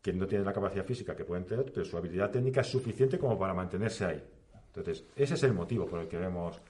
que 0.00 0.12
no 0.12 0.26
tienen 0.26 0.46
la 0.46 0.52
capacidad 0.52 0.84
física 0.84 1.14
que 1.14 1.24
pueden 1.24 1.46
tener, 1.46 1.72
pero 1.72 1.84
su 1.84 1.96
habilidad 1.96 2.30
técnica 2.30 2.62
es 2.62 2.66
suficiente 2.68 3.18
como 3.18 3.38
para 3.38 3.54
mantenerse 3.54 4.04
ahí. 4.04 4.22
Entonces, 4.66 5.04
ese 5.14 5.34
es 5.34 5.42
el 5.42 5.52
motivo 5.52 5.86
por 5.86 6.00
el 6.00 6.08
que 6.08 6.18
vemos 6.18 6.60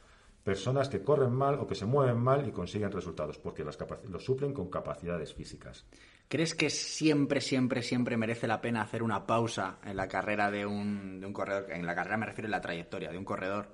personas 0.42 0.88
que 0.88 1.02
corren 1.02 1.32
mal 1.32 1.54
o 1.54 1.66
que 1.66 1.74
se 1.74 1.86
mueven 1.86 2.18
mal 2.18 2.46
y 2.46 2.50
consiguen 2.50 2.90
resultados, 2.90 3.38
porque 3.38 3.64
las 3.64 3.78
los 4.08 4.24
suplen 4.24 4.52
con 4.52 4.68
capacidades 4.68 5.32
físicas. 5.32 5.86
¿Crees 6.28 6.54
que 6.54 6.68
siempre, 6.68 7.40
siempre, 7.40 7.82
siempre 7.82 8.16
merece 8.16 8.46
la 8.46 8.60
pena 8.60 8.82
hacer 8.82 9.02
una 9.02 9.26
pausa 9.26 9.78
en 9.84 9.96
la 9.96 10.08
carrera 10.08 10.50
de 10.50 10.66
un, 10.66 11.20
de 11.20 11.26
un 11.26 11.32
corredor? 11.32 11.70
En 11.70 11.86
la 11.86 11.94
carrera 11.94 12.16
me 12.16 12.26
refiero 12.26 12.48
a 12.48 12.50
la 12.50 12.60
trayectoria 12.60 13.10
de 13.10 13.18
un 13.18 13.24
corredor 13.24 13.68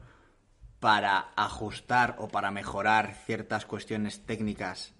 para 0.78 1.32
ajustar 1.36 2.16
o 2.18 2.28
para 2.28 2.50
mejorar 2.50 3.14
ciertas 3.26 3.64
cuestiones 3.64 4.24
técnicas 4.26 4.94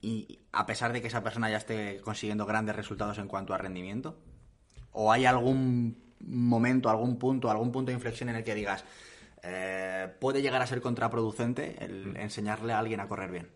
y 0.00 0.38
a 0.52 0.66
pesar 0.66 0.92
de 0.92 1.00
que 1.00 1.08
esa 1.08 1.22
persona 1.22 1.50
ya 1.50 1.58
esté 1.58 2.00
consiguiendo 2.00 2.46
grandes 2.46 2.76
resultados 2.76 3.18
en 3.18 3.28
cuanto 3.28 3.54
a 3.54 3.58
rendimiento? 3.58 4.16
¿O 4.92 5.12
hay 5.12 5.26
algún 5.26 5.96
momento, 6.20 6.90
algún 6.90 7.18
punto, 7.18 7.50
algún 7.50 7.72
punto 7.72 7.90
de 7.90 7.94
inflexión 7.94 8.28
en 8.28 8.36
el 8.36 8.44
que 8.44 8.54
digas, 8.54 8.84
eh, 9.42 10.08
puede 10.20 10.42
llegar 10.42 10.62
a 10.62 10.66
ser 10.66 10.80
contraproducente 10.80 11.76
el 11.84 12.12
mm. 12.12 12.16
enseñarle 12.16 12.72
a 12.72 12.78
alguien 12.78 13.00
a 13.00 13.08
correr 13.08 13.30
bien? 13.30 13.48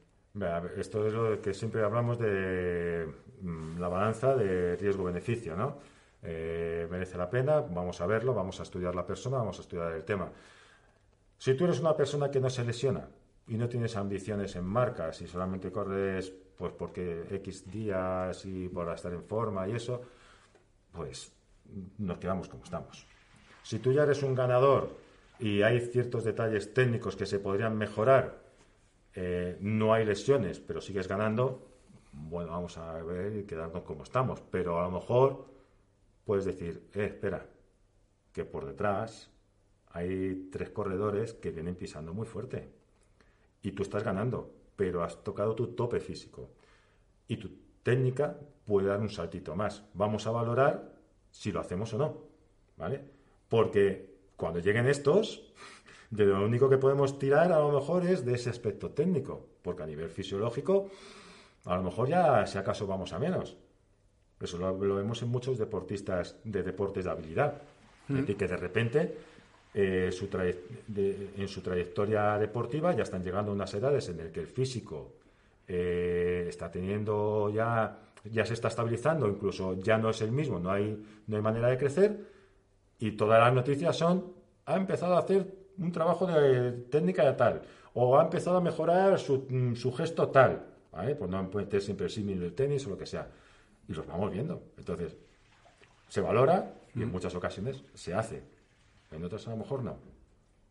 Esto 0.77 1.07
es 1.07 1.13
lo 1.13 1.41
que 1.41 1.55
siempre 1.55 1.83
hablamos 1.83 2.19
de 2.19 3.07
mm, 3.41 3.79
la 3.79 3.89
balanza 3.89 4.35
de 4.35 4.77
riesgo-beneficio, 4.77 5.57
¿no? 5.57 5.79
Eh, 6.23 6.89
merece 6.91 7.19
la 7.19 7.29
pena, 7.29 7.61
vamos 7.61 8.01
a 8.01 8.07
verlo, 8.07 8.35
vamos 8.35 8.59
a 8.59 8.63
estudiar 8.63 8.95
la 8.95 9.07
persona, 9.07 9.37
vamos 9.37 9.59
a 9.59 9.63
estudiar 9.63 9.93
el 9.93 10.05
tema. 10.05 10.31
Si 11.39 11.55
tú 11.55 11.65
eres 11.65 11.81
una 11.81 11.95
persona 11.95 12.31
que 12.31 12.41
no 12.41 12.49
se 12.49 12.65
lesiona, 12.65 13.07
y 13.47 13.57
no 13.57 13.69
tienes 13.69 13.97
ambiciones 13.97 14.57
en 14.57 14.65
marcas 14.65 15.21
y 15.21 15.27
solamente 15.27 15.71
corres 15.71 16.33
pues 16.57 16.73
porque 16.73 17.25
X 17.31 17.71
días 17.71 18.45
y 18.47 18.69
por 18.69 18.89
estar 18.93 19.13
en 19.13 19.25
forma 19.25 19.69
y 19.69 19.73
eso, 19.73 20.01
pues 20.93 21.33
nos 21.99 22.19
quedamos 22.19 22.49
como 22.49 22.65
estamos. 22.65 23.07
Si 23.63 23.79
tú 23.79 23.93
ya 23.93 24.05
eres 24.05 24.23
un 24.23 24.35
ganador 24.35 24.97
y 25.39 25.63
hay 25.63 25.81
ciertos 25.81 26.25
detalles 26.25 26.73
técnicos 26.73 27.17
que 27.17 27.27
se 27.27 27.41
podrían 27.41 27.77
mejorar, 27.77 28.39
eh, 29.15 29.57
no 29.61 29.93
hay 29.93 30.05
lesiones, 30.05 30.61
pero 30.61 30.81
sigues 30.81 31.09
ganando, 31.09 31.67
bueno, 32.13 32.53
vamos 32.53 32.79
a 32.79 33.03
ver 33.03 33.37
y 33.37 33.45
quedarnos 33.45 33.83
como 33.83 34.05
estamos. 34.05 34.41
Pero 34.51 34.79
a 34.79 34.85
lo 34.85 34.91
mejor 34.91 35.47
puedes 36.25 36.45
decir, 36.45 36.89
eh, 36.95 37.07
espera, 37.07 37.47
que 38.33 38.45
por 38.45 38.65
detrás 38.65 39.31
hay 39.91 40.49
tres 40.53 40.71
corredores 40.71 41.35
que 41.35 41.51
vienen 41.51 41.75
pisando 41.75 42.15
muy 42.15 42.27
fuerte 42.27 42.84
y 43.64 43.72
tú 43.72 43.83
estás 43.83 44.04
ganando, 44.04 44.52
pero 44.77 45.02
has 45.02 45.25
tocado 45.25 45.54
tu 45.54 45.69
tope 45.69 45.98
físico. 45.98 46.50
Y 47.27 47.38
tu 47.38 47.48
técnica 47.83 48.37
puede 48.67 48.88
dar 48.88 49.00
un 49.00 49.08
saltito 49.08 49.56
más. 49.56 49.83
Vamos 49.94 50.27
a 50.27 50.31
valorar 50.31 50.92
si 51.31 51.50
lo 51.50 51.60
hacemos 51.60 51.92
o 51.94 51.98
no, 51.98 52.19
¿vale? 52.77 53.00
Porque 53.48 54.19
cuando 54.37 54.60
lleguen 54.60 54.87
estos, 54.87 55.50
de 56.10 56.27
lo 56.27 56.44
único 56.44 56.69
que 56.69 56.77
podemos 56.77 57.19
tirar 57.19 57.52
a 57.52 57.58
lo 57.58 57.73
mejor 57.73 58.06
es 58.06 58.25
de 58.25 58.35
ese 58.35 58.50
aspecto 58.50 58.90
técnico, 58.90 59.48
porque 59.62 59.83
a 59.83 59.87
nivel 59.87 60.10
fisiológico, 60.10 60.90
a 61.65 61.77
lo 61.77 61.83
mejor 61.83 62.08
ya 62.08 62.46
si 62.46 62.58
acaso 62.58 62.87
vamos 62.87 63.15
a 63.15 63.19
menos. 63.19 63.56
Eso 64.40 64.58
lo, 64.58 64.77
vemos 64.77 65.23
en 65.23 65.31
muchos 65.31 65.56
deportistas 65.56 66.37
de 66.44 66.62
deportes 66.62 67.06
de 67.06 67.10
habilidad. 67.10 67.62
Mm. 68.08 68.25
que 68.25 68.46
de 68.46 68.56
repente 68.58 69.17
eh, 69.75 70.10
su 70.12 70.29
en 70.33 71.48
su 71.48 71.60
trayectoria 71.60 72.38
deportiva 72.38 72.94
ya 72.94 73.02
están 73.02 73.25
llegando 73.25 73.50
a 73.50 73.54
unas 73.54 73.75
edades 73.75 74.08
en 74.08 74.18
las 74.18 74.29
que 74.29 74.40
el 74.40 74.46
físico 74.46 75.12
eh, 75.66 76.46
está 76.48 76.70
teniendo 76.70 77.50
ya 77.50 77.98
ya 78.31 78.44
se 78.46 78.54
está 78.54 78.68
estabilizando, 78.68 79.29
incluso 79.29 79.75
ya 79.75 79.98
no 79.98 80.10
es 80.10 80.20
el 80.22 80.33
mismo, 80.33 80.58
no 80.58 80.70
hay, 80.70 81.04
no 81.27 81.37
hay 81.37 81.42
manera 81.42 81.68
de 81.68 81.77
crecer, 81.77 82.18
y 82.98 83.12
todas 83.12 83.40
las 83.40 83.52
noticias 83.52 83.96
son, 83.96 84.33
ha 84.66 84.77
empezado 84.77 85.16
a 85.16 85.18
hacer 85.18 85.46
un 85.79 85.92
trabajo 85.92 86.27
de 86.27 86.72
técnica 86.72 87.25
de 87.25 87.35
tal, 87.35 87.62
o 87.92 88.18
ha 88.18 88.25
empezado 88.25 88.56
a 88.56 88.60
mejorar 88.60 89.18
su, 89.18 89.46
mm, 89.48 89.75
su 89.75 89.92
gesto 89.92 90.29
tal, 90.29 90.64
¿vale? 90.90 91.14
Pues 91.14 91.31
no 91.31 91.50
puede 91.50 91.66
tener 91.66 91.83
siempre 91.83 92.06
el 92.06 92.12
símil 92.12 92.40
del 92.40 92.54
tenis 92.54 92.87
o 92.87 92.90
lo 92.90 92.98
que 92.98 93.06
sea. 93.06 93.29
Y 93.87 93.92
los 93.92 94.06
vamos 94.06 94.33
viendo. 94.33 94.62
Entonces, 94.79 95.16
se 96.08 96.20
valora 96.20 96.72
y 96.94 97.02
en 97.02 97.10
muchas 97.10 97.35
ocasiones 97.35 97.85
se 97.92 98.14
hace. 98.14 98.42
En 99.15 99.25
otras 99.25 99.46
a 99.46 99.50
lo 99.50 99.56
mejor 99.56 99.83
no. 99.83 99.98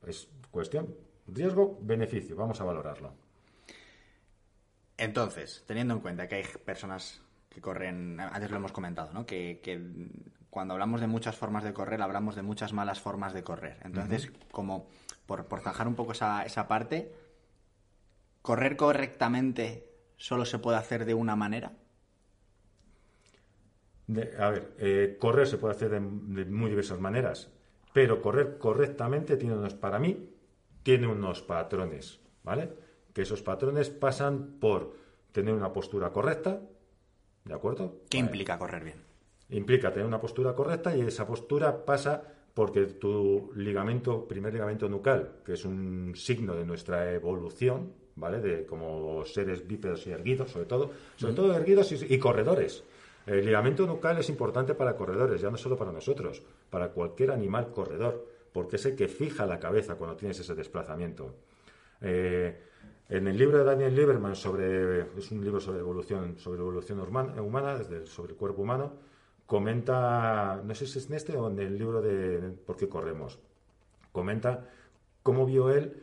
Es 0.05 0.29
cuestión, 0.51 0.93
riesgo, 1.27 1.79
beneficio, 1.81 2.35
vamos 2.35 2.59
a 2.61 2.63
valorarlo. 2.65 3.13
Entonces, 4.97 5.63
teniendo 5.67 5.93
en 5.95 5.99
cuenta 6.01 6.27
que 6.27 6.35
hay 6.35 6.43
personas 6.65 7.21
que 7.49 7.61
corren, 7.61 8.19
antes 8.19 8.49
lo 8.51 8.57
hemos 8.57 8.71
comentado, 8.71 9.11
¿no? 9.13 9.25
Que, 9.25 9.59
que 9.63 9.81
cuando 10.49 10.73
hablamos 10.73 11.01
de 11.01 11.07
muchas 11.07 11.35
formas 11.35 11.63
de 11.63 11.73
correr, 11.73 12.01
hablamos 12.01 12.35
de 12.35 12.41
muchas 12.41 12.73
malas 12.73 12.99
formas 12.99 13.33
de 13.33 13.43
correr. 13.43 13.79
Entonces, 13.83 14.31
como 14.51 14.87
por, 15.25 15.45
por 15.47 15.61
zanjar 15.61 15.87
un 15.87 15.95
poco 15.95 16.11
esa, 16.11 16.43
esa 16.45 16.67
parte, 16.67 17.11
¿correr 18.41 18.77
correctamente 18.77 19.89
solo 20.17 20.45
se 20.45 20.59
puede 20.59 20.77
hacer 20.77 21.05
de 21.05 21.13
una 21.15 21.35
manera? 21.35 21.71
De- 24.07 24.35
a 24.37 24.49
ver, 24.49 24.73
eh, 24.79 25.17
correr 25.19 25.47
se 25.47 25.57
puede 25.57 25.73
hacer 25.75 25.89
de, 25.89 25.99
de 25.99 26.45
muy 26.45 26.69
diversas 26.69 26.99
maneras, 26.99 27.49
pero 27.93 28.21
correr 28.21 28.57
correctamente 28.57 29.37
tiene 29.37 29.55
unos, 29.55 29.75
para 29.75 29.99
mí, 29.99 30.29
tiene 30.81 31.07
unos 31.07 31.41
patrones, 31.41 32.19
¿vale? 32.43 32.69
Que 33.13 33.21
esos 33.21 33.41
patrones 33.41 33.89
pasan 33.89 34.57
por 34.59 34.95
tener 35.31 35.53
una 35.53 35.71
postura 35.71 36.11
correcta, 36.11 36.59
¿de 37.45 37.53
acuerdo? 37.53 38.01
¿Qué 38.09 38.17
Vale. 38.17 38.27
implica 38.27 38.57
correr 38.57 38.83
bien? 38.83 38.97
Implica 39.49 39.91
tener 39.93 40.07
una 40.07 40.19
postura 40.19 40.53
correcta 40.55 40.95
y 40.97 41.01
esa 41.01 41.27
postura 41.27 41.85
pasa 41.85 42.23
porque 42.53 42.85
tu 42.85 43.51
ligamento, 43.55 44.27
primer 44.27 44.53
ligamento 44.53 44.89
nucal, 44.89 45.37
que 45.45 45.53
es 45.53 45.65
un 45.65 46.13
signo 46.15 46.55
de 46.55 46.65
nuestra 46.65 47.11
evolución, 47.13 47.93
¿vale? 48.15 48.39
De 48.39 48.65
como 48.65 49.25
seres 49.25 49.67
bípedos 49.67 50.05
y 50.07 50.11
erguidos, 50.11 50.51
sobre 50.51 50.65
todo, 50.65 50.91
sobre 51.15 51.33
todo 51.33 51.55
erguidos 51.55 51.91
y, 51.91 52.13
y 52.13 52.19
corredores. 52.19 52.83
El 53.25 53.45
ligamento 53.45 53.85
nucal 53.85 54.17
es 54.17 54.29
importante 54.29 54.75
para 54.75 54.95
corredores, 54.95 55.41
ya 55.41 55.49
no 55.49 55.57
solo 55.57 55.77
para 55.77 55.91
nosotros, 55.91 56.43
para 56.69 56.89
cualquier 56.89 57.31
animal 57.31 57.71
corredor, 57.71 58.25
porque 58.51 58.75
es 58.75 58.85
el 58.85 58.95
que 58.95 59.07
fija 59.07 59.45
la 59.45 59.59
cabeza 59.59 59.95
cuando 59.95 60.17
tienes 60.17 60.39
ese 60.39 60.55
desplazamiento. 60.55 61.33
Eh, 62.01 62.59
en 63.09 63.27
el 63.27 63.37
libro 63.37 63.57
de 63.57 63.63
Daniel 63.63 63.95
Lieberman 63.95 64.35
sobre 64.35 65.01
es 65.17 65.31
un 65.31 65.43
libro 65.43 65.59
sobre 65.59 65.79
evolución 65.79 66.37
sobre 66.37 66.59
evolución 66.61 66.99
humana, 66.99 67.77
desde 67.77 68.05
sobre 68.05 68.31
el 68.31 68.37
cuerpo 68.37 68.61
humano 68.61 68.93
comenta 69.45 70.61
no 70.63 70.73
sé 70.73 70.87
si 70.87 70.99
es 70.99 71.09
en 71.09 71.15
este 71.15 71.37
o 71.37 71.49
en 71.49 71.59
el 71.59 71.77
libro 71.77 72.01
de 72.01 72.51
por 72.65 72.77
qué 72.77 72.87
corremos 72.87 73.39
comenta 74.11 74.69
cómo 75.21 75.45
vio 75.45 75.69
él 75.69 76.01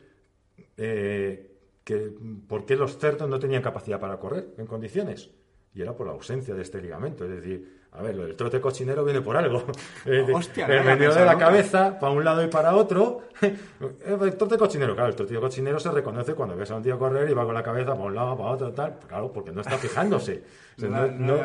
eh, 0.77 1.51
que 1.83 2.13
por 2.47 2.65
qué 2.65 2.75
los 2.75 2.97
cerdos 2.97 3.27
no 3.27 3.39
tenían 3.39 3.63
capacidad 3.63 3.99
para 3.99 4.19
correr 4.19 4.53
en 4.57 4.67
condiciones 4.67 5.31
y 5.73 5.81
era 5.81 5.93
por 5.95 6.07
la 6.07 6.13
ausencia 6.13 6.53
de 6.53 6.61
este 6.61 6.81
ligamento 6.81 7.23
es 7.25 7.31
decir 7.31 7.81
a 7.93 8.01
ver, 8.01 8.15
del 8.15 8.37
trote 8.37 8.61
cochinero 8.61 9.03
viene 9.03 9.19
por 9.19 9.35
algo. 9.35 9.65
Hostia, 10.33 10.65
el 10.65 10.85
medio 10.85 11.13
de 11.13 11.25
la 11.25 11.37
cabeza 11.37 11.99
para 11.99 12.13
un 12.13 12.23
lado 12.23 12.41
y 12.41 12.47
para 12.47 12.73
otro. 12.73 13.23
El 14.05 14.37
trote 14.37 14.57
cochinero, 14.57 14.93
claro, 14.93 15.09
el 15.09 15.15
trote 15.15 15.35
cochinero 15.35 15.77
se 15.77 15.91
reconoce 15.91 16.33
cuando 16.33 16.55
ves 16.55 16.71
a 16.71 16.77
un 16.77 16.83
tío 16.83 16.97
correr 16.97 17.29
y 17.29 17.33
va 17.33 17.43
con 17.43 17.53
la 17.53 17.63
cabeza 17.63 17.91
para 17.93 18.03
un 18.05 18.15
lado, 18.15 18.37
para 18.37 18.51
otro, 18.51 18.71
tal. 18.71 18.97
Claro, 19.07 19.33
porque 19.33 19.51
no 19.51 19.59
está 19.59 19.77
fijándose. 19.77 20.41
O 20.77 20.79
sea, 20.79 20.89
No, 20.89 21.07
no, 21.07 21.37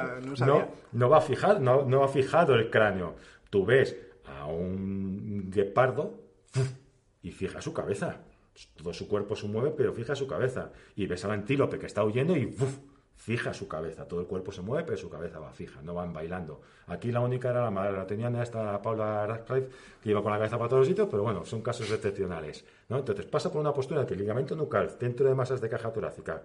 no, 0.47 0.68
no- 0.93 1.09
va 1.11 1.18
a 1.18 1.20
fijar, 1.20 1.61
no, 1.61 1.83
no 1.85 2.05
ha 2.05 2.09
fijado 2.09 2.55
el 2.55 2.70
cráneo. 2.70 3.16
Tú 3.51 3.66
ves 3.66 3.97
a 4.27 4.47
un 4.47 5.51
guepardo 5.51 6.20
y 7.22 7.33
fija 7.33 7.61
su 7.61 7.72
cabeza. 7.72 8.18
Todo 8.77 8.93
su 8.93 9.09
cuerpo 9.09 9.35
se 9.35 9.49
mueve, 9.49 9.72
pero 9.77 9.93
fija 9.93 10.14
su 10.14 10.29
cabeza. 10.29 10.70
Y 10.95 11.07
ves 11.09 11.24
al 11.24 11.33
antílope 11.33 11.79
que 11.81 11.87
está 11.87 12.05
huyendo 12.05 12.37
y. 12.37 12.55
fija 13.17 13.53
su 13.53 13.67
cabeza. 13.67 14.07
Todo 14.07 14.21
el 14.21 14.27
cuerpo 14.27 14.53
se 14.53 14.62
mueve, 14.62 14.85
pero 14.85 14.97
su 14.97 15.11
cabeza 15.11 15.41
va 15.41 15.53
fija, 15.53 15.83
no 15.83 15.95
van 15.95 16.12
bailando. 16.12 16.61
Aquí 16.87 17.11
la 17.11 17.21
única 17.21 17.51
era 17.51 17.62
la 17.62 17.71
madre, 17.71 17.97
la 17.97 18.07
tenían 18.07 18.37
esta 18.37 18.81
Paula 18.81 19.27
Radcliffe, 19.27 19.69
que 20.03 20.11
iba 20.11 20.23
con 20.23 20.31
la 20.31 20.39
cabeza 20.39 20.59
para 20.59 20.69
todos 20.69 20.81
los 20.81 20.89
sitios, 20.89 21.09
pero 21.11 21.23
bueno, 21.23 21.45
son 21.45 21.62
casos 21.62 21.91
excepcionales. 21.91 22.64
¿no? 22.89 22.99
Entonces 22.99 23.27
pasa 23.27 23.51
por 23.51 23.61
una 23.61 23.73
postura 23.73 24.07
que 24.07 24.14
el 24.14 24.21
ligamento 24.21 24.55
nucal, 24.55 24.91
centro 24.91 25.29
de 25.29 25.35
masas 25.35 25.61
de 25.61 25.69
caja 25.69 25.93
torácica, 25.93 26.43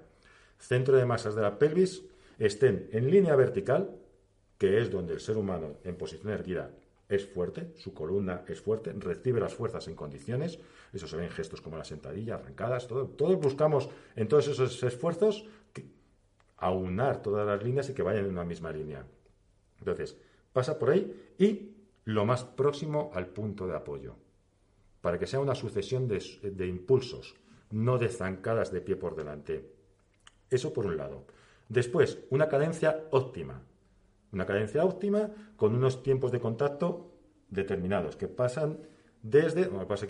centro 0.57 0.97
de 0.97 1.05
masas 1.05 1.35
de 1.35 1.41
la 1.41 1.59
pelvis, 1.59 2.03
estén 2.39 2.89
en 2.91 3.11
línea 3.11 3.35
vertical, 3.35 3.91
que 4.57 4.79
es 4.79 4.89
donde 4.89 5.13
el 5.13 5.19
ser 5.19 5.37
humano 5.37 5.77
en 5.83 5.95
posición 5.95 6.31
erguida 6.31 6.71
es 7.09 7.25
fuerte, 7.25 7.73
su 7.75 7.93
columna 7.93 8.43
es 8.47 8.61
fuerte, 8.61 8.93
recibe 8.93 9.41
las 9.41 9.53
fuerzas 9.53 9.87
en 9.87 9.95
condiciones, 9.95 10.59
eso 10.93 11.07
se 11.07 11.17
ve 11.17 11.25
en 11.25 11.31
gestos 11.31 11.59
como 11.61 11.77
la 11.77 11.83
sentadilla, 11.83 12.35
arrancadas, 12.35 12.87
todo, 12.87 13.05
todos 13.07 13.37
buscamos 13.37 13.89
en 14.15 14.27
todos 14.27 14.47
esos 14.47 14.81
esfuerzos 14.81 15.45
aunar 16.61 17.21
todas 17.21 17.45
las 17.45 17.61
líneas 17.63 17.89
y 17.89 17.93
que 17.93 18.03
vayan 18.03 18.25
en 18.25 18.31
una 18.31 18.45
misma 18.45 18.71
línea. 18.71 19.03
Entonces, 19.79 20.15
pasa 20.53 20.77
por 20.77 20.91
ahí 20.91 21.33
y 21.37 21.75
lo 22.05 22.25
más 22.25 22.43
próximo 22.43 23.11
al 23.13 23.27
punto 23.27 23.67
de 23.67 23.75
apoyo, 23.75 24.15
para 25.01 25.17
que 25.17 25.27
sea 25.27 25.39
una 25.39 25.55
sucesión 25.55 26.07
de, 26.07 26.23
de 26.43 26.67
impulsos, 26.67 27.35
no 27.71 27.97
de 27.97 28.09
zancadas 28.09 28.71
de 28.71 28.81
pie 28.81 28.95
por 28.95 29.15
delante. 29.15 29.73
Eso 30.49 30.71
por 30.71 30.85
un 30.85 30.97
lado. 30.97 31.25
Después, 31.67 32.19
una 32.29 32.47
cadencia 32.47 33.05
óptima. 33.11 33.61
Una 34.31 34.45
cadencia 34.45 34.85
óptima 34.85 35.31
con 35.55 35.75
unos 35.75 36.03
tiempos 36.03 36.31
de 36.31 36.39
contacto 36.39 37.11
determinados 37.49 38.15
que 38.15 38.27
pasan 38.27 38.77
desde. 39.23 39.69
Que 39.69 39.85
pasa 39.85 40.05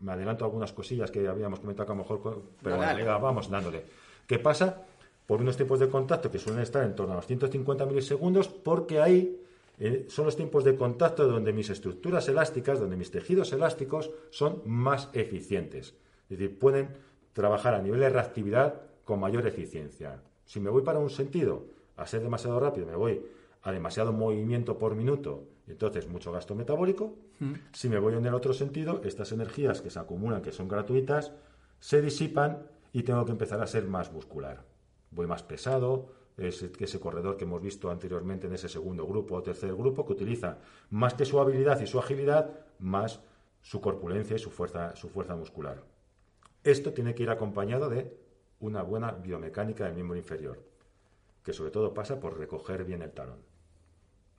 me 0.00 0.12
adelanto 0.12 0.44
algunas 0.44 0.72
cosillas 0.72 1.10
que 1.10 1.26
habíamos 1.26 1.60
comentado 1.60 1.86
que 1.86 1.92
a 1.92 1.96
lo 1.96 2.02
mejor. 2.02 2.42
Pero 2.62 2.76
bueno, 2.76 3.20
vamos 3.20 3.50
dándole. 3.50 3.84
Que 4.26 4.38
pasa 4.38 4.86
por 5.30 5.40
unos 5.40 5.56
tiempos 5.56 5.78
de 5.78 5.88
contacto 5.88 6.28
que 6.28 6.40
suelen 6.40 6.60
estar 6.60 6.82
en 6.82 6.96
torno 6.96 7.12
a 7.12 7.16
los 7.18 7.26
150 7.28 7.86
milisegundos, 7.86 8.48
porque 8.48 9.00
ahí 9.00 9.40
eh, 9.78 10.06
son 10.08 10.24
los 10.24 10.34
tiempos 10.34 10.64
de 10.64 10.74
contacto 10.74 11.24
donde 11.28 11.52
mis 11.52 11.70
estructuras 11.70 12.28
elásticas, 12.28 12.80
donde 12.80 12.96
mis 12.96 13.12
tejidos 13.12 13.52
elásticos 13.52 14.10
son 14.30 14.60
más 14.64 15.08
eficientes. 15.12 15.94
Es 16.28 16.36
decir, 16.36 16.58
pueden 16.58 16.88
trabajar 17.32 17.76
a 17.76 17.80
nivel 17.80 18.00
de 18.00 18.08
reactividad 18.08 18.80
con 19.04 19.20
mayor 19.20 19.46
eficiencia. 19.46 20.20
Si 20.46 20.58
me 20.58 20.68
voy 20.68 20.82
para 20.82 20.98
un 20.98 21.10
sentido, 21.10 21.64
a 21.96 22.08
ser 22.08 22.22
demasiado 22.22 22.58
rápido, 22.58 22.88
me 22.88 22.96
voy 22.96 23.24
a 23.62 23.70
demasiado 23.70 24.12
movimiento 24.12 24.78
por 24.78 24.96
minuto, 24.96 25.44
entonces 25.68 26.08
mucho 26.08 26.32
gasto 26.32 26.56
metabólico. 26.56 27.14
Si 27.72 27.88
me 27.88 28.00
voy 28.00 28.14
en 28.14 28.26
el 28.26 28.34
otro 28.34 28.52
sentido, 28.52 29.00
estas 29.04 29.30
energías 29.30 29.80
que 29.80 29.90
se 29.90 30.00
acumulan, 30.00 30.42
que 30.42 30.50
son 30.50 30.66
gratuitas, 30.66 31.30
se 31.78 32.02
disipan 32.02 32.66
y 32.92 33.04
tengo 33.04 33.24
que 33.24 33.30
empezar 33.30 33.60
a 33.60 33.68
ser 33.68 33.84
más 33.84 34.12
muscular. 34.12 34.68
Voy 35.10 35.26
más 35.26 35.42
pesado, 35.42 36.12
ese, 36.36 36.70
ese 36.78 37.00
corredor 37.00 37.36
que 37.36 37.44
hemos 37.44 37.60
visto 37.60 37.90
anteriormente 37.90 38.46
en 38.46 38.54
ese 38.54 38.68
segundo 38.68 39.06
grupo 39.06 39.34
o 39.34 39.42
tercer 39.42 39.74
grupo, 39.74 40.06
que 40.06 40.12
utiliza 40.12 40.58
más 40.90 41.14
que 41.14 41.24
su 41.24 41.40
habilidad 41.40 41.80
y 41.80 41.86
su 41.86 41.98
agilidad, 41.98 42.50
más 42.78 43.20
su 43.62 43.80
corpulencia 43.80 44.36
y 44.36 44.38
su 44.38 44.50
fuerza, 44.50 44.96
su 44.96 45.08
fuerza 45.08 45.36
muscular. 45.36 45.82
Esto 46.64 46.92
tiene 46.92 47.14
que 47.14 47.22
ir 47.22 47.30
acompañado 47.30 47.88
de 47.88 48.16
una 48.60 48.82
buena 48.82 49.12
biomecánica 49.12 49.84
del 49.84 49.94
miembro 49.94 50.16
inferior, 50.16 50.62
que 51.42 51.52
sobre 51.52 51.70
todo 51.70 51.94
pasa 51.94 52.20
por 52.20 52.38
recoger 52.38 52.84
bien 52.84 53.02
el 53.02 53.12
talón. 53.12 53.38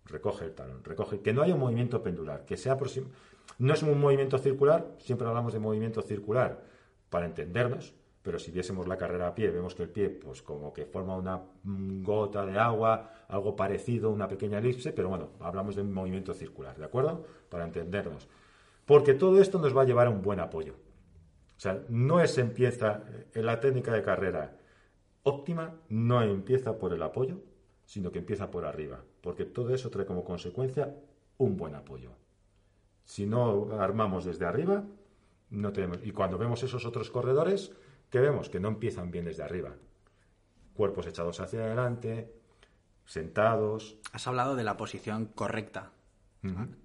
Recoge 0.06 0.46
el 0.46 0.54
talón, 0.54 0.84
recoge, 0.84 1.22
que 1.22 1.34
no 1.34 1.42
haya 1.42 1.54
un 1.54 1.60
movimiento 1.60 2.02
pendular, 2.02 2.46
que 2.46 2.58
sea 2.58 2.78
no 3.60 3.74
es 3.74 3.84
un 3.84 4.00
movimiento 4.00 4.38
circular, 4.38 4.96
siempre 4.98 5.28
hablamos 5.28 5.54
de 5.54 5.60
movimiento 5.60 6.02
circular 6.02 6.64
para 7.10 7.26
entendernos, 7.26 7.94
pero 8.22 8.38
si 8.38 8.52
viésemos 8.52 8.88
la 8.88 8.98
carrera 8.98 9.28
a 9.28 9.36
pie, 9.36 9.50
vemos 9.50 9.74
que 9.74 9.84
el 9.84 9.90
pie, 9.90 10.10
pues 10.10 10.42
como 10.42 10.72
que 10.72 10.86
forma 10.86 11.16
una 11.16 11.42
mm, 11.64 12.04
gota 12.04 12.46
de 12.46 12.58
agua, 12.58 13.12
algo 13.28 13.56
parecido, 13.56 14.12
una 14.12 14.28
pequeña 14.28 14.60
elipse, 14.60 14.94
pero 14.94 15.10
bueno, 15.10 15.30
hablamos 15.40 15.76
de 15.76 15.82
un 15.82 15.94
movimiento 15.94 16.34
circular, 16.34 16.78
¿de 16.78 16.86
acuerdo? 16.86 17.26
Para 17.50 17.66
entendernos. 17.66 18.28
Porque 18.86 19.14
todo 19.14 19.42
esto 19.42 19.58
nos 19.60 19.76
va 19.76 19.82
a 19.82 19.86
llevar 19.86 20.08
a 20.08 20.12
un 20.12 20.22
buen 20.22 20.40
apoyo. 20.40 20.74
O 21.58 21.60
sea, 21.60 21.82
no 21.90 22.20
es 22.20 22.38
empieza 22.38 23.04
en 23.34 23.46
la 23.46 23.60
técnica 23.60 23.94
de 23.94 24.02
carrera 24.02 24.58
óptima, 25.24 25.76
no 25.90 26.22
empieza 26.22 26.78
por 26.78 26.94
el 26.94 27.02
apoyo, 27.04 27.42
sino 27.86 28.12
que 28.12 28.20
empieza 28.20 28.50
por 28.50 28.66
arriba, 28.66 29.04
porque 29.22 29.46
todo 29.46 29.74
eso 29.74 29.90
trae 29.90 30.06
como 30.06 30.24
consecuencia 30.24 30.96
un 31.38 31.58
buen 31.58 31.76
apoyo. 31.76 32.12
Si 33.04 33.26
no 33.26 33.80
armamos 33.80 34.26
desde 34.26 34.46
arriba, 34.46 34.84
no 35.50 35.74
tenemos. 35.74 36.00
Y 36.04 36.12
cuando 36.12 36.38
vemos 36.38 36.64
esos 36.64 36.86
otros 36.86 37.12
corredores, 37.12 37.72
¿qué 38.12 38.20
vemos? 38.20 38.50
Que 38.50 38.60
no 38.60 38.68
empiezan 38.68 39.10
bien 39.10 39.26
desde 39.26 39.44
arriba. 39.44 39.72
Cuerpos 40.76 41.08
echados 41.08 41.40
hacia 41.40 41.62
adelante, 41.62 42.32
sentados. 43.06 43.98
Has 44.14 44.28
hablado 44.28 44.56
de 44.56 44.64
la 44.64 44.78
posición 44.78 45.26
correcta. 45.26 45.92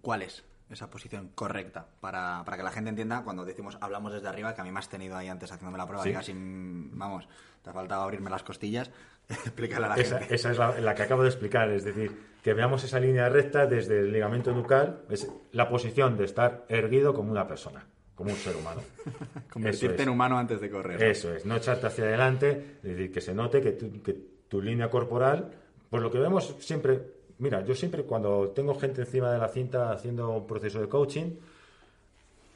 ¿Cuál 0.01 0.23
es? 0.23 0.45
esa 0.71 0.91
posición 0.91 1.31
correcta 1.35 1.87
para, 2.01 2.43
para, 2.45 2.57
que 2.57 2.63
la 2.63 2.73
gente 2.73 2.91
entienda 2.91 3.23
cuando 3.23 3.45
decimos 3.45 3.79
hablamos 3.81 4.13
desde 4.13 4.29
arriba, 4.29 4.55
que 4.55 4.61
a 4.61 4.65
mí 4.65 4.73
me 4.73 4.79
has 4.79 4.89
tenido 4.89 5.17
ahí 5.17 5.29
antes 5.29 5.53
haciéndome 5.53 5.79
la 5.79 5.87
prueba 5.87 6.09
y 6.09 6.13
casi, 6.13 6.33
vamos, 6.35 7.29
te 7.63 7.71
ha 7.71 7.73
faltado 7.73 8.03
abrirme 8.03 8.31
las 8.31 8.43
costillas. 8.43 8.91
Explícale 9.29 9.87
a 9.87 9.89
la 9.91 9.95
esa, 9.97 10.19
gente. 10.19 10.35
Esa 10.35 10.51
es 10.51 10.83
la, 10.83 10.95
que 10.95 11.03
acabo 11.03 11.23
de 11.23 11.29
explicar, 11.29 11.71
es 11.71 11.85
decir, 11.85 12.21
que 12.43 12.53
veamos 12.53 12.83
esa 12.85 12.99
línea 12.99 13.29
recta 13.29 13.67
desde 13.67 14.01
el 14.01 14.13
ligamento 14.13 14.53
nucal, 14.53 15.03
es 15.09 15.31
la 15.53 15.69
posición 15.69 16.17
de 16.17 16.25
estar 16.25 16.65
erguido 16.69 17.15
como 17.15 17.31
una 17.31 17.47
persona, 17.47 17.87
como 18.17 18.31
un 18.31 18.37
ser 18.37 18.57
humano. 18.57 18.81
Convertirte 19.53 20.03
en 20.03 20.09
humano 20.09 20.37
antes 20.37 20.61
de 20.61 20.69
correr. 20.69 21.01
Eso 21.01 21.33
es, 21.33 21.47
no 21.47 21.57
echarte 21.57 21.87
hacia 21.87 22.05
adelante, 22.05 22.79
es 22.83 22.91
decir, 22.97 23.13
que 23.13 23.21
se 23.21 23.33
note 23.33 23.61
que 23.61 23.77
que 23.77 24.37
tu 24.49 24.61
línea 24.61 24.91
corporal, 24.91 25.53
pues 25.89 26.03
lo 26.03 26.11
que 26.11 26.19
vemos 26.19 26.57
siempre 26.59 27.17
mira, 27.39 27.65
yo 27.65 27.75
siempre 27.75 28.05
cuando 28.05 28.51
tengo 28.51 28.75
gente 28.75 29.03
encima 29.03 29.33
de 29.33 29.39
la 29.39 29.49
cinta 29.49 29.93
haciendo 29.93 30.31
un 30.31 30.47
proceso 30.47 30.81
de 30.81 30.89
coaching, 30.89 31.37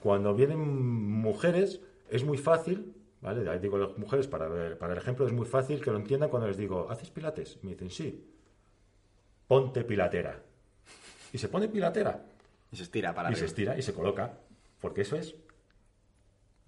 cuando 0.03 0.35
vienen 0.35 0.59
mujeres 0.59 1.81
es 2.09 2.25
muy 2.25 2.39
fácil, 2.39 2.95
¿vale? 3.21 3.49
Ahí 3.49 3.59
digo 3.59 3.79
las 3.79 3.97
mujeres 3.99 4.27
para, 4.27 4.49
ver, 4.49 4.79
para 4.79 4.95
el 4.95 4.99
ejemplo, 4.99 5.27
es 5.27 5.33
muy 5.33 5.47
fácil 5.47 5.81
que 5.83 5.91
lo 5.91 5.99
entiendan 5.99 6.31
cuando 6.31 6.49
les 6.49 6.57
digo, 6.57 6.89
¿haces 6.91 7.11
pilates? 7.11 7.59
me 7.63 7.73
dicen, 7.73 7.91
sí. 7.91 8.27
Ponte 9.47 9.85
pilatera. 9.85 10.41
Y 11.33 11.39
se 11.39 11.49
pone 11.49 11.69
pilatera. 11.69 12.23
Y 12.73 12.77
se 12.77 12.85
estira 12.85 13.13
para 13.13 13.31
Y 13.33 13.35
se 13.35 13.47
estira 13.47 13.77
y 13.77 13.83
se 13.83 13.93
coloca. 13.93 14.33
Porque 14.81 15.03
eso 15.03 15.17
es. 15.17 15.35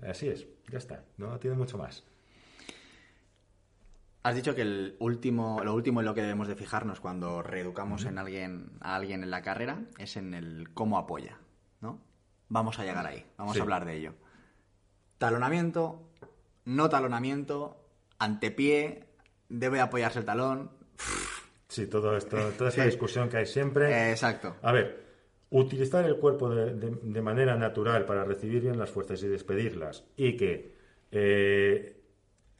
Así 0.06 0.28
es, 0.28 0.46
ya 0.70 0.78
está. 0.78 1.04
No 1.16 1.38
tiene 1.38 1.56
mucho 1.56 1.78
más. 1.78 2.04
Has 4.24 4.36
dicho 4.36 4.54
que 4.54 4.62
el 4.62 4.96
último, 5.00 5.62
lo 5.64 5.74
último 5.74 6.00
en 6.00 6.06
lo 6.06 6.14
que 6.14 6.22
debemos 6.22 6.46
de 6.46 6.54
fijarnos 6.54 7.00
cuando 7.00 7.42
reeducamos 7.42 8.04
en 8.04 8.18
alguien, 8.18 8.70
a 8.80 8.94
alguien 8.94 9.24
en 9.24 9.30
la 9.30 9.42
carrera 9.42 9.80
es 9.98 10.16
en 10.16 10.34
el 10.34 10.72
cómo 10.74 10.96
apoya, 10.96 11.38
¿no? 11.80 12.00
Vamos 12.48 12.78
a 12.78 12.84
llegar 12.84 13.04
ahí, 13.06 13.26
vamos 13.36 13.58
a 13.58 13.62
hablar 13.62 13.84
de 13.84 13.96
ello. 13.96 14.14
Talonamiento, 15.18 16.08
no 16.64 16.88
talonamiento, 16.88 17.84
antepié, 18.18 19.06
debe 19.48 19.80
apoyarse 19.80 20.20
el 20.20 20.24
talón. 20.24 20.70
Sí, 21.66 21.86
todo 21.88 22.16
esto, 22.16 22.36
toda 22.52 22.70
esta 22.70 22.84
discusión 22.84 23.28
que 23.28 23.38
hay 23.38 23.46
siempre. 23.46 24.10
exacto. 24.12 24.56
A 24.62 24.70
ver, 24.70 25.01
utilizar 25.52 26.04
el 26.06 26.16
cuerpo 26.16 26.48
de, 26.48 27.22
manera 27.22 27.56
natural 27.56 28.06
para 28.06 28.24
recibir 28.24 28.62
bien 28.62 28.78
las 28.78 28.90
fuerzas 28.90 29.22
y 29.22 29.28
despedirlas 29.28 30.04
y 30.16 30.34
que 30.36 30.72
eh, 31.10 32.00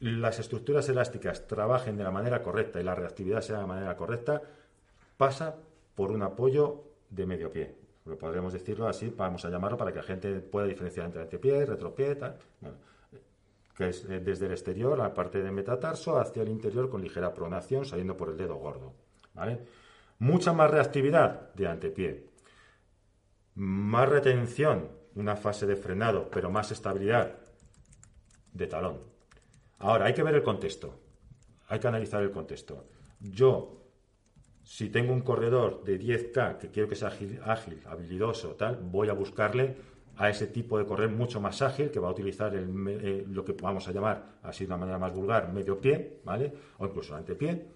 las 0.01 0.39
estructuras 0.39 0.89
elásticas 0.91 1.47
trabajen 1.47 1.97
de 1.97 2.05
la 2.05 2.11
manera 2.11 2.43
correcta 2.43 2.81
y 2.81 2.85
la 2.85 2.95
reactividad 2.95 3.41
sea 3.41 3.57
de 3.57 3.63
la 3.63 3.67
manera 3.67 3.97
correcta, 3.97 4.43
pasa 5.17 5.57
por 5.95 6.11
un 6.11 6.23
apoyo 6.23 6.85
de 7.09 7.25
medio 7.25 7.51
pie. 7.51 7.75
Podríamos 8.21 8.53
decirlo 8.53 8.87
así, 8.89 9.13
vamos 9.17 9.45
a 9.45 9.51
llamarlo 9.51 9.79
para 9.79 9.93
que 9.93 9.99
la 9.99 10.05
gente 10.05 10.41
pueda 10.41 10.67
diferenciar 10.67 11.07
entre 11.07 11.23
antepié, 11.23 11.65
retropié, 11.65 12.17
tal. 12.17 12.37
que 13.75 13.89
es 13.89 14.05
eh, 14.05 14.21
desde 14.21 14.47
el 14.47 14.53
exterior, 14.53 14.99
la 14.99 15.15
parte 15.15 15.43
de 15.43 15.51
metatarso, 15.51 16.19
hacia 16.19 16.43
el 16.43 16.49
interior 16.51 16.91
con 16.91 17.01
ligera 17.01 17.33
pronación, 17.33 17.87
saliendo 17.87 18.17
por 18.17 18.29
el 18.29 18.37
dedo 18.37 18.57
gordo. 18.57 18.93
Mucha 20.19 20.53
más 20.53 20.71
reactividad 20.71 21.55
de 21.55 21.69
antepié. 21.69 22.32
Más 23.55 24.09
retención, 24.09 24.89
una 25.15 25.37
fase 25.37 25.67
de 25.67 25.77
frenado, 25.77 26.31
pero 26.31 26.51
más 26.51 26.71
estabilidad 26.71 27.37
de 28.53 28.67
talón. 28.67 29.01
Ahora, 29.79 30.07
hay 30.07 30.15
que 30.15 30.23
ver 30.23 30.35
el 30.35 30.43
contexto. 30.43 30.99
Hay 31.69 31.79
que 31.79 31.89
analizar 31.89 32.23
el 32.23 32.31
contexto. 32.31 32.87
Yo, 33.21 33.83
si 34.63 34.89
tengo 34.91 35.13
un 35.13 35.21
corredor 35.21 35.83
de 35.85 35.99
10K 35.99 36.59
que 36.59 36.71
quiero 36.71 36.89
que 36.89 36.97
sea 36.97 37.09
ágil, 37.09 37.83
habilidoso, 37.87 38.55
tal, 38.55 38.77
voy 38.77 39.09
a 39.09 39.13
buscarle 39.13 39.77
a 40.17 40.29
ese 40.29 40.47
tipo 40.47 40.79
de 40.79 40.85
correr 40.85 41.09
mucho 41.09 41.41
más 41.41 41.63
ágil, 41.63 41.91
que 41.91 41.99
va 41.99 42.09
a 42.09 42.13
utilizar 42.13 42.55
eh, 42.55 43.25
lo 43.29 43.45
que 43.45 43.53
vamos 43.53 43.89
a 43.89 43.93
llamar, 43.93 44.39
así 44.43 44.65
de 44.65 44.69
una 44.69 44.79
manera 44.79 44.99
más 44.99 45.13
vulgar, 45.13 45.53
medio 45.53 45.81
pie, 45.81 46.21
¿vale? 46.25 46.53
O 46.79 46.87
incluso 46.87 47.15
antepié. 47.15 47.67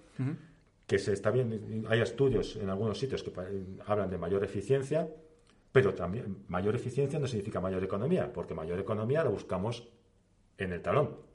Que 0.86 0.98
se 0.98 1.12
está 1.12 1.30
bien, 1.30 1.84
hay 1.88 2.00
estudios 2.00 2.56
en 2.56 2.70
algunos 2.70 2.98
sitios 2.98 3.22
que 3.22 3.32
hablan 3.86 4.08
de 4.08 4.18
mayor 4.18 4.44
eficiencia, 4.44 5.08
pero 5.76 5.94
también 5.94 6.44
mayor 6.48 6.74
eficiencia 6.74 7.18
no 7.18 7.26
significa 7.26 7.60
mayor 7.60 7.84
economía, 7.84 8.32
porque 8.32 8.54
mayor 8.54 8.78
economía 8.80 9.22
la 9.22 9.28
buscamos 9.28 9.86
en 10.56 10.72
el 10.72 10.80
talón 10.80 11.26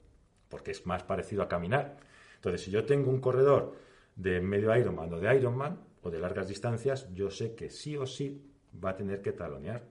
porque 0.48 0.72
es 0.72 0.84
más 0.84 1.04
parecido 1.04 1.44
a 1.44 1.48
caminar. 1.48 1.96
Entonces, 2.34 2.62
si 2.62 2.72
yo 2.72 2.84
tengo 2.84 3.08
un 3.08 3.20
corredor 3.20 3.74
de 4.16 4.40
medio 4.40 4.76
Ironman 4.76 5.14
o 5.14 5.20
de 5.20 5.34
Ironman 5.34 5.78
o 6.02 6.10
de 6.10 6.18
largas 6.18 6.48
distancias, 6.48 7.08
yo 7.14 7.30
sé 7.30 7.54
que 7.54 7.70
sí 7.70 7.96
o 7.96 8.04
sí 8.04 8.52
va 8.84 8.90
a 8.90 8.96
tener 8.96 9.22
que 9.22 9.30
talonear. 9.30 9.84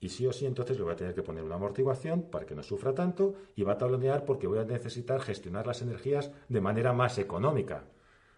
Y 0.00 0.08
sí 0.08 0.26
o 0.26 0.32
sí, 0.32 0.44
entonces 0.44 0.76
le 0.76 0.82
voy 0.82 0.92
a 0.92 0.96
tener 0.96 1.14
que 1.14 1.22
poner 1.22 1.44
una 1.44 1.54
amortiguación 1.54 2.24
para 2.30 2.44
que 2.44 2.56
no 2.56 2.64
sufra 2.64 2.92
tanto 2.92 3.36
y 3.54 3.62
va 3.62 3.74
a 3.74 3.78
talonear 3.78 4.24
porque 4.24 4.48
voy 4.48 4.58
a 4.58 4.64
necesitar 4.64 5.20
gestionar 5.20 5.66
las 5.66 5.80
energías 5.80 6.32
de 6.48 6.60
manera 6.60 6.92
más 6.92 7.16
económica. 7.18 7.84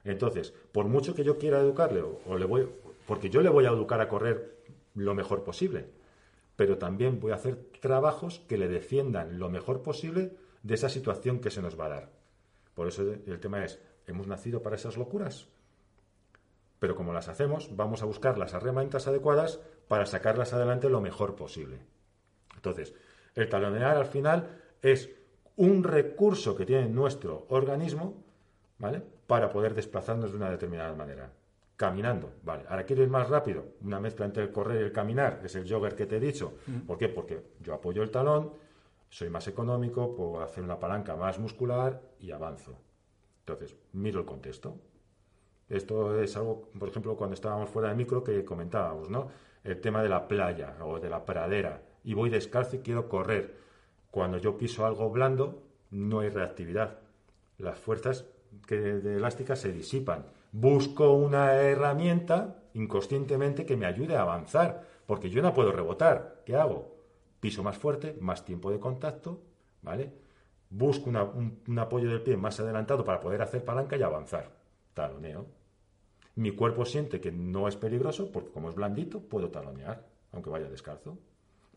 Entonces, 0.05 0.55
por 0.71 0.87
mucho 0.87 1.15
que 1.15 1.25
yo 1.25 1.39
quiera 1.39 1.59
educarle, 1.59 2.03
o, 2.03 2.39
le 2.39 2.45
voy, 2.45 2.69
porque 3.09 3.31
yo 3.31 3.41
le 3.41 3.49
voy 3.49 3.65
a 3.65 3.71
educar 3.71 4.01
a 4.01 4.09
correr 4.09 4.60
lo 4.95 5.14
mejor 5.14 5.45
posible, 5.45 5.91
pero 6.57 6.78
también 6.78 7.20
voy 7.20 7.32
a 7.32 7.36
hacer 7.36 7.57
trabajos 7.80 8.41
que 8.49 8.59
le 8.59 8.68
defiendan 8.68 9.38
lo 9.38 9.49
mejor 9.49 9.82
posible 9.82 10.36
de 10.62 10.74
esa 10.74 10.88
situación 10.88 11.41
que 11.41 11.51
se 11.51 11.62
nos 11.62 11.78
va 11.78 11.86
a 11.86 11.91
dar. 11.91 12.11
Por 12.74 12.86
eso 12.86 13.03
el 13.03 13.41
tema 13.41 13.64
es, 13.64 13.80
¿hemos 14.07 14.26
nacido 14.26 14.62
para 14.62 14.76
esas 14.76 14.97
locuras? 14.97 15.49
Pero 16.78 16.97
como 16.97 17.12
las 17.12 17.28
hacemos, 17.28 17.76
vamos 17.76 18.03
a 18.03 18.07
buscar 18.07 18.38
las 18.38 18.55
herramientas 18.55 19.07
adecuadas 19.07 19.61
para 19.88 20.07
sacarlas 20.07 20.53
adelante 20.53 20.88
lo 20.88 21.01
mejor 21.01 21.36
posible. 21.36 21.80
Entonces, 22.55 22.95
el 23.34 23.49
talonear 23.49 23.97
al 23.97 24.07
final 24.07 24.61
es 24.82 25.11
un 25.57 25.84
recurso 25.84 26.57
que 26.57 26.64
tiene 26.64 26.88
nuestro 26.88 27.47
organismo, 27.51 28.24
¿vale? 28.78 29.03
Para 29.26 29.51
poder 29.51 29.74
desplazarnos 29.74 30.30
de 30.30 30.36
una 30.36 30.51
determinada 30.51 30.95
manera. 30.95 31.30
Caminando, 31.81 32.35
¿vale? 32.43 32.64
Ahora 32.68 32.85
quiero 32.85 33.03
ir 33.03 33.09
más 33.09 33.31
rápido. 33.31 33.64
Una 33.81 33.99
mezcla 33.99 34.26
entre 34.26 34.43
el 34.43 34.53
correr 34.53 34.83
y 34.83 34.85
el 34.85 34.93
caminar, 34.93 35.41
es 35.43 35.55
el 35.55 35.66
jogger 35.66 35.95
que 35.97 36.05
te 36.05 36.18
he 36.18 36.20
dicho. 36.20 36.59
¿Por 36.87 36.99
qué? 36.99 37.09
Porque 37.09 37.43
yo 37.59 37.72
apoyo 37.72 38.03
el 38.03 38.11
talón, 38.11 38.53
soy 39.09 39.31
más 39.31 39.49
económico, 39.49 40.14
puedo 40.14 40.43
hacer 40.43 40.62
una 40.62 40.78
palanca 40.78 41.16
más 41.16 41.39
muscular 41.39 42.03
y 42.18 42.33
avanzo. 42.33 42.76
Entonces, 43.39 43.74
miro 43.95 44.20
el 44.20 44.26
contexto. 44.26 44.76
Esto 45.70 46.20
es 46.20 46.37
algo, 46.37 46.68
por 46.78 46.91
ejemplo, 46.91 47.16
cuando 47.16 47.33
estábamos 47.33 47.70
fuera 47.70 47.89
de 47.89 47.95
micro 47.95 48.22
que 48.22 48.45
comentábamos, 48.45 49.09
¿no? 49.09 49.28
El 49.64 49.81
tema 49.81 50.03
de 50.03 50.11
la 50.11 50.28
playa 50.28 50.76
o 50.85 51.01
de 51.01 51.09
la 51.09 51.24
pradera. 51.24 51.81
Y 52.05 52.12
voy 52.12 52.28
descalzo 52.28 52.76
y 52.76 52.81
quiero 52.81 53.09
correr. 53.09 53.57
Cuando 54.11 54.37
yo 54.37 54.59
piso 54.59 54.85
algo 54.85 55.09
blando, 55.09 55.62
no 55.91 56.20
hay 56.20 56.28
reactividad. 56.28 56.99
Las 57.57 57.78
fuerzas 57.78 58.26
que 58.66 58.76
de 58.76 59.16
elásticas 59.16 59.61
se 59.61 59.72
disipan. 59.72 60.26
Busco 60.53 61.13
una 61.13 61.55
herramienta 61.55 62.65
inconscientemente 62.75 63.67
que 63.67 63.77
me 63.77 63.87
ayude 63.87 64.17
a 64.17 64.23
avanzar, 64.23 64.87
porque 65.07 65.31
yo 65.31 65.43
no 65.43 65.55
puedo 65.55 65.73
rebotar. 65.73 66.43
¿Qué 66.45 66.57
hago? 66.57 67.01
piso 67.41 67.63
más 67.63 67.77
fuerte, 67.77 68.17
más 68.21 68.45
tiempo 68.45 68.71
de 68.71 68.79
contacto, 68.79 69.41
¿vale? 69.83 70.13
Busco 70.69 71.11
un, 71.11 71.79
apoyo 71.79 72.09
del 72.09 72.23
pie 72.23 72.37
más 72.37 72.61
adelantado 72.61 73.05
para 73.05 73.19
poder 73.19 73.43
hacer 73.43 73.65
palanca 73.65 73.97
y 73.97 74.03
avanzar. 74.03 74.51
Taloneo. 74.95 75.47
Mi 76.37 76.53
cuerpo 76.53 76.85
siente 76.85 77.21
que 77.21 77.33
no 77.33 77.67
es 77.67 77.77
peligroso 77.77 78.31
porque 78.31 78.51
como 78.51 78.69
es 78.69 78.77
blandito 78.77 79.21
puedo 79.21 79.51
talonear, 79.51 80.07
aunque 80.33 80.51
vaya 80.51 80.69
descalzo. 80.69 81.19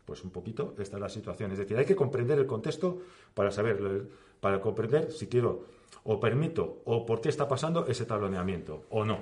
Pues 0.04 0.22
un 0.22 0.30
poquito 0.30 0.74
esta 0.78 0.96
es 0.96 1.00
la 1.00 1.08
situación. 1.08 1.50
Es 1.50 1.58
decir, 1.58 1.76
hay 1.76 1.86
que 1.86 1.96
comprender 1.96 2.38
el 2.38 2.46
contexto 2.46 3.00
para 3.32 3.50
saber, 3.50 4.08
para 4.40 4.60
comprender 4.60 5.10
si 5.10 5.26
quiero 5.26 5.64
o 6.02 6.20
permito 6.20 6.82
o 6.84 7.06
por 7.06 7.20
qué 7.20 7.28
está 7.28 7.48
pasando 7.48 7.86
ese 7.86 8.04
taloneamiento 8.04 8.86
o 8.90 9.04
no. 9.04 9.20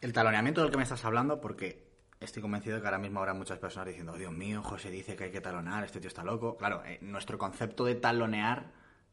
El 0.00 0.12
taloneamiento 0.12 0.62
del 0.62 0.70
que 0.70 0.76
me 0.76 0.82
estás 0.82 1.04
hablando, 1.04 1.40
porque 1.40 1.86
estoy 2.20 2.42
convencido 2.42 2.76
de 2.76 2.82
que 2.82 2.88
ahora 2.88 2.98
mismo 2.98 3.20
habrá 3.20 3.34
muchas 3.34 3.58
personas 3.58 3.88
diciendo, 3.88 4.12
oh, 4.12 4.18
Dios 4.18 4.32
mío, 4.32 4.62
José 4.62 4.90
dice 4.90 5.16
que 5.16 5.24
hay 5.24 5.30
que 5.30 5.40
talonear, 5.40 5.84
este 5.84 6.00
tío 6.00 6.08
está 6.08 6.24
loco. 6.24 6.56
Claro, 6.56 6.82
eh, 6.84 6.98
nuestro 7.02 7.38
concepto 7.38 7.84
de 7.84 7.94
talonear 7.94 8.70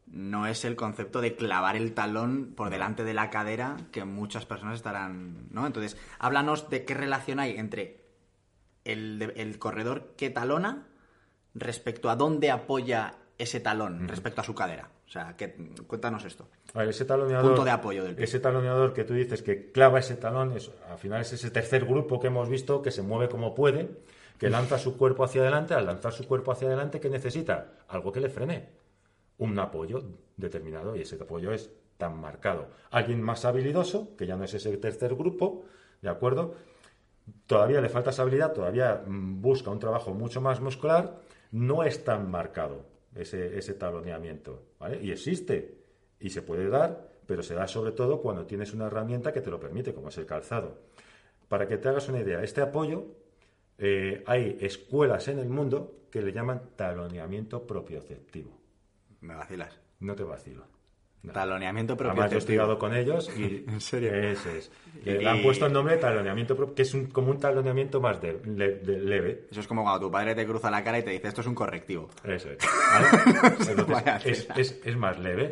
no 0.08 0.48
es 0.48 0.66
el 0.66 0.76
concepto 0.76 1.22
de 1.22 1.36
clavar 1.36 1.76
el 1.76 1.94
talón 1.94 2.54
por 2.56 2.70
delante 2.70 3.04
de 3.04 3.14
la 3.14 3.30
cadera 3.30 3.78
que 3.92 4.04
muchas 4.06 4.46
personas 4.46 4.76
estarán, 4.76 5.48
¿no? 5.52 5.68
Entonces, 5.68 5.98
háblanos 6.18 6.70
de 6.70 6.86
qué 6.86 6.96
relación 6.96 7.40
hay 7.40 7.58
entre 7.58 8.04
el, 8.86 9.34
el 9.36 9.60
corredor 9.60 10.16
que 10.18 10.32
talona 10.32 10.88
respecto 11.54 12.10
a 12.10 12.16
dónde 12.16 12.50
apoya 12.50 13.16
ese 13.38 13.60
talón 13.60 14.08
respecto 14.08 14.42
a 14.42 14.44
su 14.44 14.56
cadera. 14.56 14.90
O 15.10 15.12
sea, 15.12 15.36
que, 15.36 15.56
cuéntanos 15.88 16.24
esto. 16.24 16.48
ese 16.88 17.04
taloneador, 17.04 17.48
Punto 17.48 17.66
de 17.66 17.72
apoyo 17.72 18.04
del 18.04 18.22
Ese 18.22 18.40
taloneador 18.40 18.94
que 18.94 19.04
tú 19.04 19.16
dices 19.16 19.42
que 19.42 19.72
clava 19.72 19.98
ese 19.98 20.16
talón, 20.16 20.56
es, 20.56 20.70
al 20.88 21.00
final 21.00 21.22
es 21.22 21.34
ese 21.34 21.50
tercer 21.50 21.86
grupo 21.86 22.20
que 22.20 22.28
hemos 22.28 22.48
visto 22.48 22.84
que 22.84 22.92
se 22.92 23.02
mueve 23.02 23.28
como 23.28 23.56
puede, 23.56 23.90
que 24.38 24.52
lanza 24.52 24.78
su 24.78 24.98
cuerpo 24.98 25.24
hacia 25.24 25.42
adelante. 25.42 25.74
Al 25.74 25.88
lanzar 25.88 26.14
su 26.14 26.28
cuerpo 26.28 26.52
hacia 26.52 26.68
adelante, 26.68 27.00
¿qué 27.00 27.10
necesita? 27.10 27.72
Algo 27.88 28.12
que 28.12 28.20
le 28.20 28.30
frene. 28.30 28.70
Un 29.40 29.58
apoyo 29.58 30.04
determinado 30.38 30.96
y 30.96 31.02
ese 31.02 31.16
apoyo 31.16 31.52
es 31.52 31.72
tan 31.98 32.22
marcado. 32.22 32.68
Alguien 32.92 33.20
más 33.20 33.46
habilidoso, 33.46 34.16
que 34.16 34.28
ya 34.28 34.36
no 34.36 34.44
es 34.44 34.54
ese 34.54 34.78
tercer 34.78 35.16
grupo, 35.16 35.66
¿de 36.04 36.10
acuerdo? 36.10 36.54
todavía 37.46 37.80
le 37.82 37.90
falta 37.90 38.10
esa 38.10 38.24
habilidad, 38.24 38.54
todavía 38.54 39.04
mm, 39.06 39.42
busca 39.42 39.70
un 39.70 39.80
trabajo 39.80 40.14
mucho 40.14 40.42
más 40.42 40.62
muscular, 40.62 41.20
no 41.52 41.84
es 41.84 42.04
tan 42.04 42.30
marcado 42.30 42.86
ese, 43.16 43.58
ese 43.58 43.74
taloneamiento, 43.74 44.64
¿vale? 44.80 45.02
Y 45.02 45.12
existe 45.12 45.78
y 46.20 46.30
se 46.30 46.42
puede 46.42 46.70
dar, 46.70 47.10
pero 47.26 47.44
se 47.44 47.56
da 47.56 47.68
sobre 47.68 47.92
todo 47.92 48.22
cuando 48.22 48.46
tienes 48.46 48.74
una 48.74 48.88
herramienta 48.88 49.32
que 49.32 49.42
te 49.42 49.50
lo 49.50 49.60
permite, 49.60 49.94
como 49.94 50.10
es 50.10 50.18
el 50.18 50.26
calzado. 50.26 50.80
Para 51.48 51.68
que 51.68 51.78
te 51.78 51.90
hagas 51.90 52.08
una 52.10 52.20
idea, 52.20 52.44
este 52.44 52.62
apoyo, 52.62 53.06
eh, 53.78 54.24
hay 54.26 54.58
escuelas 54.62 55.28
en 55.28 55.40
el 55.40 55.50
mundo 55.50 56.00
que 56.12 56.22
le 56.22 56.32
llaman 56.32 56.72
taloneamiento 56.76 57.66
propioceptivo. 57.66 58.58
Me 59.22 59.36
vacilas. 59.36 59.80
No 60.00 60.16
te 60.16 60.24
vacilo. 60.24 60.79
Taloneamiento 61.34 61.98
Además, 62.00 62.32
yo 62.32 62.36
he 62.38 62.40
estudiado 62.40 62.80
con 62.80 62.96
ellos 62.96 63.30
y... 63.38 63.66
¿En 63.68 63.82
serio? 63.82 64.14
Ese 64.14 64.58
es. 64.60 64.72
Y- 65.06 65.10
Le 65.12 65.28
han 65.30 65.42
puesto 65.42 65.66
el 65.66 65.74
nombre 65.74 65.96
de 65.96 66.02
taloneamiento, 66.02 66.56
pro- 66.56 66.74
que 66.74 66.84
es 66.84 66.94
un, 66.94 67.08
como 67.08 67.32
un 67.32 67.40
taloneamiento 67.40 68.00
más 68.00 68.22
de- 68.22 68.40
le- 68.46 68.76
de- 68.78 69.00
leve. 69.00 69.48
Eso 69.52 69.60
es 69.60 69.68
como 69.68 69.84
cuando 69.84 70.00
tu 70.08 70.12
padre 70.12 70.34
te 70.34 70.46
cruza 70.46 70.72
la 70.72 70.84
cara 70.84 71.00
y 71.00 71.04
te 71.04 71.12
dice 71.12 71.28
esto 71.28 71.42
es 71.42 71.48
un 71.48 71.56
correctivo. 71.56 72.10
Eso 72.24 72.50
es. 72.52 72.58
¿vale? 72.94 73.08
Entonces, 73.50 73.88
Vaya 73.88 74.18
es, 74.24 74.48
tela. 74.48 74.60
es- 74.62 74.80
es 74.84 74.98
más 74.98 75.20
leve, 75.20 75.50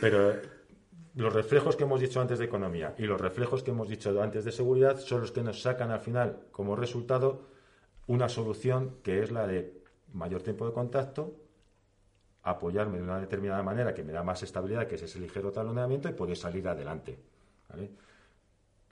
pero 0.00 0.32
los 1.16 1.32
reflejos 1.32 1.74
que 1.76 1.82
hemos 1.84 2.00
dicho 2.00 2.20
antes 2.20 2.38
de 2.38 2.44
economía 2.44 2.94
y 2.96 3.02
los 3.02 3.20
reflejos 3.20 3.64
que 3.64 3.72
hemos 3.72 3.88
dicho 3.88 4.22
antes 4.22 4.44
de 4.44 4.52
seguridad 4.52 4.96
son 4.98 5.22
los 5.22 5.32
que 5.32 5.42
nos 5.42 5.60
sacan 5.60 5.90
al 5.90 6.00
final 6.00 6.44
como 6.52 6.76
resultado 6.76 7.48
una 8.06 8.28
solución 8.28 8.96
que 9.02 9.20
es 9.22 9.32
la 9.32 9.46
de 9.46 9.74
mayor 10.12 10.42
tiempo 10.42 10.66
de 10.66 10.72
contacto, 10.72 11.34
apoyarme 12.42 12.98
de 12.98 13.04
una 13.04 13.20
determinada 13.20 13.62
manera 13.62 13.94
que 13.94 14.02
me 14.02 14.12
da 14.12 14.22
más 14.22 14.42
estabilidad, 14.42 14.86
que 14.86 14.94
es 14.94 15.02
ese 15.02 15.20
ligero 15.20 15.52
taloneamiento, 15.52 16.08
y 16.08 16.12
poder 16.12 16.36
salir 16.36 16.66
adelante. 16.68 17.18
¿vale? 17.68 17.90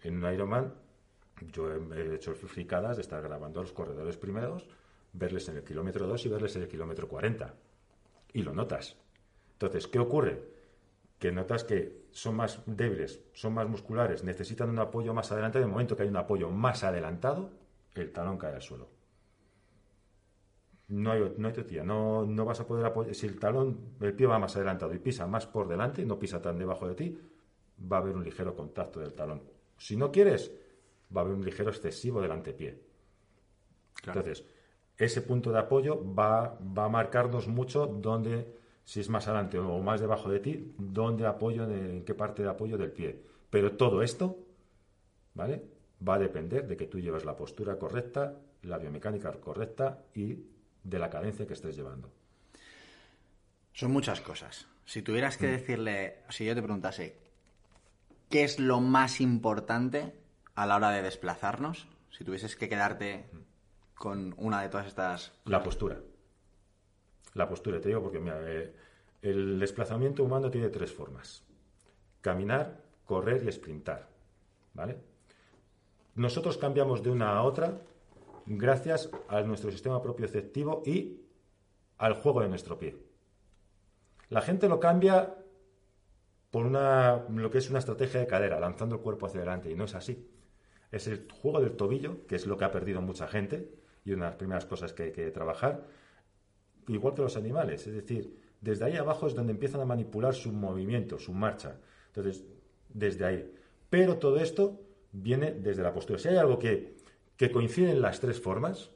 En 0.03 0.23
un 0.23 0.33
Ironman, 0.33 0.75
yo 1.53 1.73
he 1.95 2.15
hecho 2.15 2.35
fricadas 2.35 2.97
de 2.97 3.03
estar 3.03 3.23
grabando 3.23 3.61
a 3.61 3.63
los 3.63 3.73
corredores 3.73 4.17
primeros, 4.17 4.67
verles 5.13 5.49
en 5.49 5.57
el 5.57 5.65
kilómetro 5.65 6.07
2 6.07 6.27
y 6.27 6.29
verles 6.29 6.57
en 6.57 6.63
el 6.63 6.69
kilómetro 6.69 7.09
40. 7.09 7.55
Y 8.35 8.43
lo 8.43 8.53
notas. 8.53 8.97
Entonces, 9.53 9.87
¿qué 9.87 9.99
ocurre? 9.99 10.43
Que 11.19 11.33
notas 11.33 11.65
que 11.65 12.07
son 12.13 12.37
más 12.37 12.61
débiles, 12.67 13.21
son 13.33 13.55
más 13.55 13.69
musculares, 13.69 14.23
necesitan 14.23 14.71
un 14.71 14.79
apoyo 14.79 15.15
más 15.15 15.33
adelante. 15.33 15.59
En 15.59 15.65
el 15.65 15.71
momento 15.71 15.97
que 15.97 16.03
hay 16.05 16.09
un 16.09 16.17
apoyo 16.17 16.51
más 16.51 16.85
adelantado, 16.85 17.51
el 17.95 18.13
talón 18.13 18.39
cae 18.39 18.55
al 18.55 18.63
suelo. 18.63 18.98
No 20.89 21.13
hay, 21.13 21.35
no 21.37 21.49
hay 21.49 21.55
tía, 21.55 21.85
no, 21.85 22.25
no 22.25 22.45
vas 22.47 22.61
a 22.61 22.67
poder 22.67 22.87
apoyar. 22.87 23.15
Si 23.15 23.27
el 23.27 23.39
talón, 23.39 23.95
el 24.01 24.15
pie 24.15 24.27
va 24.27 24.39
más 24.39 24.57
adelantado 24.57 24.95
y 24.95 24.99
pisa 24.99 25.27
más 25.27 25.47
por 25.47 25.69
delante, 25.69 26.05
no 26.05 26.19
pisa 26.19 26.41
tan 26.41 26.59
debajo 26.59 26.89
de 26.89 26.95
ti, 26.95 27.19
va 27.81 27.99
a 27.99 28.01
haber 28.01 28.17
un 28.17 28.25
ligero 28.25 28.55
contacto 28.57 29.01
del 29.01 29.13
talón. 29.13 29.43
Si 29.77 29.97
no 29.97 30.11
quieres, 30.11 30.51
va 31.15 31.21
a 31.21 31.25
haber 31.25 31.37
un 31.37 31.45
ligero 31.45 31.71
excesivo 31.71 32.23
del 32.23 32.33
antepié. 32.33 32.83
Claro. 33.95 34.21
Entonces, 34.21 34.47
ese 34.97 35.23
punto 35.23 35.53
de 35.53 35.59
apoyo 35.59 36.03
va, 36.15 36.59
va 36.59 36.87
a 36.87 36.89
marcarnos 36.89 37.49
mucho 37.49 37.87
dónde, 37.87 38.55
si 38.85 39.01
es 39.01 39.09
más 39.09 39.29
adelante 39.29 39.59
o 39.59 39.79
más 39.81 40.01
debajo 40.01 40.31
de 40.31 40.41
ti, 40.41 40.75
dónde 40.79 41.27
apoyo, 41.27 41.65
en 41.71 42.05
qué 42.05 42.15
parte 42.15 42.43
de 42.43 42.49
apoyo 42.49 42.79
del 42.79 42.93
pie. 42.93 43.23
Pero 43.51 43.77
todo 43.77 44.03
esto, 44.03 44.39
¿vale? 45.35 45.63
Va 46.07 46.15
a 46.15 46.19
depender 46.19 46.67
de 46.67 46.77
que 46.77 46.87
tú 46.87 46.99
lleves 46.99 47.25
la 47.25 47.37
postura 47.37 47.79
correcta, 47.79 48.41
la 48.63 48.79
biomecánica 48.79 49.31
correcta 49.33 50.05
y 50.15 50.37
de 50.89 50.99
la 50.99 51.11
cadencia 51.11 51.47
que 51.47 51.53
estés 51.55 51.77
llevando. 51.77 52.11
Son 53.73 53.93
muchas 53.93 54.21
cosas. 54.21 54.67
Si 54.85 55.03
tuvieras 55.03 55.37
Mm. 55.37 55.41
que 55.41 55.47
decirle, 55.47 56.17
si 56.31 56.45
yo 56.45 56.55
te 56.55 56.63
preguntase, 56.63 57.17
¿qué 58.31 58.45
es 58.45 58.59
lo 58.59 58.81
más 58.81 59.21
importante 59.21 60.15
a 60.55 60.67
la 60.67 60.77
hora 60.77 60.91
de 60.91 61.03
desplazarnos? 61.03 61.87
Si 62.11 62.25
tuvieses 62.25 62.57
que 62.57 62.69
quedarte 62.69 63.29
con 63.95 64.35
una 64.39 64.63
de 64.63 64.69
todas 64.69 64.87
estas... 64.87 65.33
La 65.45 65.63
postura. 65.63 65.99
La 67.35 67.49
postura, 67.49 67.81
te 67.81 67.89
digo 67.89 68.03
porque 68.03 68.19
mira, 68.19 68.41
eh, 68.43 68.75
el 69.23 69.59
desplazamiento 69.61 70.25
humano 70.25 70.51
tiene 70.51 70.69
tres 70.71 70.93
formas. 70.93 71.45
Caminar, 72.21 72.81
correr 73.05 73.45
y 73.47 73.53
sprintar. 73.53 74.09
¿Vale? 74.75 74.97
Nosotros 76.15 76.57
cambiamos 76.59 77.03
de 77.03 77.11
una 77.11 77.31
a 77.37 77.43
otra 77.43 77.81
gracias 78.49 79.11
a 79.29 79.43
nuestro 79.43 79.71
sistema 79.71 80.01
propioceptivo 80.03 80.83
y 80.87 81.21
al 81.99 82.15
juego 82.15 82.41
de 82.41 82.49
nuestro 82.49 82.79
pie. 82.79 82.97
La 84.31 84.41
gente 84.41 84.69
lo 84.69 84.81
cambia 84.81 85.35
por 86.51 86.65
una, 86.65 87.27
lo 87.29 87.51
que 87.51 87.59
es 87.59 87.69
una 87.69 87.79
estrategia 87.79 88.21
de 88.21 88.27
cadera, 88.27 88.59
lanzando 88.59 88.97
el 88.97 89.03
cuerpo 89.03 89.27
hacia 89.27 89.41
adelante, 89.41 89.71
y 89.71 89.75
no 89.75 89.85
es 89.85 89.95
así. 89.95 90.31
Es 90.91 91.07
el 91.07 91.29
juego 91.31 91.61
del 91.61 91.77
tobillo, 91.77 92.27
que 92.27 92.37
es 92.37 92.47
lo 92.47 92.57
que 92.57 92.65
ha 92.65 92.71
perdido 92.71 93.03
mucha 93.03 93.29
gente, 93.29 93.71
y 94.05 94.13
una 94.13 94.27
de 94.27 94.31
las 94.31 94.39
primeras 94.39 94.65
cosas 94.65 94.93
que 94.93 95.05
hay 95.05 95.13
que 95.13 95.31
trabajar, 95.31 95.87
igual 96.87 97.15
que 97.15 97.23
los 97.23 97.37
animales, 97.37 97.87
es 97.87 97.95
decir, 97.95 98.39
desde 98.61 98.87
ahí 98.87 98.97
abajo 98.97 99.27
es 99.27 99.35
donde 99.35 99.53
empiezan 99.53 99.81
a 99.81 99.85
manipular 99.85 100.35
su 100.35 100.53
movimiento, 100.53 101.19
su 101.19 101.33
marcha. 101.33 101.79
Entonces, 102.07 102.45
desde 102.89 103.25
ahí. 103.25 103.55
Pero 103.91 104.17
todo 104.17 104.39
esto 104.39 104.81
viene 105.13 105.53
desde 105.53 105.83
la 105.83 105.93
postura. 105.93 106.19
Si 106.19 106.29
hay 106.29 106.37
algo 106.37 106.59
que, 106.59 106.97
que 107.39 107.51
coincide 107.53 107.93
en 107.93 108.03
las 108.03 108.21
tres 108.21 108.41
formas, 108.41 108.91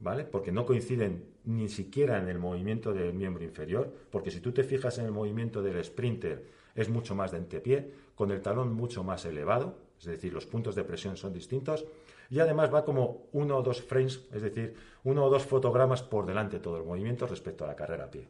¿vale? 0.00 0.24
Porque 0.24 0.50
no 0.50 0.66
coinciden 0.66 1.26
ni 1.44 1.68
siquiera 1.68 2.18
en 2.18 2.28
el 2.28 2.38
movimiento 2.38 2.92
del 2.92 3.12
miembro 3.12 3.44
inferior, 3.44 3.92
porque 4.10 4.30
si 4.30 4.40
tú 4.40 4.50
te 4.50 4.64
fijas 4.64 4.98
en 4.98 5.04
el 5.04 5.12
movimiento 5.12 5.62
del 5.62 5.84
sprinter, 5.84 6.48
es 6.74 6.88
mucho 6.88 7.14
más 7.14 7.30
de 7.30 7.36
antepié, 7.36 7.92
con 8.14 8.30
el 8.30 8.40
talón 8.40 8.72
mucho 8.72 9.04
más 9.04 9.26
elevado, 9.26 9.76
es 9.98 10.06
decir, 10.06 10.32
los 10.32 10.46
puntos 10.46 10.74
de 10.74 10.84
presión 10.84 11.18
son 11.18 11.34
distintos, 11.34 11.84
y 12.30 12.40
además 12.40 12.72
va 12.72 12.82
como 12.84 13.26
uno 13.32 13.58
o 13.58 13.62
dos 13.62 13.82
frames, 13.82 14.26
es 14.32 14.40
decir, 14.40 14.74
uno 15.04 15.26
o 15.26 15.30
dos 15.30 15.44
fotogramas 15.44 16.02
por 16.02 16.24
delante 16.24 16.60
todo 16.60 16.78
el 16.78 16.84
movimiento 16.84 17.26
respecto 17.26 17.64
a 17.64 17.68
la 17.68 17.76
carrera 17.76 18.04
a 18.04 18.10
pie. 18.10 18.26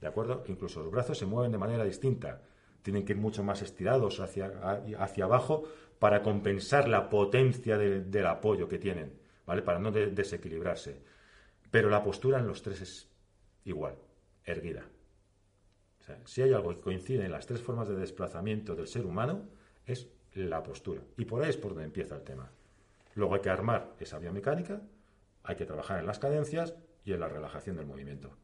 ¿De 0.00 0.06
acuerdo? 0.06 0.42
Incluso 0.48 0.80
los 0.80 0.90
brazos 0.90 1.18
se 1.18 1.26
mueven 1.26 1.52
de 1.52 1.58
manera 1.58 1.84
distinta. 1.84 2.40
Tienen 2.82 3.04
que 3.04 3.12
ir 3.12 3.18
mucho 3.18 3.42
más 3.42 3.62
estirados 3.62 4.20
hacia, 4.20 4.46
hacia 4.98 5.24
abajo 5.24 5.64
para 5.98 6.22
compensar 6.22 6.88
la 6.88 7.08
potencia 7.10 7.76
de- 7.76 8.00
del 8.02 8.26
apoyo 8.26 8.68
que 8.68 8.78
tienen, 8.78 9.12
¿vale? 9.46 9.62
Para 9.62 9.78
no 9.78 9.90
de- 9.90 10.08
desequilibrarse. 10.10 11.02
Pero 11.70 11.90
la 11.90 12.02
postura 12.02 12.38
en 12.38 12.46
los 12.46 12.62
tres 12.62 12.80
es 12.80 13.08
igual, 13.64 13.96
erguida. 14.44 14.84
Si 16.24 16.42
hay 16.42 16.52
algo 16.52 16.70
que 16.70 16.80
coincide 16.80 17.24
en 17.24 17.30
las 17.30 17.46
tres 17.46 17.60
formas 17.62 17.86
de 17.88 17.94
desplazamiento 17.94 18.74
del 18.74 18.88
ser 18.88 19.06
humano, 19.06 19.48
es 19.86 20.08
la 20.34 20.62
postura. 20.62 21.02
Y 21.16 21.24
por 21.24 21.42
ahí 21.42 21.50
es 21.50 21.56
por 21.56 21.70
donde 21.72 21.84
empieza 21.84 22.16
el 22.16 22.22
tema. 22.22 22.50
Luego 23.14 23.34
hay 23.34 23.40
que 23.40 23.50
armar 23.50 23.94
esa 24.00 24.18
biomecánica, 24.18 24.80
hay 25.44 25.56
que 25.56 25.66
trabajar 25.66 26.00
en 26.00 26.06
las 26.06 26.18
cadencias 26.18 26.74
y 27.04 27.12
en 27.12 27.20
la 27.20 27.28
relajación 27.28 27.76
del 27.76 27.86
movimiento. 27.86 28.36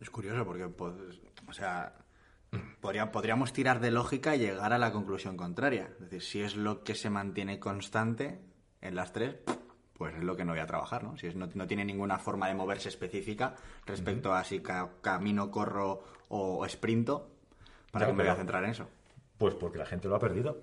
Es 0.00 0.08
curioso 0.08 0.44
porque, 0.46 0.66
pues, 0.68 0.94
o 1.46 1.52
sea, 1.52 1.92
podría- 2.80 3.12
podríamos 3.12 3.52
tirar 3.52 3.80
de 3.80 3.90
lógica 3.90 4.36
y 4.36 4.40
llegar 4.40 4.72
a 4.72 4.78
la 4.78 4.92
conclusión 4.92 5.36
contraria. 5.36 5.90
Es 5.94 6.00
decir, 6.10 6.22
si 6.22 6.40
es 6.42 6.56
lo 6.56 6.82
que 6.84 6.94
se 6.94 7.10
mantiene 7.10 7.58
constante 7.58 8.38
en 8.80 8.94
las 8.94 9.12
tres, 9.12 9.36
pues 9.94 10.14
es 10.14 10.22
lo 10.22 10.36
que 10.36 10.44
no 10.44 10.52
voy 10.52 10.60
a 10.60 10.66
trabajar, 10.66 11.02
¿no? 11.02 11.16
Si 11.16 11.26
es- 11.26 11.34
no, 11.34 11.48
no 11.54 11.66
tiene 11.66 11.84
ninguna 11.84 12.18
forma 12.18 12.48
de 12.48 12.54
moverse 12.54 12.88
específica 12.88 13.56
respecto 13.86 14.32
a 14.32 14.44
si 14.44 14.60
ca- 14.60 14.90
camino, 15.02 15.50
corro 15.50 16.02
o, 16.28 16.66
sprinto, 16.68 17.30
¿para 17.90 18.06
Ya, 18.06 18.12
qué 18.12 18.16
me 18.16 18.22
voy 18.24 18.32
a 18.32 18.36
centrar 18.36 18.64
en 18.64 18.70
eso? 18.70 18.86
Pues 19.38 19.54
porque 19.54 19.78
la 19.78 19.86
gente 19.86 20.08
lo 20.08 20.14
ha 20.16 20.20
perdido. 20.20 20.58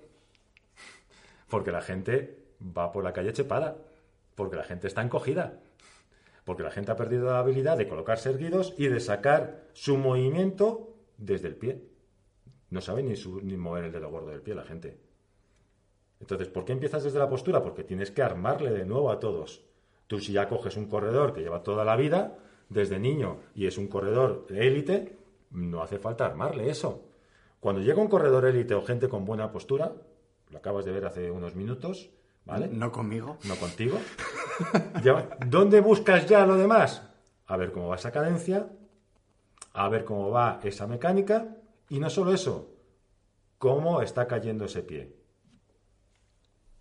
Porque 1.48 1.70
la 1.70 1.80
gente 1.82 2.38
va 2.60 2.92
por 2.92 3.04
la 3.04 3.12
calle 3.12 3.32
chepada. 3.32 3.76
Porque 4.34 4.56
la 4.56 4.64
gente 4.64 4.86
está 4.86 5.02
encogida. 5.02 5.60
Porque 6.44 6.62
la 6.62 6.70
gente 6.70 6.92
ha 6.92 6.96
perdido 6.96 7.30
la 7.32 7.38
habilidad 7.38 7.76
de 7.76 7.88
colocarse 7.88 8.30
erguidos 8.30 8.74
y 8.78 8.88
de 8.88 9.00
sacar 9.00 9.64
su 9.72 9.96
movimiento 9.96 10.95
desde 11.18 11.48
el 11.48 11.56
pie. 11.56 11.82
No 12.70 12.80
sabe 12.80 13.02
ni, 13.02 13.16
su- 13.16 13.40
ni 13.42 13.56
mover 13.56 13.84
el 13.84 13.92
dedo 13.92 14.10
gordo 14.10 14.30
del 14.30 14.42
pie 14.42 14.54
la 14.54 14.64
gente. 14.64 14.98
Entonces, 16.20 16.48
¿por 16.48 16.64
qué 16.64 16.72
empiezas 16.72 17.04
desde 17.04 17.18
la 17.18 17.28
postura? 17.28 17.62
Porque 17.62 17.84
tienes 17.84 18.10
que 18.10 18.22
armarle 18.22 18.70
de 18.70 18.84
nuevo 18.86 19.10
a 19.10 19.20
todos. 19.20 19.62
Tú 20.06 20.18
si 20.20 20.32
ya 20.32 20.48
coges 20.48 20.76
un 20.76 20.86
corredor 20.86 21.32
que 21.32 21.40
lleva 21.42 21.62
toda 21.62 21.84
la 21.84 21.96
vida, 21.96 22.38
desde 22.68 22.98
niño, 22.98 23.38
y 23.54 23.66
es 23.66 23.76
un 23.78 23.86
corredor 23.88 24.46
de 24.48 24.66
élite, 24.66 25.18
no 25.50 25.82
hace 25.82 25.98
falta 25.98 26.26
armarle 26.26 26.70
eso. 26.70 27.02
Cuando 27.60 27.80
llega 27.82 28.00
un 28.00 28.08
corredor 28.08 28.44
élite 28.46 28.74
o 28.74 28.82
gente 28.82 29.08
con 29.08 29.24
buena 29.24 29.50
postura, 29.52 29.92
lo 30.50 30.58
acabas 30.58 30.84
de 30.84 30.92
ver 30.92 31.04
hace 31.06 31.30
unos 31.30 31.54
minutos, 31.54 32.10
¿vale? 32.44 32.68
No 32.68 32.90
conmigo. 32.92 33.38
no 33.44 33.56
contigo. 33.56 33.98
¿Dónde 35.46 35.80
buscas 35.80 36.26
ya 36.26 36.46
lo 36.46 36.56
demás? 36.56 37.02
A 37.46 37.56
ver 37.56 37.72
cómo 37.72 37.88
va 37.88 37.96
esa 37.96 38.10
cadencia, 38.12 38.68
a 39.76 39.90
ver 39.90 40.06
cómo 40.06 40.30
va 40.30 40.58
esa 40.62 40.86
mecánica 40.86 41.54
y 41.90 42.00
no 42.00 42.08
solo 42.08 42.32
eso, 42.32 42.74
cómo 43.58 44.00
está 44.00 44.26
cayendo 44.26 44.64
ese 44.64 44.82
pie. 44.82 45.14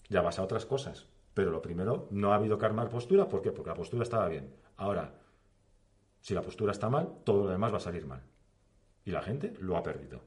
Ya 0.08 0.22
vas 0.22 0.40
a 0.40 0.44
otras 0.44 0.66
cosas, 0.66 1.06
pero 1.34 1.52
lo 1.52 1.62
primero, 1.62 2.08
no 2.12 2.32
ha 2.32 2.36
habido 2.36 2.58
que 2.58 2.66
armar 2.66 2.88
postura, 2.88 3.28
¿por 3.28 3.42
qué? 3.42 3.52
Porque 3.52 3.70
la 3.70 3.76
postura 3.76 4.04
estaba 4.04 4.30
bien. 4.30 4.56
Ahora, 4.78 5.14
si 6.22 6.34
la 6.34 6.42
postura 6.42 6.72
está 6.72 6.90
mal, 6.90 7.18
todo 7.26 7.44
lo 7.44 7.50
demás 7.50 7.74
va 7.74 7.78
a 7.78 7.82
salir 7.82 8.06
mal. 8.06 8.24
Y 9.04 9.12
la 9.12 9.22
gente 9.22 9.54
lo 9.60 9.76
ha 9.76 9.84
perdido. 9.84 10.20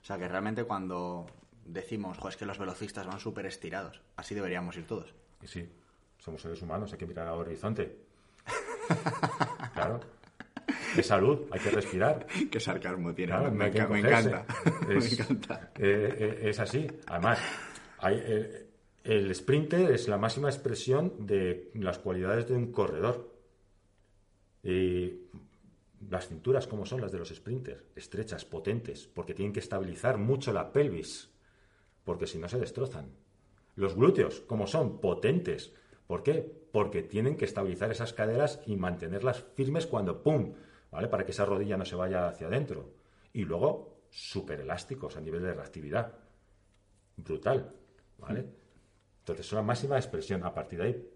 O 0.00 0.04
sea, 0.04 0.16
que 0.16 0.28
realmente 0.28 0.64
cuando 0.64 1.26
decimos, 1.66 2.16
jo, 2.16 2.30
es 2.30 2.38
que 2.38 2.46
los 2.46 2.58
velocistas 2.58 3.06
van 3.06 3.20
súper 3.20 3.44
estirados, 3.44 4.00
así 4.16 4.34
deberíamos 4.34 4.78
ir 4.78 4.86
todos. 4.86 5.14
Y 5.42 5.46
sí, 5.46 5.70
somos 6.16 6.40
seres 6.40 6.62
humanos, 6.62 6.90
hay 6.90 6.98
que 6.98 7.06
mirar 7.06 7.28
al 7.28 7.38
horizonte. 7.38 8.06
claro. 9.74 10.00
Es 10.96 11.06
salud, 11.06 11.46
hay 11.50 11.60
que 11.60 11.70
respirar. 11.70 12.26
Qué 12.50 12.60
sarcasmo 12.60 13.14
tiene. 13.14 13.32
Claro, 13.32 13.50
me, 13.52 13.70
me 13.70 13.98
encanta. 14.00 14.46
Es, 14.88 15.18
me 15.18 15.22
encanta. 15.24 15.72
eh, 15.78 16.14
eh, 16.18 16.40
es 16.50 16.58
así. 16.60 16.86
Además, 17.06 17.38
hay, 17.98 18.20
eh, 18.24 18.66
el 19.04 19.34
sprinter 19.34 19.90
es 19.92 20.08
la 20.08 20.18
máxima 20.18 20.48
expresión 20.48 21.26
de 21.26 21.70
las 21.74 21.98
cualidades 21.98 22.48
de 22.48 22.54
un 22.54 22.72
corredor. 22.72 23.34
Y 24.62 25.22
las 26.10 26.28
cinturas, 26.28 26.66
como 26.66 26.84
son 26.86 27.00
las 27.00 27.12
de 27.12 27.18
los 27.18 27.28
sprinters? 27.28 27.84
Estrechas, 27.96 28.44
potentes, 28.44 29.06
porque 29.06 29.34
tienen 29.34 29.52
que 29.52 29.60
estabilizar 29.60 30.18
mucho 30.18 30.52
la 30.52 30.72
pelvis, 30.72 31.30
porque 32.04 32.26
si 32.26 32.38
no 32.38 32.48
se 32.48 32.58
destrozan. 32.58 33.10
Los 33.76 33.94
glúteos, 33.94 34.40
como 34.40 34.66
son? 34.66 35.00
Potentes. 35.00 35.72
¿Por 36.06 36.22
qué? 36.22 36.40
Porque 36.72 37.02
tienen 37.02 37.36
que 37.36 37.44
estabilizar 37.44 37.90
esas 37.90 38.12
caderas 38.12 38.60
y 38.66 38.76
mantenerlas 38.76 39.44
firmes 39.54 39.86
cuando 39.86 40.22
¡pum! 40.22 40.54
¿Vale? 40.90 41.08
Para 41.08 41.24
que 41.24 41.32
esa 41.32 41.44
rodilla 41.44 41.76
no 41.76 41.84
se 41.84 41.96
vaya 41.96 42.28
hacia 42.28 42.46
adentro. 42.46 42.90
Y 43.32 43.44
luego, 43.44 43.98
súper 44.10 44.60
elásticos 44.60 45.16
a 45.16 45.20
nivel 45.20 45.42
de 45.42 45.52
reactividad. 45.54 46.12
Brutal. 47.16 47.72
¿Vale? 48.18 48.46
Entonces, 49.20 49.46
son 49.46 49.56
la 49.58 49.62
máxima 49.62 49.96
expresión. 49.96 50.42
A 50.44 50.54
partir 50.54 50.78
de 50.78 50.84
ahí, 50.86 51.08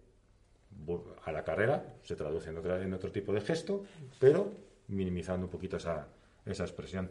a 1.25 1.33
la 1.33 1.45
carrera 1.45 1.95
se 2.03 2.17
traduce 2.17 2.51
en, 2.51 2.59
otra- 2.59 2.83
en 2.83 2.93
otro 2.93 3.11
tipo 3.11 3.33
de 3.33 3.41
gesto, 3.41 3.85
pero 4.21 4.53
minimizando 4.89 5.47
un 5.47 5.51
poquito 5.51 5.77
esa, 5.79 6.07
esa 6.45 6.65
expresión. 6.65 7.11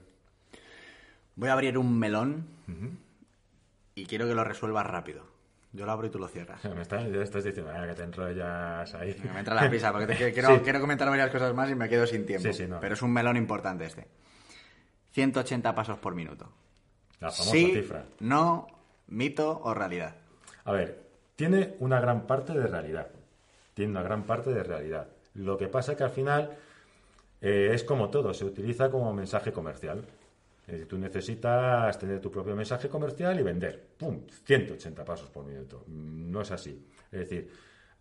Voy 1.36 1.49
a 1.49 1.53
abrir 1.53 1.78
un 1.78 1.97
melón 1.97 2.45
y 3.95 4.05
quiero 4.05 4.28
que 4.28 4.36
lo 4.36 4.43
resuelvas 4.43 4.86
rápido. 4.86 5.24
Yo 5.74 5.86
lo 5.86 5.91
abro 5.93 6.07
y 6.07 6.09
tú 6.09 6.19
lo 6.19 6.28
cierras. 6.28 6.63
Me 6.76 6.82
estás, 6.82 7.05
diciendo 7.43 7.72
"Ah, 7.74 7.86
que 7.88 7.93
te 7.93 8.03
enrollas 8.03 8.93
ahí. 8.95 9.15
Me 9.34 9.39
entra 9.39 9.55
la 9.55 9.69
prisa 9.69 9.91
porque 9.91 10.07
te 10.07 10.15
quiero, 10.15 10.34
quiero, 10.34 10.55
Sí. 10.55 10.59
quiero 10.63 10.80
comentar 10.82 11.09
varias 11.09 11.30
cosas 11.32 11.53
más 11.53 11.69
y 11.69 11.76
me 11.76 11.88
quedo 11.89 12.05
sin 12.05 12.26
tiempo. 12.26 12.47
Sí, 12.47 12.53
sí, 12.53 12.67
no. 12.67 12.80
Pero 12.80 12.93
es 12.95 13.01
un 13.01 13.11
melón 13.13 13.38
importante 13.38 13.86
este. 13.86 14.07
180 15.11 15.74
pasos 15.76 15.97
por 15.97 16.15
minuto. 16.15 16.51
La 17.19 17.32
famosa 17.32 17.51
cifra. 17.51 18.05
no, 18.19 18.67
mito 19.07 19.59
o 19.63 19.74
realidad. 19.74 20.15
A 20.65 20.72
ver, 20.72 21.01
tiene 21.36 21.76
una 21.80 21.99
gran 21.99 22.26
parte 22.28 22.53
de 22.53 22.65
realidad. 22.67 23.07
Tiene 23.74 23.91
una 23.91 24.01
gran 24.01 24.24
parte 24.24 24.51
de 24.51 24.63
realidad. 24.63 25.07
Lo 25.36 25.57
que 25.57 25.67
pasa 25.67 25.95
que 25.95 26.03
al 26.03 26.09
final 26.11 26.57
eh, 27.41 27.72
es 27.74 27.84
como 27.84 28.09
todo, 28.09 28.34
se 28.34 28.45
utiliza 28.45 28.89
como 28.89 29.13
mensaje 29.13 29.51
comercial. 29.51 30.03
Es 30.72 30.78
decir, 30.78 30.88
tú 30.88 30.97
necesitas 30.97 31.99
tener 31.99 32.22
tu 32.22 32.32
propio 32.32 32.55
mensaje 32.55 32.88
comercial 32.88 33.38
y 33.38 33.43
vender. 33.43 33.89
¡Pum! 33.97 34.22
180 34.45 35.03
pasos 35.03 35.30
por 35.30 35.43
minuto. 35.43 35.84
No 35.88 36.39
es 36.39 36.51
así. 36.51 36.88
Es 37.11 37.19
decir, 37.19 37.51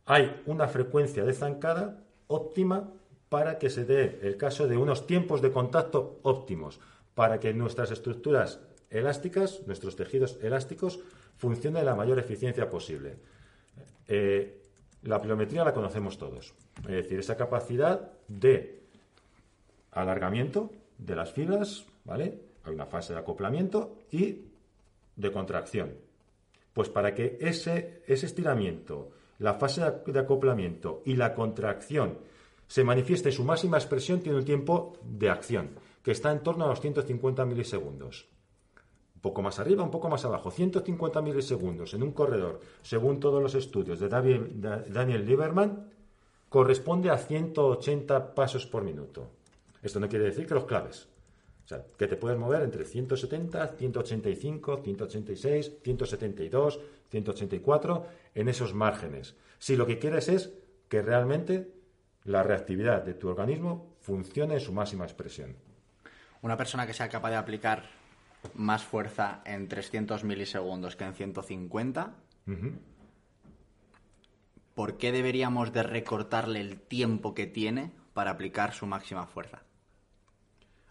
hay 0.07 0.41
una 0.47 0.69
frecuencia 0.69 1.25
de 1.25 1.33
zancada 1.33 2.05
óptima 2.29 2.93
para 3.29 3.59
que 3.59 3.71
se 3.71 3.85
dé 3.85 4.21
el 4.23 4.37
caso 4.37 4.69
de 4.69 4.77
unos 4.77 5.09
tiempos 5.09 5.43
de 5.43 5.51
contacto 5.51 6.21
óptimos, 6.23 6.79
para 7.17 7.41
que 7.41 7.53
nuestras 7.53 7.91
estructuras 7.91 8.61
elásticas, 8.89 9.67
nuestros 9.67 9.97
tejidos 9.97 10.39
elásticos, 10.41 11.01
funcionen 11.39 11.81
de 11.81 11.87
la 11.87 11.97
mayor 11.97 12.21
eficiencia 12.21 12.71
posible. 12.71 13.17
Eh, 14.07 14.63
la 15.03 15.21
pliometría 15.21 15.65
la 15.65 15.75
conocemos 15.75 16.19
todos. 16.19 16.55
Es 16.85 17.03
decir, 17.03 17.19
esa 17.19 17.37
capacidad 17.37 18.13
de 18.29 18.85
alargamiento 19.91 20.71
de 20.99 21.17
las 21.17 21.33
fibras, 21.33 21.85
¿vale? 22.05 22.50
Hay 22.65 22.75
una 22.75 22.87
fase 22.87 23.13
de 23.13 23.19
acoplamiento 23.19 23.99
y 24.11 24.45
de 25.17 25.33
contracción. 25.33 25.95
Pues 26.73 26.89
para 26.89 27.15
que 27.15 27.39
ese, 27.41 28.03
ese 28.07 28.27
estiramiento, 28.27 29.11
la 29.39 29.55
fase 29.55 29.83
de 30.07 30.19
acoplamiento 30.19 31.03
y 31.05 31.17
la 31.17 31.35
contracción 31.35 32.19
se 32.67 32.85
manifieste 32.85 33.33
su 33.33 33.43
máxima 33.43 33.79
expresión, 33.79 34.21
tiene 34.21 34.39
un 34.39 34.45
tiempo 34.45 34.97
de 35.03 35.29
acción, 35.29 35.71
que 36.05 36.13
está 36.13 36.31
en 36.31 36.41
torno 36.41 36.65
a 36.65 36.69
los 36.69 36.81
150 36.81 37.45
milisegundos. 37.45 38.29
Un 39.17 39.21
poco 39.21 39.43
más 39.43 39.59
arriba, 39.59 39.83
un 39.83 39.91
poco 39.91 40.09
más 40.09 40.25
abajo. 40.25 40.51
150 40.51 41.21
milisegundos 41.21 41.93
en 41.95 42.03
un 42.03 42.13
corredor, 42.13 42.61
según 42.81 43.19
todos 43.19 43.43
los 43.43 43.55
estudios 43.55 43.99
de 43.99 44.09
Daniel 44.09 45.27
Lieberman, 45.27 45.91
corresponde 46.49 47.11
a 47.11 47.19
180 47.19 48.35
pasos 48.35 48.67
por 48.67 48.85
minuto. 48.85 49.31
Esto 49.83 49.99
no 49.99 50.09
quiere 50.09 50.27
decir 50.27 50.47
que 50.47 50.55
los 50.55 50.65
claves. 50.65 51.09
O 51.71 51.73
sea, 51.73 51.85
que 51.97 52.09
te 52.09 52.17
puedes 52.17 52.37
mover 52.37 52.63
entre 52.63 52.85
170, 52.85 53.77
185, 53.79 54.81
186, 54.83 55.73
172, 55.85 56.81
184, 57.11 58.07
en 58.35 58.49
esos 58.49 58.75
márgenes. 58.75 59.37
Si 59.61 59.77
lo 59.77 59.87
que 59.87 60.01
quieres 60.01 60.29
es 60.29 60.53
que 60.89 61.01
realmente 61.01 61.73
la 62.25 62.43
reactividad 62.43 63.05
de 63.05 63.15
tu 63.15 63.29
organismo 63.29 63.95
funcione 64.01 64.55
en 64.55 64.61
su 64.61 64.73
máxima 64.73 65.05
expresión. 65.05 65.55
Una 66.43 66.57
persona 66.57 66.89
que 66.89 66.93
sea 66.93 67.09
capaz 67.09 67.31
de 67.31 67.37
aplicar 67.37 67.85
más 68.55 68.83
fuerza 68.83 69.41
en 69.45 69.69
300 69.69 70.25
milisegundos 70.25 70.97
que 70.97 71.05
en 71.05 71.15
150, 71.15 72.17
Ujú. 72.49 72.73
¿por 74.75 74.97
qué 74.97 75.13
deberíamos 75.13 75.73
de 75.73 75.85
recortarle 75.85 76.61
el 76.61 76.81
tiempo 76.81 77.33
que 77.33 77.47
tiene 77.47 77.93
para 78.13 78.33
aplicar 78.33 78.73
su 78.73 78.87
máxima 78.87 79.27
fuerza? 79.27 79.63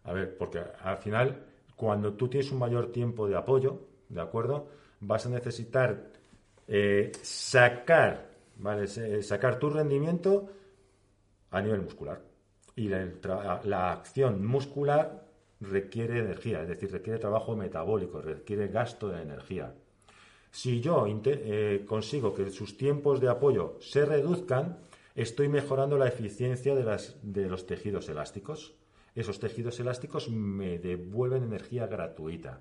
A 0.04 0.14
ver, 0.14 0.38
porque 0.38 0.62
al 0.82 0.98
final, 0.98 1.44
cuando 1.76 2.14
tú 2.14 2.28
tienes 2.28 2.52
un 2.52 2.60
mayor 2.60 2.92
tiempo 2.92 3.28
de 3.28 3.36
apoyo, 3.36 3.88
¿de 4.10 4.22
acuerdo? 4.22 4.70
Vas 5.02 5.26
a 5.26 5.30
necesitar 5.30 6.12
eh, 6.68 7.12
sacar, 7.22 8.30
¿vale? 8.58 8.88
Sacar 9.22 9.60
tu 9.60 9.70
rendimiento 9.70 10.50
a 11.52 11.62
nivel 11.62 11.82
muscular. 11.82 12.22
Y 12.76 12.88
la, 12.88 13.92
acción 13.92 14.46
muscular 14.46 15.26
requiere 15.60 16.20
energía, 16.20 16.62
es 16.62 16.70
decir, 16.70 16.92
requiere 16.92 17.20
trabajo 17.20 17.56
metabólico, 17.56 18.22
requiere 18.22 18.68
gasto 18.68 19.10
de 19.10 19.22
energía. 19.22 19.74
Si 20.52 20.80
yo 20.80 21.06
eh, 21.08 21.84
consigo 21.88 22.34
que 22.34 22.50
sus 22.50 22.78
tiempos 22.78 23.20
de 23.20 23.30
apoyo 23.30 23.78
se 23.82 24.06
reduzcan, 24.06 24.78
estoy 25.16 25.50
mejorando 25.50 25.98
la 25.98 26.08
eficiencia 26.08 26.74
de, 26.74 26.84
las, 26.84 27.18
de 27.22 27.48
los 27.50 27.66
tejidos 27.66 28.08
elásticos. 28.10 28.74
Esos 29.16 29.40
tejidos 29.40 29.80
elásticos 29.80 30.30
me 30.30 30.80
devuelven 30.80 31.44
energía 31.44 31.88
gratuita. 31.88 32.60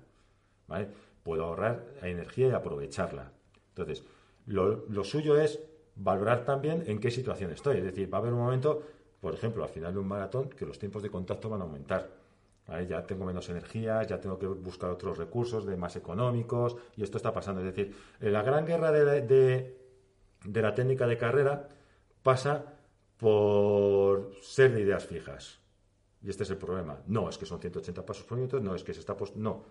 ¿vale? 0.67 0.87
Puedo 1.23 1.45
ahorrar 1.45 1.85
energía 2.01 2.47
y 2.47 2.51
aprovecharla. 2.51 3.31
Entonces, 3.69 4.03
lo, 4.45 5.03
suyo 5.03 5.39
es 5.39 5.59
valorar 5.95 6.45
también 6.45 6.83
en 6.87 6.99
qué 6.99 7.11
situación 7.11 7.51
estoy. 7.51 7.77
Es 7.77 7.83
decir, 7.83 8.11
va 8.11 8.17
a 8.17 8.21
haber 8.21 8.33
un 8.33 8.39
momento, 8.39 8.81
por 9.21 9.33
ejemplo, 9.33 9.63
al 9.63 9.69
final 9.69 9.93
de 9.93 9.99
un 9.99 10.07
maratón, 10.07 10.49
que 10.49 10.65
los 10.65 10.79
tiempos 10.79 11.03
de 11.03 11.09
contacto 11.09 11.49
van 11.49 11.61
a 11.61 11.63
aumentar. 11.65 12.09
Ya 12.87 13.03
tengo 13.07 13.25
menos 13.25 13.49
energía, 13.49 14.03
ya 14.03 14.19
tengo 14.21 14.37
que 14.37 14.45
buscar 14.45 14.91
otros 14.91 15.17
recursos 15.17 15.65
de 15.65 15.75
más 15.75 15.95
económicos 15.95 16.75
y 16.95 17.01
esto 17.01 17.17
está 17.17 17.33
pasando. 17.33 17.61
Es 17.61 17.67
decir, 17.75 17.95
la 18.19 18.43
gran 18.43 18.65
guerra 18.67 18.91
de- 18.91 19.75
de 20.45 20.61
la 20.61 20.75
técnica 20.75 21.07
de 21.07 21.17
carrera 21.17 21.67
pasa 22.21 22.75
por 23.17 24.31
ser 24.41 24.73
de 24.73 24.81
ideas 24.81 25.05
fijas. 25.05 25.59
Y 26.21 26.29
este 26.29 26.43
es 26.43 26.49
el 26.49 26.57
problema. 26.57 27.01
No 27.07 27.29
es 27.29 27.37
que 27.37 27.45
son 27.45 27.59
180 27.59 28.05
pasos 28.05 28.25
por 28.25 28.37
minuto, 28.37 28.59
no 28.59 28.75
es 28.75 28.83
que 28.83 28.93
se 28.93 28.99
está 28.99 29.15
post... 29.15 29.35
No. 29.35 29.63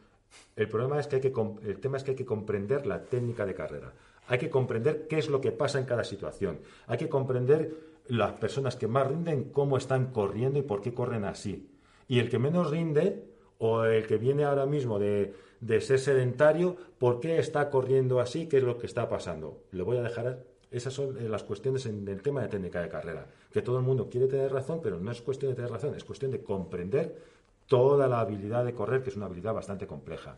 El 0.57 0.69
problema 0.69 0.99
es 0.99 1.07
que 1.07 1.17
hay 1.17 1.23
que 1.23 1.33
el 1.63 1.81
tema 1.81 1.99
es 1.99 2.05
que 2.05 2.13
hay 2.13 2.17
que 2.17 2.25
comprender 2.25 2.87
la 2.87 3.03
técnica 3.03 3.45
de 3.45 3.55
carrera. 3.55 3.93
Hay 4.29 4.39
que 4.39 4.51
comprender 4.51 5.07
qué 5.09 5.19
es 5.19 5.29
lo 5.29 5.41
que 5.41 5.53
pasa 5.53 5.79
en 5.79 5.85
cada 5.85 6.05
situación. 6.05 6.61
Hay 6.87 6.99
que 6.99 7.09
comprender 7.09 7.99
las 8.09 8.33
personas 8.33 8.77
que 8.77 8.87
más 8.87 9.07
rinden 9.07 9.51
cómo 9.51 9.77
están 9.77 10.11
corriendo 10.13 10.59
y 10.59 10.63
por 10.63 10.81
qué 10.81 10.95
corren 10.95 11.25
así. 11.25 11.71
Y 12.09 12.19
el 12.19 12.31
que 12.31 12.39
menos 12.39 12.71
rinde 12.71 13.25
o 13.59 13.85
el 13.85 14.07
que 14.07 14.17
viene 14.17 14.45
ahora 14.45 14.67
mismo 14.67 14.99
de, 14.99 15.35
de 15.61 15.81
ser 15.81 15.99
sedentario, 15.99 16.77
¿por 16.99 17.21
qué 17.21 17.39
está 17.39 17.69
corriendo 17.69 18.21
así? 18.21 18.47
¿Qué 18.47 18.59
es 18.59 18.63
lo 18.63 18.79
que 18.79 18.87
está 18.87 19.09
pasando? 19.09 19.65
Le 19.73 19.83
voy 19.83 19.99
a 19.99 20.03
dejar 20.03 20.45
esas 20.71 20.93
son 20.93 21.17
eh, 21.19 21.29
las 21.29 21.43
cuestiones 21.45 21.87
en 21.87 22.07
el 22.09 22.21
tema 22.23 22.43
de 22.43 22.49
técnica 22.49 22.81
de 22.81 22.89
carrera. 22.89 23.27
Que 23.53 23.63
todo 23.63 23.79
el 23.79 23.85
mundo 23.85 24.09
quiere 24.11 24.27
tener 24.27 24.53
razón, 24.53 24.81
pero 24.83 24.99
no 24.99 25.11
es 25.11 25.23
cuestión 25.23 25.53
de 25.53 25.57
tener 25.57 25.71
razón, 25.71 25.95
es 25.95 26.05
cuestión 26.05 26.31
de 26.31 26.43
comprender 26.43 27.23
toda 27.67 28.07
la 28.09 28.21
habilidad 28.21 28.65
de 28.65 28.75
correr, 28.75 29.03
que 29.03 29.11
es 29.11 29.17
una 29.17 29.27
habilidad 29.27 29.55
bastante 29.55 29.87
compleja. 29.87 30.37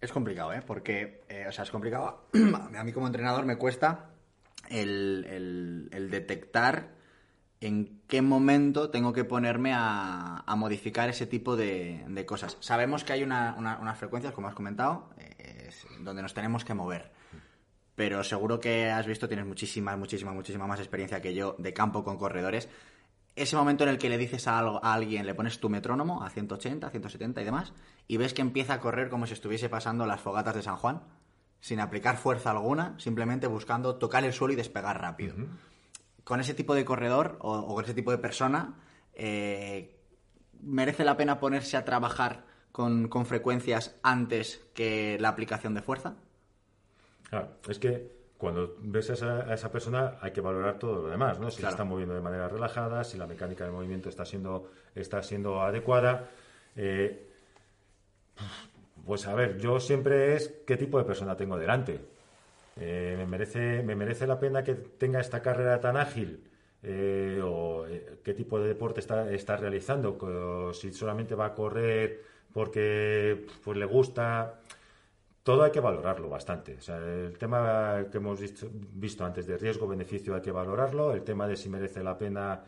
Es 0.00 0.12
complicado, 0.12 0.52
¿eh? 0.52 0.62
Porque, 0.64 1.22
eh, 1.28 1.46
o 1.48 1.52
sea, 1.52 1.64
es 1.64 1.70
complicado. 1.70 2.28
A 2.76 2.84
mí 2.84 2.92
como 2.92 3.06
entrenador 3.08 3.44
me 3.44 3.56
cuesta 3.56 4.10
el, 4.70 5.88
detectar 6.10 6.90
en 7.60 8.00
qué 8.06 8.22
momento 8.22 8.90
tengo 8.90 9.12
que 9.12 9.24
ponerme 9.24 9.72
a, 9.74 10.44
modificar 10.56 11.08
ese 11.08 11.26
tipo 11.26 11.56
de, 11.56 12.24
cosas. 12.26 12.56
Sabemos 12.60 13.02
que 13.02 13.12
hay 13.12 13.24
una- 13.24 13.56
una- 13.58 13.78
unas 13.78 13.98
frecuencias, 13.98 14.32
como 14.32 14.46
has 14.46 14.54
comentado, 14.54 15.10
eh, 15.18 15.70
donde 16.00 16.22
nos 16.22 16.34
tenemos 16.34 16.64
que 16.64 16.74
mover. 16.74 17.10
Pero 17.98 18.22
seguro 18.22 18.60
que 18.60 18.90
has 18.92 19.06
visto, 19.08 19.26
tienes 19.26 19.44
muchísima, 19.44 19.96
muchísima, 19.96 20.32
muchísima 20.32 20.68
más 20.68 20.78
experiencia 20.78 21.20
que 21.20 21.34
yo 21.34 21.56
de 21.58 21.72
campo 21.72 22.04
con 22.04 22.16
corredores. 22.16 22.68
Ese 23.34 23.56
momento 23.56 23.82
en 23.82 23.90
el 23.90 23.98
que 23.98 24.08
le 24.08 24.16
dices 24.18 24.46
a, 24.46 24.56
algo- 24.56 24.78
a 24.84 24.94
alguien, 24.94 25.26
le 25.26 25.34
pones 25.34 25.58
tu 25.58 25.68
metrónomo 25.68 26.22
a 26.22 26.30
180, 26.30 26.90
170 26.90 27.42
y 27.42 27.44
demás, 27.44 27.72
y 28.06 28.16
ves 28.16 28.34
que 28.34 28.40
empieza 28.42 28.74
a 28.74 28.80
correr 28.80 29.08
como 29.10 29.26
si 29.26 29.32
estuviese 29.32 29.68
pasando 29.68 30.06
las 30.06 30.20
fogatas 30.20 30.54
de 30.54 30.62
San 30.62 30.76
Juan, 30.76 31.02
sin 31.60 31.80
aplicar 31.80 32.18
fuerza 32.18 32.52
alguna, 32.52 32.94
simplemente 33.00 33.48
buscando 33.48 33.96
tocar 33.96 34.24
el 34.24 34.32
suelo 34.32 34.52
y 34.52 34.56
despegar 34.56 35.00
rápido. 35.00 35.34
Con 36.22 36.38
ese 36.38 36.54
tipo 36.54 36.76
de 36.76 36.84
corredor 36.84 37.36
o, 37.40 37.74
con 37.74 37.82
ese 37.84 37.94
tipo 37.94 38.12
de 38.12 38.18
persona, 38.18 38.74
eh, 39.14 39.98
¿merece 40.62 41.02
la 41.04 41.16
pena 41.16 41.40
ponerse 41.40 41.76
a 41.76 41.84
trabajar 41.84 42.44
con, 42.70 43.08
frecuencias 43.26 43.96
antes 44.04 44.60
que 44.72 45.16
la 45.18 45.30
aplicación 45.30 45.74
de 45.74 45.82
fuerza? 45.82 46.14
Claro, 47.28 47.48
es 47.68 47.78
que 47.78 48.18
cuando 48.38 48.76
ves 48.80 49.10
a 49.10 49.52
esa, 49.52 49.72
persona 49.72 50.16
hay 50.20 50.30
que 50.30 50.40
valorar 50.40 50.78
todo 50.78 51.02
lo 51.02 51.08
demás, 51.08 51.40
¿no? 51.40 51.50
Si 51.50 51.60
se 51.60 51.68
está 51.68 51.84
moviendo 51.84 52.14
de 52.14 52.20
manera 52.20 52.48
relajada, 52.48 53.02
si 53.02 53.18
la 53.18 53.26
mecánica 53.26 53.64
de 53.64 53.72
movimiento 53.72 54.08
está 54.08 54.24
siendo, 54.24 54.70
está 54.94 55.22
siendo 55.22 55.60
adecuada. 55.60 56.30
Eh, 56.76 57.26
pues 59.04 59.26
a 59.26 59.34
ver, 59.34 59.58
yo 59.58 59.80
siempre 59.80 60.36
es 60.36 60.48
qué 60.64 60.76
tipo 60.76 60.98
de 60.98 61.04
persona 61.04 61.36
tengo 61.36 61.58
delante. 61.58 62.00
Eh, 62.76 63.16
¿me, 63.18 63.26
merece, 63.26 63.82
¿Me 63.82 63.96
merece 63.96 64.26
la 64.26 64.38
pena 64.38 64.62
que 64.62 64.74
tenga 64.74 65.20
esta 65.20 65.42
carrera 65.42 65.80
tan 65.80 65.96
ágil? 65.96 66.44
Eh, 66.84 67.40
¿O 67.42 67.84
qué 68.22 68.34
tipo 68.34 68.60
de 68.60 68.68
deporte 68.68 69.00
está, 69.00 69.28
está 69.32 69.56
realizando? 69.56 70.72
Si 70.72 70.92
solamente 70.92 71.34
va 71.34 71.46
a 71.46 71.54
correr 71.54 72.22
porque 72.52 73.46
pues, 73.64 73.76
le 73.76 73.84
gusta. 73.84 74.60
Todo 75.48 75.62
hay 75.62 75.70
que 75.70 75.80
valorarlo 75.80 76.28
bastante. 76.28 76.76
O 76.76 76.80
sea, 76.82 76.98
el 76.98 77.38
tema 77.38 78.04
que 78.12 78.18
hemos 78.18 78.38
visto, 78.38 79.24
antes 79.24 79.46
de 79.46 79.56
riesgo-beneficio 79.56 80.34
hay 80.34 80.42
que 80.42 80.52
valorarlo. 80.52 81.14
El 81.14 81.22
tema 81.22 81.48
de 81.48 81.56
si 81.56 81.70
merece 81.70 82.02
la 82.02 82.18
pena 82.18 82.64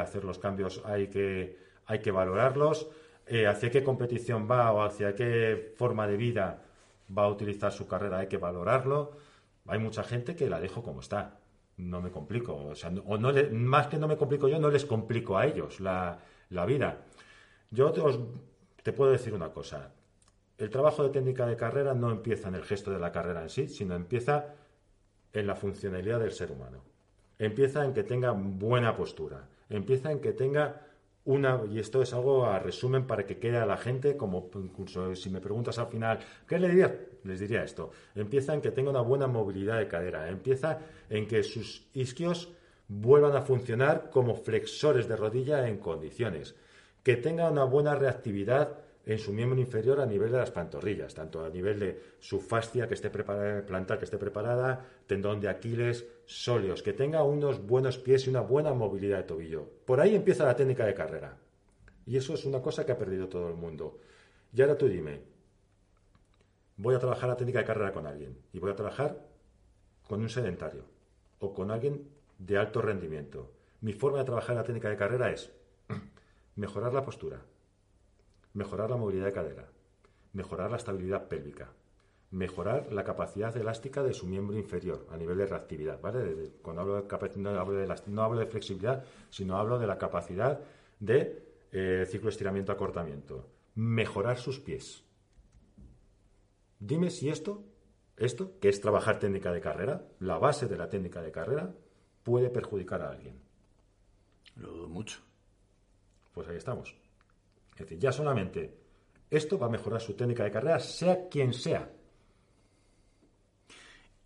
hacer 0.00 0.22
los 0.22 0.38
cambios 0.38 0.80
hay 0.84 1.08
que, 1.08 1.58
hay 1.86 1.98
que 1.98 2.12
valorarlos 2.12 2.86
eh, 3.26 3.48
hacia 3.48 3.72
qué 3.72 3.82
competición 3.82 4.46
va 4.48 4.70
o 4.70 4.82
hacia 4.82 5.16
qué 5.16 5.74
forma 5.76 6.06
de 6.06 6.16
vida 6.16 6.62
va 7.18 7.24
a 7.24 7.28
utilizar 7.28 7.72
su 7.72 7.88
carrera, 7.88 8.18
hay 8.18 8.28
que 8.28 8.38
valorarlo. 8.38 9.16
Hay 9.66 9.80
mucha 9.80 10.04
gente 10.04 10.36
que 10.36 10.48
la 10.48 10.60
dejo 10.60 10.80
como 10.80 11.00
está. 11.00 11.40
No 11.76 12.00
me 12.00 12.12
complico. 12.12 12.54
O 12.54 12.76
sea, 12.76 12.92
o 13.04 13.18
no 13.18 13.32
más 13.50 13.88
que 13.88 13.98
no 13.98 14.06
me 14.06 14.16
complico 14.16 14.46
yo, 14.46 14.60
no 14.60 14.70
les 14.70 14.84
complico 14.84 15.36
a 15.36 15.46
ellos 15.46 15.80
la, 15.80 16.20
vida. 16.68 16.98
Yo 17.72 17.90
te, 17.90 18.00
te 18.84 18.92
puedo 18.92 19.10
decir 19.10 19.34
una 19.34 19.48
cosa. 19.48 19.90
El 20.62 20.70
trabajo 20.70 21.02
de 21.02 21.08
técnica 21.08 21.44
de 21.44 21.56
carrera 21.56 21.92
no 21.92 22.12
empieza 22.12 22.46
en 22.46 22.54
el 22.54 22.62
gesto 22.62 22.92
de 22.92 23.00
la 23.00 23.10
carrera 23.10 23.42
en 23.42 23.50
sí, 23.50 23.66
sino 23.66 23.96
empieza 23.96 24.54
en 25.32 25.48
la 25.48 25.56
funcionalidad 25.56 26.20
del 26.20 26.30
ser 26.30 26.52
humano. 26.52 26.84
Empieza 27.36 27.84
en 27.84 27.92
que 27.92 28.04
tenga 28.04 28.30
buena 28.30 28.94
postura. 28.94 29.48
Empieza 29.68 30.12
en 30.12 30.20
que 30.20 30.34
tenga 30.34 30.86
una, 31.24 31.62
y 31.68 31.80
esto 31.80 32.00
es 32.00 32.14
algo 32.14 32.46
a 32.46 32.60
resumen 32.60 33.08
para 33.08 33.26
que 33.26 33.40
quede 33.40 33.58
a 33.58 33.66
la 33.66 33.76
gente, 33.76 34.16
como 34.16 34.50
incluso 34.54 35.16
si 35.16 35.30
me 35.30 35.40
preguntas 35.40 35.80
al 35.80 35.88
final, 35.88 36.20
¿qué 36.46 36.60
le 36.60 36.68
diría? 36.68 36.96
Les 37.24 37.40
diría 37.40 37.64
esto. 37.64 37.90
Empieza 38.14 38.54
en 38.54 38.60
que 38.60 38.70
tenga 38.70 38.90
una 38.90 39.00
buena 39.00 39.26
movilidad 39.26 39.78
de 39.78 39.88
cadera, 39.88 40.28
empieza 40.28 40.78
en 41.10 41.26
que 41.26 41.42
sus 41.42 41.88
isquios 41.92 42.52
vuelvan 42.86 43.34
a 43.34 43.42
funcionar 43.42 44.10
como 44.10 44.36
flexores 44.36 45.08
de 45.08 45.16
rodilla 45.16 45.66
en 45.66 45.78
condiciones, 45.78 46.54
que 47.02 47.16
tenga 47.16 47.50
una 47.50 47.64
buena 47.64 47.96
reactividad 47.96 48.78
en 49.04 49.18
su 49.18 49.32
miembro 49.32 49.58
inferior 49.58 50.00
a 50.00 50.06
nivel 50.06 50.30
de 50.30 50.38
las 50.38 50.50
pantorrillas, 50.50 51.14
tanto 51.14 51.44
a 51.44 51.50
nivel 51.50 51.78
de 51.80 52.02
su 52.20 52.40
fascia 52.40 52.86
que 52.86 52.94
esté 52.94 53.10
preparada, 53.10 53.66
plantar 53.66 53.98
que 53.98 54.04
esté 54.04 54.16
preparada, 54.16 54.86
tendón 55.06 55.40
de 55.40 55.48
Aquiles, 55.48 56.06
sóleos, 56.24 56.82
que 56.82 56.92
tenga 56.92 57.24
unos 57.24 57.66
buenos 57.66 57.98
pies 57.98 58.26
y 58.26 58.30
una 58.30 58.40
buena 58.40 58.72
movilidad 58.74 59.18
de 59.18 59.24
tobillo. 59.24 59.68
Por 59.84 60.00
ahí 60.00 60.14
empieza 60.14 60.44
la 60.44 60.54
técnica 60.54 60.86
de 60.86 60.94
carrera. 60.94 61.36
Y 62.06 62.16
eso 62.16 62.34
es 62.34 62.44
una 62.44 62.60
cosa 62.60 62.86
que 62.86 62.92
ha 62.92 62.98
perdido 62.98 63.28
todo 63.28 63.48
el 63.48 63.54
mundo. 63.54 63.98
Y 64.54 64.62
ahora 64.62 64.78
tú 64.78 64.86
dime, 64.86 65.20
voy 66.76 66.94
a 66.94 66.98
trabajar 66.98 67.28
la 67.28 67.36
técnica 67.36 67.60
de 67.60 67.64
carrera 67.64 67.92
con 67.92 68.06
alguien 68.06 68.36
y 68.52 68.58
voy 68.58 68.70
a 68.70 68.76
trabajar 68.76 69.18
con 70.06 70.20
un 70.20 70.28
sedentario 70.28 70.84
o 71.38 71.52
con 71.52 71.70
alguien 71.70 72.08
de 72.38 72.58
alto 72.58 72.82
rendimiento. 72.82 73.50
Mi 73.80 73.92
forma 73.92 74.18
de 74.18 74.24
trabajar 74.24 74.56
la 74.56 74.64
técnica 74.64 74.88
de 74.88 74.96
carrera 74.96 75.30
es 75.30 75.52
mejorar 76.56 76.92
la 76.92 77.04
postura, 77.04 77.40
mejorar 78.54 78.90
la 78.90 78.96
movilidad 78.96 79.26
de 79.26 79.32
cadera, 79.32 79.68
mejorar 80.32 80.70
la 80.70 80.76
estabilidad 80.76 81.28
pélvica, 81.28 81.72
mejorar 82.32 82.92
la 82.92 83.04
capacidad 83.04 83.56
elástica 83.56 84.02
de 84.02 84.14
su 84.14 84.26
miembro 84.26 84.56
inferior 84.56 85.06
a 85.10 85.16
nivel 85.16 85.38
de 85.38 85.46
reactividad. 85.46 86.00
¿vale? 86.00 86.52
Cuando 86.62 86.82
hablo 86.82 86.94
de 87.02 87.36
no 87.36 87.50
hablo 87.50 87.74
de, 87.74 87.94
no 88.06 88.22
hablo 88.22 88.40
de 88.40 88.46
flexibilidad, 88.46 89.04
sino 89.30 89.56
hablo 89.58 89.78
de 89.78 89.86
la 89.86 89.98
capacidad 89.98 90.60
de 90.98 91.46
eh, 91.70 92.06
ciclo 92.08 92.30
estiramiento-acortamiento. 92.30 93.48
Mejorar 93.74 94.38
sus 94.38 94.60
pies. 94.60 95.04
Dime 96.78 97.10
si 97.10 97.28
esto, 97.28 97.64
esto, 98.16 98.58
que 98.60 98.68
es 98.68 98.80
trabajar 98.80 99.18
técnica 99.18 99.52
de 99.52 99.60
carrera, 99.60 100.08
la 100.18 100.38
base 100.38 100.66
de 100.66 100.76
la 100.76 100.88
técnica 100.88 101.22
de 101.22 101.32
carrera, 101.32 101.74
puede 102.22 102.50
perjudicar 102.50 103.02
a 103.02 103.10
alguien. 103.10 103.40
Lo 104.56 104.72
dudo 104.72 104.88
mucho. 104.88 105.20
Pues 106.32 106.48
ahí 106.48 106.56
estamos. 106.56 107.01
Es 107.82 107.88
decir, 107.88 107.98
ya 107.98 108.12
solamente 108.12 108.78
esto 109.28 109.58
va 109.58 109.66
a 109.66 109.70
mejorar 109.70 110.00
su 110.00 110.14
técnica 110.14 110.44
de 110.44 110.52
carrera, 110.52 110.78
sea 110.78 111.28
quien 111.28 111.52
sea. 111.52 111.90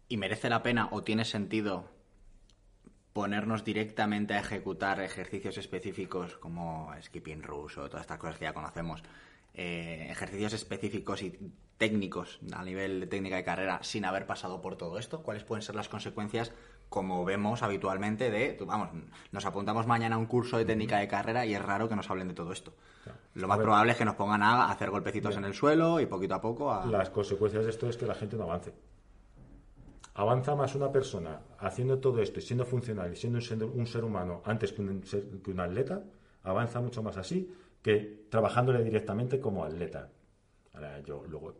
¿Y 0.08 0.18
merece 0.18 0.50
la 0.50 0.62
pena 0.62 0.88
o 0.92 1.02
tiene 1.02 1.24
sentido 1.24 1.88
ponernos 3.14 3.64
directamente 3.64 4.34
a 4.34 4.40
ejecutar 4.40 5.00
ejercicios 5.00 5.56
específicos 5.56 6.36
como 6.36 6.92
skipping 7.00 7.42
rush 7.42 7.78
o 7.78 7.88
todas 7.88 8.02
estas 8.02 8.18
cosas 8.18 8.38
que 8.38 8.44
ya 8.44 8.52
conocemos? 8.52 9.02
Eh, 9.54 10.08
ejercicios 10.10 10.52
específicos 10.52 11.22
y 11.22 11.32
técnicos 11.78 12.40
a 12.52 12.62
nivel 12.62 13.00
de 13.00 13.06
técnica 13.06 13.36
de 13.36 13.44
carrera 13.44 13.78
sin 13.82 14.04
haber 14.04 14.26
pasado 14.26 14.60
por 14.60 14.76
todo 14.76 14.98
esto? 14.98 15.22
¿Cuáles 15.22 15.44
pueden 15.44 15.62
ser 15.62 15.76
las 15.76 15.88
consecuencias 15.88 16.52
como 16.88 17.24
vemos 17.24 17.62
habitualmente 17.62 18.30
de, 18.30 18.56
vamos, 18.64 18.90
nos 19.32 19.44
apuntamos 19.44 19.86
mañana 19.86 20.16
a 20.16 20.18
un 20.18 20.26
curso 20.26 20.58
de 20.58 20.64
técnica 20.64 20.98
de 20.98 21.08
carrera 21.08 21.46
y 21.46 21.54
es 21.54 21.62
raro 21.62 21.88
que 21.88 21.96
nos 21.96 22.08
hablen 22.10 22.28
de 22.28 22.34
todo 22.34 22.52
esto. 22.52 22.74
Lo 23.36 23.48
más 23.48 23.58
probable 23.58 23.92
es 23.92 23.98
que 23.98 24.04
nos 24.04 24.14
pongan 24.14 24.42
a 24.42 24.70
hacer 24.70 24.90
golpecitos 24.90 25.36
en 25.36 25.44
el 25.44 25.54
suelo 25.54 26.00
y 26.00 26.06
poquito 26.06 26.34
a 26.34 26.40
poco 26.40 26.72
a... 26.72 26.86
Las 26.86 27.10
consecuencias 27.10 27.64
de 27.64 27.70
esto 27.70 27.88
es 27.88 27.96
que 27.96 28.06
la 28.06 28.14
gente 28.14 28.36
no 28.36 28.44
avance. 28.44 28.72
Avanza 30.14 30.54
más 30.54 30.74
una 30.74 30.90
persona 30.90 31.40
haciendo 31.58 31.98
todo 31.98 32.20
esto 32.20 32.38
y 32.38 32.42
siendo 32.42 32.64
funcional 32.64 33.12
y 33.12 33.16
siendo 33.16 33.38
un 33.68 33.86
ser, 33.86 34.04
humano 34.04 34.42
antes 34.44 34.72
que 34.72 34.80
un, 34.80 35.02
que 35.02 35.50
un 35.50 35.60
atleta, 35.60 36.02
avanza 36.42 36.80
mucho 36.80 37.02
más 37.02 37.18
así 37.18 37.52
que 37.82 38.26
trabajándole 38.30 38.82
directamente 38.82 39.38
como 39.38 39.64
atleta. 39.64 40.08
Ahora, 40.74 41.00
yo 41.00 41.22
luego... 41.28 41.54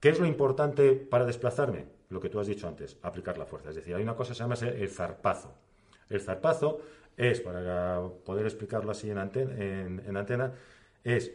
¿Qué 0.00 0.10
es 0.10 0.18
lo 0.18 0.26
importante 0.26 0.92
para 0.92 1.24
desplazarme? 1.24 1.86
lo 2.14 2.20
que 2.20 2.28
tú 2.28 2.40
has 2.40 2.46
dicho 2.46 2.66
antes, 2.68 2.96
aplicar 3.02 3.36
la 3.36 3.44
fuerza. 3.44 3.70
Es 3.70 3.76
decir, 3.76 3.94
hay 3.94 4.02
una 4.02 4.14
cosa 4.14 4.30
que 4.30 4.34
se 4.36 4.42
llama 4.42 4.54
el 4.54 4.88
zarpazo. 4.88 5.52
El 6.08 6.20
zarpazo 6.20 6.80
es, 7.16 7.40
para 7.40 8.00
poder 8.24 8.46
explicarlo 8.46 8.90
así 8.92 9.10
en 9.10 9.18
antena, 9.18 10.52
es 11.04 11.32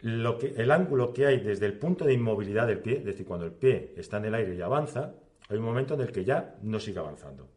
lo 0.00 0.36
que, 0.38 0.48
el 0.56 0.70
ángulo 0.70 1.12
que 1.12 1.26
hay 1.26 1.40
desde 1.40 1.66
el 1.66 1.78
punto 1.78 2.04
de 2.04 2.14
inmovilidad 2.14 2.66
del 2.66 2.80
pie, 2.80 2.98
es 2.98 3.04
decir, 3.04 3.24
cuando 3.24 3.46
el 3.46 3.52
pie 3.52 3.94
está 3.96 4.16
en 4.16 4.24
el 4.24 4.34
aire 4.34 4.54
y 4.54 4.60
avanza, 4.60 5.14
hay 5.48 5.58
un 5.58 5.64
momento 5.64 5.94
en 5.94 6.00
el 6.00 6.10
que 6.10 6.24
ya 6.24 6.56
no 6.62 6.80
sigue 6.80 6.98
avanzando. 6.98 7.48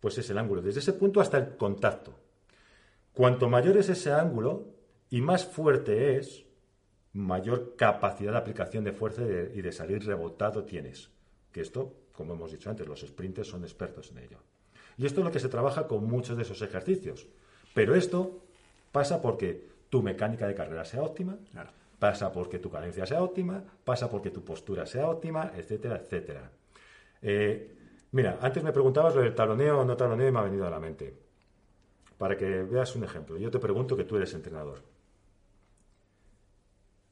Pues 0.00 0.18
es 0.18 0.28
el 0.28 0.38
ángulo 0.38 0.60
desde 0.60 0.80
ese 0.80 0.92
punto 0.92 1.20
hasta 1.20 1.38
el 1.38 1.56
contacto. 1.56 2.18
Cuanto 3.14 3.48
mayor 3.48 3.76
es 3.76 3.88
ese 3.88 4.12
ángulo 4.12 4.74
y 5.08 5.20
más 5.20 5.44
fuerte 5.44 6.16
es, 6.16 6.44
mayor 7.12 7.76
capacidad 7.76 8.32
de 8.32 8.38
aplicación 8.38 8.84
de 8.84 8.92
fuerza 8.92 9.22
y 9.22 9.60
de 9.60 9.72
salir 9.72 10.04
rebotado 10.04 10.64
tienes. 10.64 11.10
Que 11.52 11.60
esto, 11.60 11.94
como 12.12 12.34
hemos 12.34 12.52
dicho 12.52 12.70
antes, 12.70 12.86
los 12.86 13.00
sprinters 13.00 13.48
son 13.48 13.64
expertos 13.64 14.10
en 14.10 14.18
ello. 14.18 14.38
Y 14.96 15.06
esto 15.06 15.20
es 15.20 15.24
lo 15.24 15.32
que 15.32 15.40
se 15.40 15.48
trabaja 15.48 15.88
con 15.88 16.04
muchos 16.04 16.36
de 16.36 16.42
esos 16.42 16.62
ejercicios. 16.62 17.26
Pero 17.74 17.94
esto 17.94 18.44
pasa 18.92 19.20
porque 19.22 19.68
tu 19.90 20.02
mecánica 20.02 20.46
de 20.46 20.54
carrera 20.54 20.84
sea 20.84 21.02
óptima, 21.02 21.36
pasa 21.98 22.32
porque 22.32 22.58
tu 22.58 22.70
cadencia 22.70 23.04
sea 23.04 23.22
óptima, 23.22 23.62
pasa 23.84 24.08
porque 24.08 24.30
tu 24.30 24.42
postura 24.42 24.86
sea 24.86 25.08
óptima, 25.08 25.52
etcétera, 25.54 25.96
etcétera. 25.96 26.50
Eh, 27.20 27.76
mira, 28.12 28.38
antes 28.40 28.62
me 28.62 28.72
preguntabas 28.72 29.14
lo 29.14 29.20
del 29.20 29.34
taloneo 29.34 29.80
o 29.80 29.84
no 29.84 29.96
taloneo 29.96 30.28
y 30.28 30.32
me 30.32 30.38
ha 30.38 30.44
venido 30.44 30.66
a 30.66 30.70
la 30.70 30.80
mente. 30.80 31.14
Para 32.16 32.36
que 32.36 32.62
veas 32.62 32.94
un 32.96 33.04
ejemplo, 33.04 33.36
yo 33.36 33.50
te 33.50 33.58
pregunto 33.58 33.96
que 33.96 34.04
tú 34.04 34.16
eres 34.16 34.32
entrenador. 34.32 34.82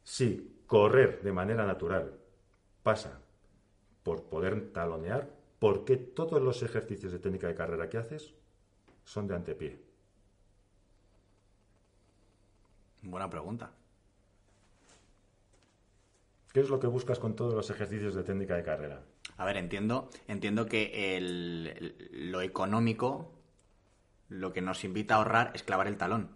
Si 0.04 0.62
correr 0.66 1.20
de 1.22 1.32
manera 1.32 1.66
natural 1.66 2.12
pasa 2.82 3.20
por 4.02 4.24
poder 4.24 4.72
talonear, 4.72 5.28
¿por 5.58 5.84
qué 5.84 5.96
todos 5.96 6.40
los 6.40 6.62
ejercicios 6.62 7.12
de 7.12 7.18
técnica 7.18 7.48
de 7.48 7.54
carrera 7.54 7.88
que 7.88 7.98
haces 7.98 8.34
son 9.04 9.26
de 9.26 9.34
antepié? 9.34 9.87
Buena 13.02 13.28
pregunta. 13.30 13.70
¿Qué 16.52 16.60
es 16.60 16.68
lo 16.70 16.80
que 16.80 16.86
buscas 16.86 17.18
con 17.18 17.36
todos 17.36 17.54
los 17.54 17.70
ejercicios 17.70 18.14
de 18.14 18.22
técnica 18.24 18.56
de 18.56 18.62
carrera? 18.62 19.00
A 19.36 19.44
ver, 19.44 19.56
entiendo, 19.58 20.08
entiendo 20.26 20.66
que 20.66 21.18
lo 22.12 22.40
económico, 22.40 23.32
lo 24.28 24.52
que 24.52 24.60
nos 24.62 24.82
invita 24.84 25.14
a 25.14 25.18
ahorrar 25.18 25.50
es 25.54 25.62
clavar 25.62 25.86
el 25.86 25.96
talón. 25.96 26.30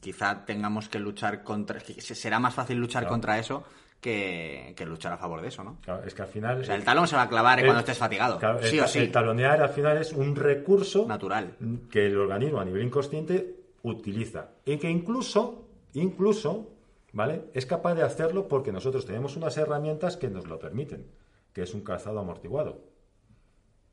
Quizá 0.00 0.44
tengamos 0.44 0.88
que 0.88 0.98
luchar 0.98 1.42
contra. 1.42 1.80
Será 1.80 2.38
más 2.38 2.54
fácil 2.54 2.78
luchar 2.78 3.06
contra 3.06 3.38
eso 3.38 3.64
que, 4.00 4.74
que 4.76 4.86
luchar 4.86 5.12
a 5.12 5.18
favor 5.18 5.40
de 5.42 5.48
eso, 5.48 5.62
¿no? 5.62 5.78
Claro, 5.82 6.02
es 6.04 6.14
que 6.14 6.22
al 6.22 6.28
final... 6.28 6.60
O 6.60 6.64
sea, 6.64 6.74
el 6.74 6.82
talón 6.84 7.06
se 7.06 7.14
va 7.14 7.22
a 7.22 7.28
clavar 7.28 7.58
el- 7.60 7.66
cuando 7.66 7.80
estés 7.80 7.98
fatigado, 7.98 8.38
claro, 8.38 8.60
sí 8.62 8.78
el, 8.78 8.84
o 8.84 8.88
sí, 8.88 8.98
el 9.00 9.12
talonear 9.12 9.60
al 9.62 9.68
final 9.68 9.98
es 9.98 10.12
un 10.12 10.34
recurso 10.34 11.06
natural. 11.06 11.56
que 11.90 12.06
el 12.06 12.16
organismo 12.18 12.58
a 12.60 12.64
nivel 12.64 12.82
inconsciente 12.82 13.61
utiliza 13.82 14.50
y 14.64 14.78
que 14.78 14.90
incluso, 14.90 15.68
incluso, 15.94 16.70
¿vale? 17.12 17.50
Es 17.54 17.66
capaz 17.66 17.94
de 17.94 18.02
hacerlo 18.02 18.48
porque 18.48 18.72
nosotros 18.72 19.06
tenemos 19.06 19.36
unas 19.36 19.56
herramientas 19.56 20.16
que 20.16 20.30
nos 20.30 20.46
lo 20.46 20.58
permiten, 20.58 21.06
que 21.52 21.62
es 21.62 21.74
un 21.74 21.82
calzado 21.82 22.20
amortiguado. 22.20 22.80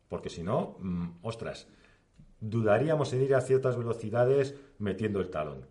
Porque 0.08 0.30
si 0.30 0.44
no, 0.44 0.78
mm, 0.80 1.08
ostras, 1.22 1.68
dudaríamos 2.40 3.14
en 3.14 3.24
ir 3.24 3.36
a 3.36 3.42
ciertas 3.42 3.78
velocidades 3.78 4.56
metiendo 4.80 5.20
el 5.20 5.30
talón. 5.30 5.66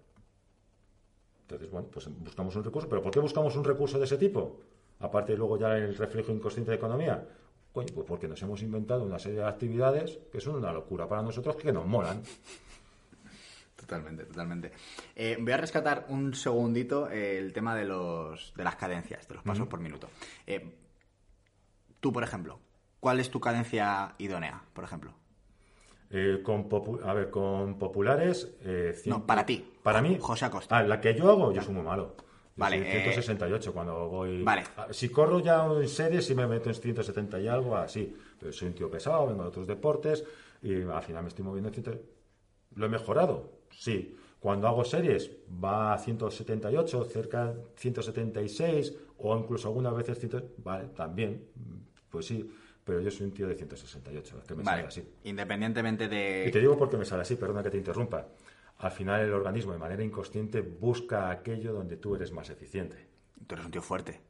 Entonces, 1.42 1.70
bueno, 1.70 1.88
pues 1.90 2.08
buscamos 2.20 2.54
un 2.56 2.64
recurso. 2.64 2.88
¿Pero 2.88 3.02
por 3.02 3.10
qué 3.10 3.20
buscamos 3.20 3.56
un 3.56 3.64
recurso 3.64 3.98
de 3.98 4.04
ese 4.04 4.18
tipo? 4.18 4.60
Aparte, 5.00 5.36
luego 5.36 5.58
ya 5.58 5.76
el 5.76 5.96
reflejo 5.96 6.30
inconsciente 6.30 6.70
de 6.72 6.76
economía. 6.76 7.26
Coño, 7.72 7.88
pues 7.94 8.06
porque 8.06 8.28
nos 8.28 8.42
hemos 8.42 8.62
inventado 8.62 9.04
una 9.04 9.18
serie 9.18 9.38
de 9.38 9.46
actividades 9.46 10.18
que 10.30 10.40
son 10.40 10.56
una 10.56 10.72
locura 10.72 11.08
para 11.08 11.22
nosotros 11.22 11.56
que 11.56 11.72
nos 11.72 11.86
molan. 11.86 12.22
Totalmente, 13.88 14.24
totalmente. 14.26 14.72
Eh, 15.16 15.38
voy 15.40 15.50
a 15.52 15.56
rescatar 15.56 16.04
un 16.10 16.34
segundito 16.34 17.08
eh, 17.10 17.38
el 17.38 17.54
tema 17.54 17.74
de 17.74 17.86
los 17.86 18.52
de 18.54 18.62
las 18.62 18.76
cadencias, 18.76 19.26
de 19.26 19.34
los 19.36 19.42
pasos 19.42 19.66
por 19.66 19.80
minuto. 19.80 20.10
Eh, 20.46 20.76
tú, 21.98 22.12
por 22.12 22.22
ejemplo, 22.22 22.60
¿cuál 23.00 23.18
es 23.18 23.30
tu 23.30 23.40
cadencia 23.40 24.14
idónea, 24.18 24.62
por 24.74 24.84
ejemplo? 24.84 25.14
Eh, 26.10 26.42
con 26.44 26.68
a 27.02 27.14
ver, 27.14 27.30
con 27.30 27.78
populares. 27.78 28.56
eh, 28.60 28.94
No, 29.06 29.26
para 29.26 29.46
ti. 29.46 29.66
Para 29.82 30.02
mí. 30.02 30.18
José 30.20 30.44
Acosta. 30.44 30.76
Ah, 30.76 30.82
la 30.82 31.00
que 31.00 31.14
yo 31.14 31.30
hago, 31.30 31.50
yo 31.52 31.62
soy 31.62 31.72
muy 31.74 31.82
malo. 31.84 32.14
Vale, 32.56 32.76
soy 32.78 32.86
eh, 32.88 33.02
168 33.04 33.72
cuando 33.72 34.08
voy. 34.10 34.42
vale. 34.42 34.64
Ah, 34.76 34.88
Si 34.90 35.08
corro 35.08 35.40
ya 35.40 35.64
en 35.64 35.88
serie, 35.88 36.20
sí 36.20 36.34
me 36.34 36.46
meto 36.46 36.68
en 36.68 36.74
170 36.74 37.40
y 37.40 37.48
algo, 37.48 37.74
así. 37.74 38.14
Pero 38.38 38.52
soy 38.52 38.68
un 38.68 38.74
tío 38.74 38.90
pesado, 38.90 39.28
vengo 39.28 39.44
de 39.44 39.48
otros 39.48 39.66
deportes 39.66 40.24
y 40.60 40.82
al 40.82 41.02
final 41.02 41.22
me 41.22 41.28
estoy 41.30 41.44
moviendo 41.46 41.68
en 41.70 41.74
100. 41.74 42.02
¿Lo 42.74 42.84
he 42.84 42.88
mejorado? 42.90 43.57
Sí. 43.78 44.16
Cuando 44.40 44.68
hago 44.68 44.84
series 44.84 45.30
va 45.62 45.92
a 45.94 45.98
178, 45.98 47.04
cerca 47.04 47.46
de 47.52 47.62
176 47.76 48.94
o 49.18 49.36
incluso 49.36 49.68
algunas 49.68 49.94
veces 49.94 50.18
100. 50.18 50.44
Vale, 50.58 50.88
también. 50.88 51.44
Pues 52.10 52.26
sí. 52.26 52.48
Pero 52.84 53.00
yo 53.00 53.10
soy 53.10 53.26
un 53.26 53.32
tío 53.34 53.46
de 53.46 53.54
168, 53.54 54.42
que 54.46 54.54
me 54.54 54.64
sale 54.64 54.84
así. 54.84 55.06
independientemente 55.24 56.04
Y 56.06 56.08
de... 56.08 56.50
te 56.50 56.58
digo 56.60 56.78
por 56.78 56.88
qué 56.88 56.96
me 56.96 57.04
sale 57.04 57.20
así, 57.22 57.36
perdona 57.36 57.62
que 57.62 57.68
te 57.70 57.76
interrumpa. 57.76 58.26
Al 58.78 58.90
final 58.92 59.20
el 59.20 59.32
organismo 59.34 59.72
de 59.72 59.78
manera 59.78 60.02
inconsciente 60.02 60.62
busca 60.62 61.28
aquello 61.30 61.74
donde 61.74 61.96
tú 61.98 62.14
eres 62.14 62.32
más 62.32 62.48
eficiente. 62.48 63.06
Tú 63.46 63.54
eres 63.56 63.66
un 63.66 63.72
tío 63.72 63.82
fuerte. 63.82 64.20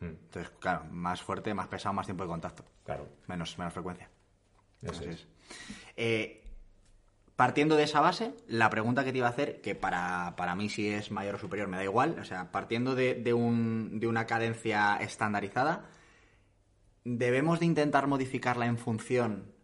Mm, 0.00 0.04
Entonces, 0.06 0.50
claro, 0.58 0.84
más 0.90 1.20
fuerte, 1.20 1.52
más 1.52 1.68
pesado, 1.68 1.92
más 1.92 2.06
tiempo 2.06 2.22
de 2.24 2.28
contacto. 2.28 2.64
claro, 2.84 3.06
Menos, 3.26 3.58
menos 3.58 3.74
frecuencia. 3.74 4.08
eso 4.80 4.92
Así 4.92 5.04
es. 5.10 5.14
es. 5.16 5.26
Eh, 5.96 6.42
partiendo 7.36 7.76
de 7.76 7.82
esa 7.84 8.00
base, 8.00 8.32
la 8.48 8.70
pregunta 8.70 9.04
que 9.04 9.12
te 9.12 9.18
iba 9.18 9.26
a 9.26 9.30
hacer, 9.30 9.60
que 9.60 9.74
para, 9.74 10.34
para 10.36 10.54
mí 10.54 10.68
si 10.70 10.88
es 10.88 11.10
mayor 11.10 11.34
o 11.34 11.38
superior 11.38 11.68
me 11.68 11.76
da 11.76 11.84
igual, 11.84 12.16
o 12.18 12.24
sea, 12.24 12.50
partiendo 12.50 12.94
de, 12.94 13.14
de 13.14 13.34
un- 13.34 13.98
de 14.00 14.06
una 14.06 14.26
cadencia 14.26 14.96
estandarizada, 14.96 15.84
¿debemos 17.04 17.60
de 17.60 17.66
intentar 17.66 18.06
modificarla 18.06 18.66
en 18.66 18.78
función 18.78 19.54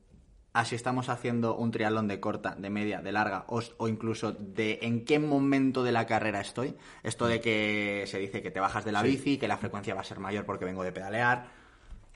a 0.54 0.66
si 0.66 0.74
estamos 0.74 1.08
haciendo 1.08 1.56
un 1.56 1.70
triatlón 1.70 2.08
de 2.08 2.20
corta, 2.20 2.54
de 2.56 2.68
media, 2.68 3.00
de 3.00 3.10
larga, 3.10 3.46
o, 3.48 3.62
o 3.78 3.88
incluso 3.88 4.32
de 4.32 4.80
en 4.82 5.06
qué 5.06 5.18
momento 5.18 5.82
de 5.82 5.92
la 5.92 6.06
carrera 6.06 6.42
estoy? 6.42 6.76
Esto 7.02 7.26
de 7.26 7.40
que 7.40 8.04
se 8.06 8.18
dice 8.18 8.42
que 8.42 8.50
te 8.50 8.60
bajas 8.60 8.84
de 8.84 8.92
la 8.92 9.00
Sí. 9.00 9.06
bici, 9.08 9.38
que 9.38 9.48
la 9.48 9.56
frecuencia 9.56 9.94
va 9.94 10.02
a 10.02 10.04
ser 10.04 10.18
mayor 10.20 10.44
porque 10.44 10.66
vengo 10.66 10.82
de 10.84 10.92
pedalear. 10.92 11.46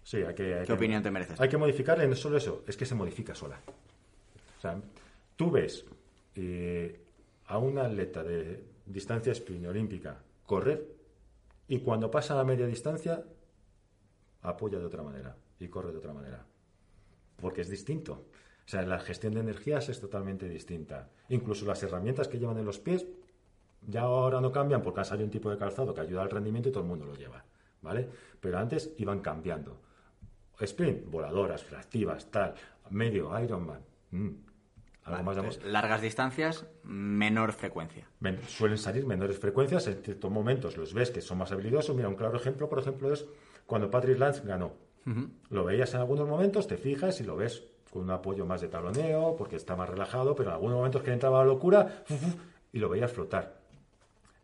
Sí, 0.02 0.18
hay 0.18 0.34
que, 0.34 0.52
hay 0.54 0.61
¿Qué 0.61 0.66
que- 0.66 0.72
opinión 0.74 1.02
te 1.02 1.11
mereces? 1.11 1.40
Hay 1.40 1.48
que 1.48 1.57
modificarla 1.57 2.04
y 2.04 2.09
no 2.09 2.14
solo 2.14 2.36
eso, 2.36 2.62
es 2.68 2.76
que 2.76 2.84
se 2.84 2.94
modifica 2.94 3.34
sola. 3.34 3.59
O 4.59 4.61
sea, 4.61 4.76
tú 5.37 5.51
ves 5.51 5.84
eh, 6.34 7.01
a 7.47 7.59
un 7.59 7.78
atleta 7.78 8.22
de 8.22 8.64
distancia 8.87 9.32
sprint 9.32 9.66
olímpica 9.66 10.22
correr 10.45 10.97
y 11.68 11.80
cuando 11.80 12.11
pasa 12.11 12.39
a 12.41 12.45
media 12.45 12.66
distancia 12.66 13.24
apoya 14.43 14.78
de 14.78 14.87
otra 14.87 15.03
manera 15.03 15.37
y 15.59 15.68
corre 15.68 15.93
de 15.93 15.99
otra 15.99 16.12
manera. 16.12 16.45
Porque 17.37 17.62
es 17.62 17.68
distinto. 17.68 18.26
O 18.64 18.68
sea, 18.68 18.82
la 18.82 18.99
gestión 18.99 19.34
de 19.34 19.41
energías 19.41 19.89
es 19.89 20.01
totalmente 20.01 20.49
distinta. 20.49 21.11
Incluso 21.28 21.66
las 21.66 21.82
herramientas 21.82 22.28
que 22.28 22.39
llevan 22.39 22.59
en 22.59 22.64
los 22.64 22.78
pies 22.78 23.07
ya 23.87 24.03
ahora 24.03 24.41
no 24.41 24.51
cambian 24.51 24.82
porque 24.82 25.01
ha 25.01 25.05
salido 25.05 25.26
un 25.26 25.30
tipo 25.30 25.51
de 25.51 25.59
calzado 25.59 25.95
que 25.95 26.01
ayuda 26.01 26.22
al 26.22 26.30
rendimiento 26.30 26.68
y 26.68 26.72
todo 26.72 26.82
el 26.82 26.89
mundo 26.89 27.07
lo 27.07 27.14
lleva. 27.14 27.45
¿Vale? 27.82 28.09
Pero 28.41 28.59
antes 28.59 28.93
iban 28.99 29.20
cambiando. 29.20 29.80
Sprint, 30.59 31.09
voladoras, 31.11 31.70
reactivas, 31.70 32.30
tal. 32.30 32.55
Medio, 32.91 33.39
Ironman. 33.39 33.80
mm, 34.11 34.30
Algo 35.07 35.12
Vale, 35.18 35.24
más 35.24 35.36
de 35.36 35.42
entonces, 35.42 35.64
largas 35.72 36.02
distancias, 36.02 36.66
menor 36.82 37.52
frecuencia. 37.52 38.07
Men- 38.20 38.40
suelen 38.48 38.76
salir 38.76 39.07
menores 39.07 39.38
frecuencias, 39.38 39.86
en 39.86 40.02
ciertos 40.02 40.30
momentos 40.30 40.76
los 40.76 40.92
ves 40.92 41.11
que 41.12 41.20
son 41.20 41.38
más 41.38 41.52
habilidosos. 41.52 41.94
Mira, 41.96 42.09
un 42.09 42.16
claro 42.16 42.36
ejemplo, 42.36 42.68
por 42.68 42.80
ejemplo, 42.80 43.12
es 43.12 43.24
cuando 43.66 43.90
Patrick 43.90 44.18
Lance 44.18 44.42
ganó. 44.44 44.72
Lo 45.50 45.64
veías 45.64 45.94
en 45.94 46.00
algunos 46.00 46.28
momentos, 46.28 46.66
te 46.66 46.76
fijas 46.76 47.20
y 47.20 47.24
lo 47.24 47.36
ves 47.36 47.62
con 47.92 48.02
un 48.02 48.11
apoyo 48.11 48.44
más 48.44 48.61
de 48.61 48.66
taloneo, 48.68 49.36
porque 49.36 49.54
está 49.54 49.76
más 49.76 49.88
relajado, 49.88 50.34
pero 50.34 50.48
en 50.50 50.54
algunos 50.57 50.76
momentos 50.76 51.00
que 51.02 51.09
le 51.09 51.14
entraba 51.14 51.38
la 51.38 51.44
locura, 51.44 52.02
y 52.72 52.78
lo 52.80 52.88
veías 52.88 53.12
flotar. 53.12 53.61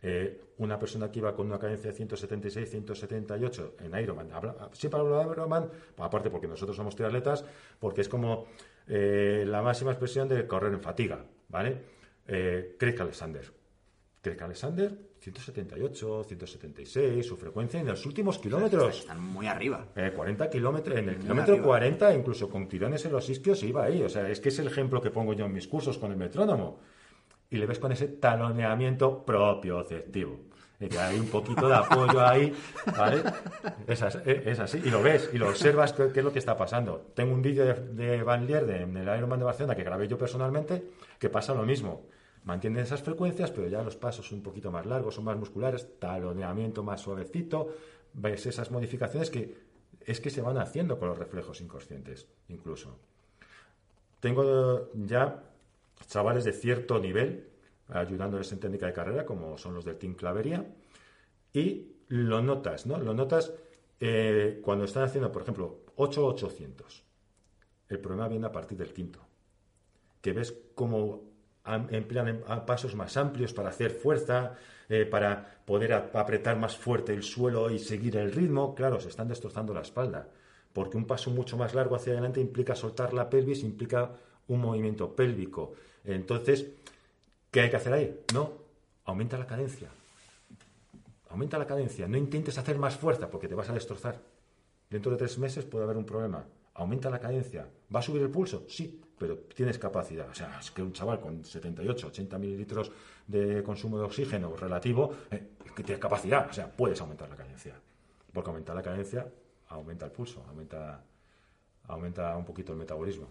Eh, 0.05 0.41
una 0.59 0.79
persona 0.79 1.11
que 1.11 1.19
iba 1.19 1.35
con 1.35 1.47
una 1.47 1.59
cadencia 1.59 1.91
de 1.91 1.97
176, 1.97 2.71
178 2.71 3.75
en 3.81 4.01
Ironman, 4.01 4.33
habla- 4.33 4.69
siempre 4.73 5.01
hablo 5.01 5.19
de 5.19 5.33
Ironman, 5.33 5.69
aparte 5.99 6.31
porque 6.31 6.47
nosotros 6.49 6.77
somos 6.77 6.95
triatletas, 6.97 7.45
porque 7.81 8.01
es 8.03 8.09
como 8.09 8.47
eh, 8.89 9.45
la 9.47 9.63
máxima 9.63 9.93
expresión 9.93 10.29
de 10.29 10.47
correr 10.47 10.73
en 10.73 10.81
fatiga, 10.81 11.25
¿vale? 11.49 11.77
Eh, 12.27 12.77
Craig 12.79 12.97
Alexander. 13.01 13.45
Craig 14.21 14.41
Alexander, 14.41 14.97
178, 15.19 16.25
176, 16.25 17.27
su 17.27 17.37
frecuencia 17.37 17.81
en 17.81 17.87
los 17.87 18.07
últimos 18.07 18.39
kilómetros. 18.39 19.01
Están 19.01 19.21
muy 19.21 19.47
arriba. 19.47 19.87
Eh, 19.97 20.13
40 20.15 20.49
kilómetros, 20.49 20.99
en 20.99 21.09
el 21.09 21.17
Muy 21.17 21.23
kilómetro 21.23 21.55
arriba. 21.55 21.67
40, 21.67 22.15
incluso 22.15 22.49
con 22.49 22.69
tirones 22.69 23.05
en 23.05 23.13
los 23.13 23.29
isquios, 23.29 23.63
iba 23.63 23.85
ahí. 23.85 24.03
O 24.03 24.09
sea, 24.09 24.29
es 24.29 24.41
que 24.41 24.51
es 24.51 24.59
el 24.59 24.69
ejemplo 24.69 25.01
que 25.01 25.11
pongo 25.11 25.33
yo 25.33 25.47
en 25.47 25.53
mis 25.53 25.67
cursos 25.67 25.99
con 25.99 26.11
el 26.13 26.17
metrónomo. 26.17 26.81
Y 27.51 27.59
le 27.59 27.67
ves 27.67 27.79
con 27.79 27.93
ese 27.93 28.09
taloneamiento 28.09 29.25
propioceptivo. 29.25 30.52
Hay 30.99 31.19
un 31.19 31.29
poquito 31.29 31.69
de 31.69 31.75
apoyo 31.75 32.27
ahí, 32.27 32.53
¿vale? 32.97 33.23
Es 33.87 34.03
así, 34.03 34.19
es 34.25 34.59
así. 34.59 34.81
Y 34.85 34.91
lo 34.91 35.03
ves, 35.03 35.31
y 35.33 35.39
lo 35.39 35.49
observas 35.49 35.93
qué, 35.93 36.07
es 36.15 36.25
lo 36.25 36.33
que 36.33 36.39
está 36.39 36.57
pasando. 36.57 37.11
Tengo 37.15 37.35
un 37.35 37.43
vídeo 37.43 37.65
de, 37.65 37.75
de 37.75 38.23
Van 38.23 38.47
Lierde 38.47 38.83
en 38.83 38.97
el 38.97 39.17
Ironman 39.17 39.39
de 39.39 39.45
Barcelona 39.45 39.75
que 39.75 39.85
grabé 39.85 40.09
yo 40.09 40.19
personalmente, 40.19 40.85
que 41.19 41.29
pasa 41.29 41.55
lo 41.55 41.63
mismo. 41.65 42.07
Mantienen 42.45 42.83
esas 42.83 43.03
frecuencias, 43.03 43.53
pero 43.53 43.69
ya 43.69 43.83
los 43.83 43.97
pasos 43.97 44.27
son 44.27 44.39
un 44.39 44.43
poquito 44.43 44.73
más 44.73 44.85
largos, 44.85 45.15
son 45.15 45.25
más 45.25 45.37
musculares, 45.37 45.99
taloneamiento 45.99 46.83
más 46.83 47.01
suavecito. 47.01 47.69
Ves 48.15 48.47
esas 48.47 48.71
modificaciones 48.71 49.31
que 49.31 49.57
es 50.05 50.21
que 50.21 50.31
se 50.31 50.43
van 50.43 50.59
haciendo 50.59 50.99
con 50.99 51.09
los 51.09 51.19
reflejos 51.19 51.61
inconscientes, 51.61 52.27
incluso. 52.49 52.99
Tengo 54.19 54.91
ya 54.95 55.45
chavales 56.07 56.45
de 56.45 56.53
cierto 56.53 56.99
nivel 56.99 57.52
ayudándoles 57.89 58.51
en 58.53 58.61
técnica 58.61 58.87
de 58.87 58.93
carrera, 58.93 59.25
como 59.27 59.59
son 59.59 59.75
los 59.75 59.85
del 59.85 59.99
Team 59.99 60.15
Clavería, 60.15 60.67
y 61.53 61.93
lo 62.09 62.43
notas, 62.43 62.87
¿no? 62.87 62.99
Lo 62.99 63.15
notas 63.15 63.53
eh, 64.01 64.61
cuando 64.63 64.85
están 64.85 65.05
haciendo, 65.05 65.31
por 65.33 65.43
ejemplo, 65.43 65.81
8-800. 65.97 67.05
El 67.89 68.01
problema 68.01 68.29
viene 68.29 68.47
a 68.47 68.53
partir 68.53 68.79
del 68.79 68.93
quinto, 68.93 69.21
que 70.21 70.33
ves 70.33 70.55
cómo 70.75 71.31
emplean 71.91 72.29
em- 72.29 72.43
pasos 72.67 72.95
más 72.95 73.17
amplios 73.17 73.53
para 73.53 73.69
hacer 73.69 73.91
fuerza, 73.91 74.55
eh, 74.89 75.07
para 75.07 75.63
poder 75.65 75.93
apretar 75.93 76.57
más 76.59 76.77
fuerte 76.77 77.15
el 77.15 77.23
suelo 77.23 77.71
y 77.71 77.79
seguir 77.79 78.17
el 78.17 78.33
ritmo. 78.33 78.75
Claro, 78.75 79.01
se 79.01 79.09
están 79.09 79.29
destrozando 79.29 79.73
la 79.73 79.83
espalda, 79.83 80.29
porque 80.73 80.97
un 80.97 81.07
paso 81.07 81.31
mucho 81.31 81.57
más 81.57 81.75
largo 81.75 81.95
hacia 81.97 82.13
adelante 82.13 82.41
implica 82.41 82.75
soltar 82.75 83.13
la 83.15 83.29
pelvis, 83.31 83.63
implica 83.63 84.11
un 84.49 84.61
movimiento 84.61 85.15
pélvico. 85.15 85.73
Entonces, 86.05 86.67
¿qué 87.53 87.61
hay 87.61 87.71
que 87.71 87.77
hacer 87.77 87.93
ahí? 87.93 88.21
No, 88.35 88.51
aumenta 89.05 89.39
la 89.39 89.47
cadencia. 89.47 89.89
Aumenta 91.29 91.59
la 91.59 91.67
cadencia. 91.67 92.09
No 92.09 92.17
intentes 92.17 92.59
hacer 92.59 92.77
más 92.79 92.97
fuerza 92.97 93.31
porque 93.31 93.47
te 93.47 93.55
vas 93.55 93.69
a 93.69 93.75
destrozar. 93.75 94.21
Dentro 94.91 95.13
de 95.13 95.19
tres 95.19 95.39
meses 95.39 95.65
puede 95.65 95.85
haber 95.85 95.97
un 95.97 96.05
problema. 96.05 96.45
Aumenta 96.75 97.09
la 97.09 97.21
cadencia. 97.21 97.69
¿Va 97.95 98.01
a 98.01 98.03
subir 98.03 98.23
el 98.23 98.31
pulso? 98.31 98.65
Sí, 98.69 99.01
pero 99.19 99.39
tienes 99.55 99.79
capacidad. 99.79 100.29
O 100.29 100.35
sea, 100.35 100.59
es 100.59 100.71
que 100.71 100.83
un 100.83 100.93
chaval 100.93 101.21
con 101.21 101.45
78, 101.45 102.09
80 102.09 102.39
mililitros 102.39 102.91
de 103.27 103.63
consumo 103.63 103.99
de 103.99 104.05
oxígeno 104.05 104.57
relativo, 104.57 105.13
eh, 105.31 105.51
que 105.77 105.83
tiene 105.83 106.01
capacidad. 106.01 106.49
O 106.51 106.53
sea, 106.53 106.71
puedes 106.71 107.01
aumentar 107.01 107.29
la 107.29 107.37
cadencia. 107.37 107.75
Porque 108.33 108.51
aumentar 108.51 108.75
la 108.75 108.83
cadencia 108.83 109.27
aumenta 109.69 110.07
el 110.07 110.11
pulso, 110.11 110.43
aumenta, 110.49 111.03
aumenta 111.89 112.37
un 112.37 112.45
poquito 112.45 112.73
el 112.73 112.79
metabolismo. 112.79 113.29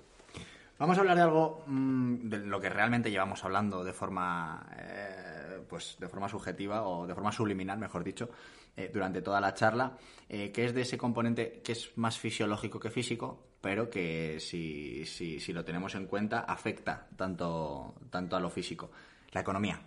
Vamos 0.81 0.97
a 0.97 1.01
hablar 1.01 1.15
de 1.15 1.21
algo 1.21 1.63
mm, 1.67 2.27
de 2.27 2.39
lo 2.39 2.59
que 2.59 2.67
realmente 2.67 3.11
llevamos 3.11 3.43
hablando 3.43 3.83
de 3.83 3.93
forma 3.93 4.65
eh, 4.75 5.59
pues 5.69 5.95
de 5.99 6.07
forma 6.07 6.27
subjetiva 6.27 6.87
o 6.87 7.05
de 7.05 7.13
forma 7.13 7.31
subliminal, 7.31 7.77
mejor 7.77 8.03
dicho, 8.03 8.31
eh, 8.75 8.89
durante 8.91 9.21
toda 9.21 9.39
la 9.39 9.53
charla, 9.53 9.95
eh, 10.27 10.51
que 10.51 10.65
es 10.65 10.73
de 10.73 10.81
ese 10.81 10.97
componente 10.97 11.61
que 11.63 11.73
es 11.73 11.95
más 11.97 12.17
fisiológico 12.17 12.79
que 12.79 12.89
físico, 12.89 13.51
pero 13.61 13.91
que 13.91 14.39
si, 14.39 15.05
si, 15.05 15.39
si 15.39 15.53
lo 15.53 15.63
tenemos 15.63 15.93
en 15.93 16.07
cuenta 16.07 16.39
afecta 16.39 17.07
tanto, 17.15 17.93
tanto 18.09 18.35
a 18.35 18.39
lo 18.39 18.49
físico. 18.49 18.89
La 19.33 19.41
economía, 19.41 19.79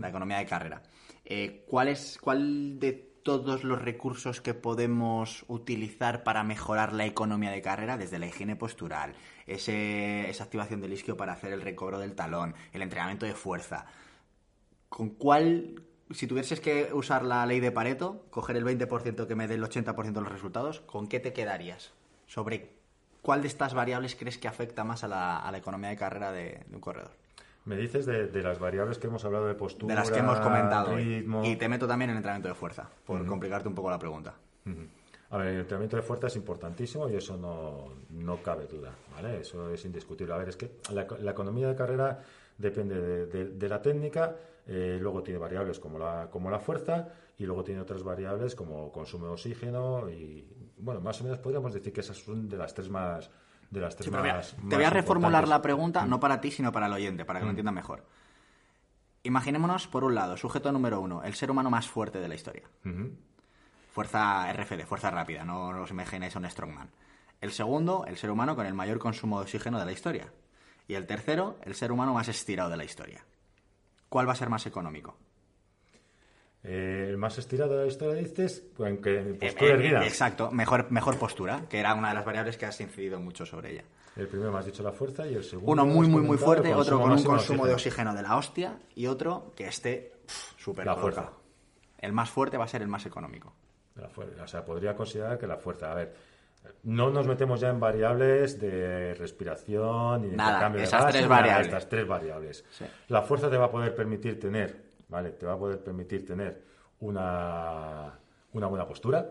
la 0.00 0.08
economía 0.08 0.38
de 0.38 0.46
carrera. 0.46 0.82
¿cuál, 1.68 1.88
es, 1.88 2.18
¿Cuál 2.20 2.80
de 2.80 3.10
todos 3.22 3.64
los 3.64 3.80
recursos 3.80 4.40
que 4.40 4.54
podemos 4.54 5.44
utilizar 5.48 6.22
para 6.22 6.42
mejorar 6.42 6.92
la 6.92 7.06
economía 7.06 7.50
de 7.50 7.62
carrera, 7.62 7.96
desde 7.96 8.18
la 8.18 8.26
higiene 8.26 8.56
postural, 8.56 9.14
ese, 9.54 10.28
esa 10.28 10.44
activación 10.44 10.80
del 10.80 10.92
isquio 10.92 11.16
para 11.16 11.32
hacer 11.32 11.52
el 11.52 11.62
recobro 11.62 11.98
del 11.98 12.14
talón, 12.14 12.54
el 12.72 12.82
entrenamiento 12.82 13.26
de 13.26 13.34
fuerza, 13.34 13.86
¿con 14.88 15.10
cuál, 15.10 15.82
si 16.10 16.26
tuvieses 16.26 16.60
que 16.60 16.90
usar 16.92 17.24
la 17.24 17.44
ley 17.46 17.60
de 17.60 17.72
Pareto, 17.72 18.26
coger 18.30 18.56
el 18.56 18.64
20% 18.64 19.26
que 19.26 19.34
me 19.34 19.48
dé 19.48 19.54
el 19.54 19.62
80% 19.62 20.12
de 20.12 20.20
los 20.20 20.32
resultados, 20.32 20.80
¿con 20.80 21.08
qué 21.08 21.20
te 21.20 21.32
quedarías? 21.32 21.92
Sobre 22.26 22.70
cuál 23.22 23.42
de 23.42 23.48
estas 23.48 23.74
variables 23.74 24.16
crees 24.16 24.38
que 24.38 24.48
afecta 24.48 24.84
más 24.84 25.04
a 25.04 25.08
la, 25.08 25.38
a 25.38 25.50
la 25.52 25.58
economía 25.58 25.90
de 25.90 25.96
carrera 25.96 26.32
de, 26.32 26.62
de 26.66 26.74
un 26.74 26.80
corredor. 26.80 27.12
Me 27.64 27.76
dices 27.76 28.06
de, 28.06 28.26
de, 28.28 28.42
las 28.42 28.58
variables 28.58 28.98
que 28.98 29.06
hemos 29.06 29.24
hablado 29.24 29.46
de 29.46 29.54
postura, 29.54 29.94
de 29.94 30.00
las 30.00 30.10
que 30.10 30.18
hemos 30.18 30.40
comentado. 30.40 30.96
ritmo... 30.96 31.44
Y 31.44 31.56
te 31.56 31.68
meto 31.68 31.86
también 31.86 32.10
en 32.10 32.16
entrenamiento 32.16 32.48
de 32.48 32.54
fuerza, 32.54 32.88
por 33.04 33.20
uh 33.20 33.24
-huh. 33.24 33.28
complicarte 33.28 33.68
un 33.68 33.74
poco 33.74 33.90
la 33.90 33.98
pregunta. 33.98 34.34
Uh 34.64 34.70
-huh. 34.70 34.86
A 35.30 35.38
ver, 35.38 35.48
el 35.48 35.60
entrenamiento 35.60 35.96
de 35.96 36.02
fuerza 36.02 36.26
es 36.26 36.36
importantísimo 36.36 37.08
y 37.08 37.14
eso 37.14 37.36
no, 37.36 37.94
no 38.10 38.42
cabe 38.42 38.66
duda, 38.66 38.92
¿vale? 39.14 39.40
Eso 39.40 39.72
es 39.72 39.84
indiscutible. 39.84 40.34
A 40.34 40.38
ver, 40.38 40.48
es 40.48 40.56
que 40.56 40.78
la, 40.92 41.06
la 41.20 41.30
economía 41.30 41.68
de 41.68 41.76
carrera 41.76 42.20
depende 42.58 43.00
de, 43.00 43.26
de, 43.26 43.44
de 43.50 43.68
la 43.68 43.80
técnica, 43.80 44.34
eh, 44.66 44.98
luego 45.00 45.22
tiene 45.22 45.38
variables 45.38 45.78
como 45.78 45.98
la, 45.98 46.28
como 46.30 46.50
la 46.50 46.58
fuerza 46.58 47.08
y 47.38 47.46
luego 47.46 47.64
tiene 47.64 47.80
otras 47.80 48.02
variables 48.02 48.54
como 48.54 48.92
consumo 48.92 49.26
de 49.26 49.32
oxígeno 49.32 50.10
y, 50.10 50.46
bueno, 50.76 51.00
más 51.00 51.20
o 51.20 51.24
menos 51.24 51.38
podríamos 51.38 51.72
decir 51.72 51.92
que 51.92 52.00
esas 52.00 52.18
son 52.18 52.48
de 52.48 52.56
las 52.56 52.74
tres 52.74 52.88
más 52.88 53.30
de 53.70 53.80
las 53.80 53.94
tres 53.94 54.06
sí, 54.06 54.10
más, 54.10 54.20
voy 54.20 54.30
a, 54.30 54.34
más 54.34 54.56
Te 54.68 54.76
voy 54.76 54.84
a 54.84 54.90
reformular 54.90 55.46
la 55.48 55.62
pregunta, 55.62 56.04
no 56.04 56.20
para 56.20 56.40
ti, 56.40 56.50
sino 56.50 56.72
para 56.72 56.86
el 56.86 56.92
oyente, 56.92 57.24
para 57.24 57.38
que 57.38 57.44
mm. 57.44 57.46
lo 57.46 57.50
entienda 57.50 57.72
mejor. 57.72 58.04
Imaginémonos, 59.22 59.86
por 59.86 60.02
un 60.04 60.14
lado, 60.14 60.36
sujeto 60.36 60.72
número 60.72 61.00
uno, 61.00 61.22
el 61.22 61.34
ser 61.34 61.50
humano 61.50 61.70
más 61.70 61.86
fuerte 61.86 62.20
de 62.20 62.28
la 62.28 62.34
historia. 62.34 62.64
Fuerza 64.00 64.50
RFD, 64.50 64.86
fuerza 64.86 65.10
rápida, 65.10 65.44
no 65.44 65.82
os 65.82 65.90
imaginéis 65.90 66.34
a 66.34 66.38
un 66.38 66.48
strongman. 66.48 66.88
El 67.38 67.52
segundo, 67.52 68.06
el 68.08 68.16
ser 68.16 68.30
humano 68.30 68.56
con 68.56 68.64
el 68.64 68.72
mayor 68.72 68.98
consumo 68.98 69.36
de 69.36 69.42
oxígeno 69.42 69.78
de 69.78 69.84
la 69.84 69.92
historia. 69.92 70.32
Y 70.88 70.94
el 70.94 71.06
tercero, 71.06 71.58
el 71.64 71.74
ser 71.74 71.92
humano 71.92 72.14
más 72.14 72.26
estirado 72.28 72.70
de 72.70 72.78
la 72.78 72.84
historia. 72.84 73.22
¿Cuál 74.08 74.26
va 74.26 74.32
a 74.32 74.36
ser 74.36 74.48
más 74.48 74.64
económico? 74.64 75.18
Eh, 76.64 77.08
el 77.10 77.18
más 77.18 77.36
estirado 77.36 77.76
de 77.76 77.84
la 77.84 77.88
historia 77.92 78.22
dices, 78.22 78.62
que 78.74 79.36
postura 79.38 79.76
eh, 79.76 80.02
eh, 80.02 80.06
Exacto, 80.06 80.50
mejor, 80.50 80.90
mejor 80.90 81.18
postura, 81.18 81.66
que 81.68 81.78
era 81.78 81.92
una 81.92 82.08
de 82.08 82.14
las 82.14 82.24
variables 82.24 82.56
que 82.56 82.64
has 82.64 82.80
incidido 82.80 83.20
mucho 83.20 83.44
sobre 83.44 83.72
ella. 83.72 83.84
El 84.16 84.28
primero 84.28 84.50
me 84.50 84.60
has 84.60 84.64
dicho 84.64 84.82
la 84.82 84.92
fuerza 84.92 85.26
y 85.26 85.34
el 85.34 85.44
segundo. 85.44 85.72
Uno 85.72 85.84
muy, 85.84 86.08
muy, 86.08 86.22
muy 86.22 86.38
fuerte, 86.38 86.74
otro 86.74 86.98
con 87.02 87.12
un 87.12 87.22
consumo 87.22 87.66
de 87.66 87.74
oxígeno 87.74 88.14
de 88.14 88.22
la 88.22 88.38
hostia 88.38 88.78
y 88.94 89.08
otro 89.08 89.52
que 89.54 89.66
esté 89.66 90.14
súper 90.56 90.86
La 90.86 90.96
fuerza. 90.96 91.32
El 91.98 92.14
más 92.14 92.30
fuerte 92.30 92.56
va 92.56 92.64
a 92.64 92.68
ser 92.68 92.80
el 92.80 92.88
más 92.88 93.04
económico. 93.04 93.52
La. 93.96 94.08
O 94.44 94.46
sea, 94.46 94.64
podría 94.64 94.94
considerar 94.94 95.38
que 95.38 95.46
la 95.46 95.56
fuerza. 95.56 95.90
A 95.92 95.94
ver, 95.94 96.14
no 96.84 97.10
nos 97.10 97.26
metemos 97.26 97.60
ya 97.60 97.68
en 97.70 97.80
variables 97.80 98.60
de 98.60 99.14
respiración 99.14 100.24
y 100.26 100.30
de 100.30 100.36
Nada, 100.36 100.60
cambio 100.60 100.78
de 100.80 100.84
esas 100.86 101.02
gas, 101.04 101.12
tres 101.12 101.28
variables. 101.28 101.66
Estas 101.66 101.88
tres 101.88 102.06
variables. 102.06 102.64
Sí. 102.70 102.84
La 103.08 103.22
fuerza 103.22 103.50
te 103.50 103.56
va 103.56 103.66
a 103.66 103.70
poder 103.70 103.94
permitir 103.94 104.38
tener, 104.38 104.76
¿vale? 105.08 105.30
Te 105.30 105.46
va 105.46 105.54
a 105.54 105.58
poder 105.58 105.78
permitir 105.82 106.26
tener 106.26 106.62
una, 107.00 108.12
una 108.52 108.66
buena 108.66 108.86
postura. 108.86 109.26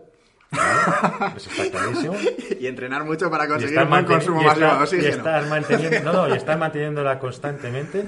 ¿vale? 0.50 1.34
Eso 1.36 1.50
está 1.50 1.70
clarísimo. 1.78 2.14
Y 2.60 2.66
entrenar 2.66 3.04
mucho 3.04 3.30
para 3.30 3.48
conseguir 3.48 3.78
un 3.78 3.88
buen 3.88 4.04
consumo 4.04 4.42
y 4.42 4.44
estar- 4.46 4.78
y 4.78 4.82
oxígeno. 4.82 5.08
estar 5.16 5.46
manteniendo, 5.46 6.12
no, 6.12 6.26
no, 6.28 6.34
y 6.34 6.36
estar 6.36 6.58
manteniéndola 6.58 7.18
constantemente. 7.18 8.04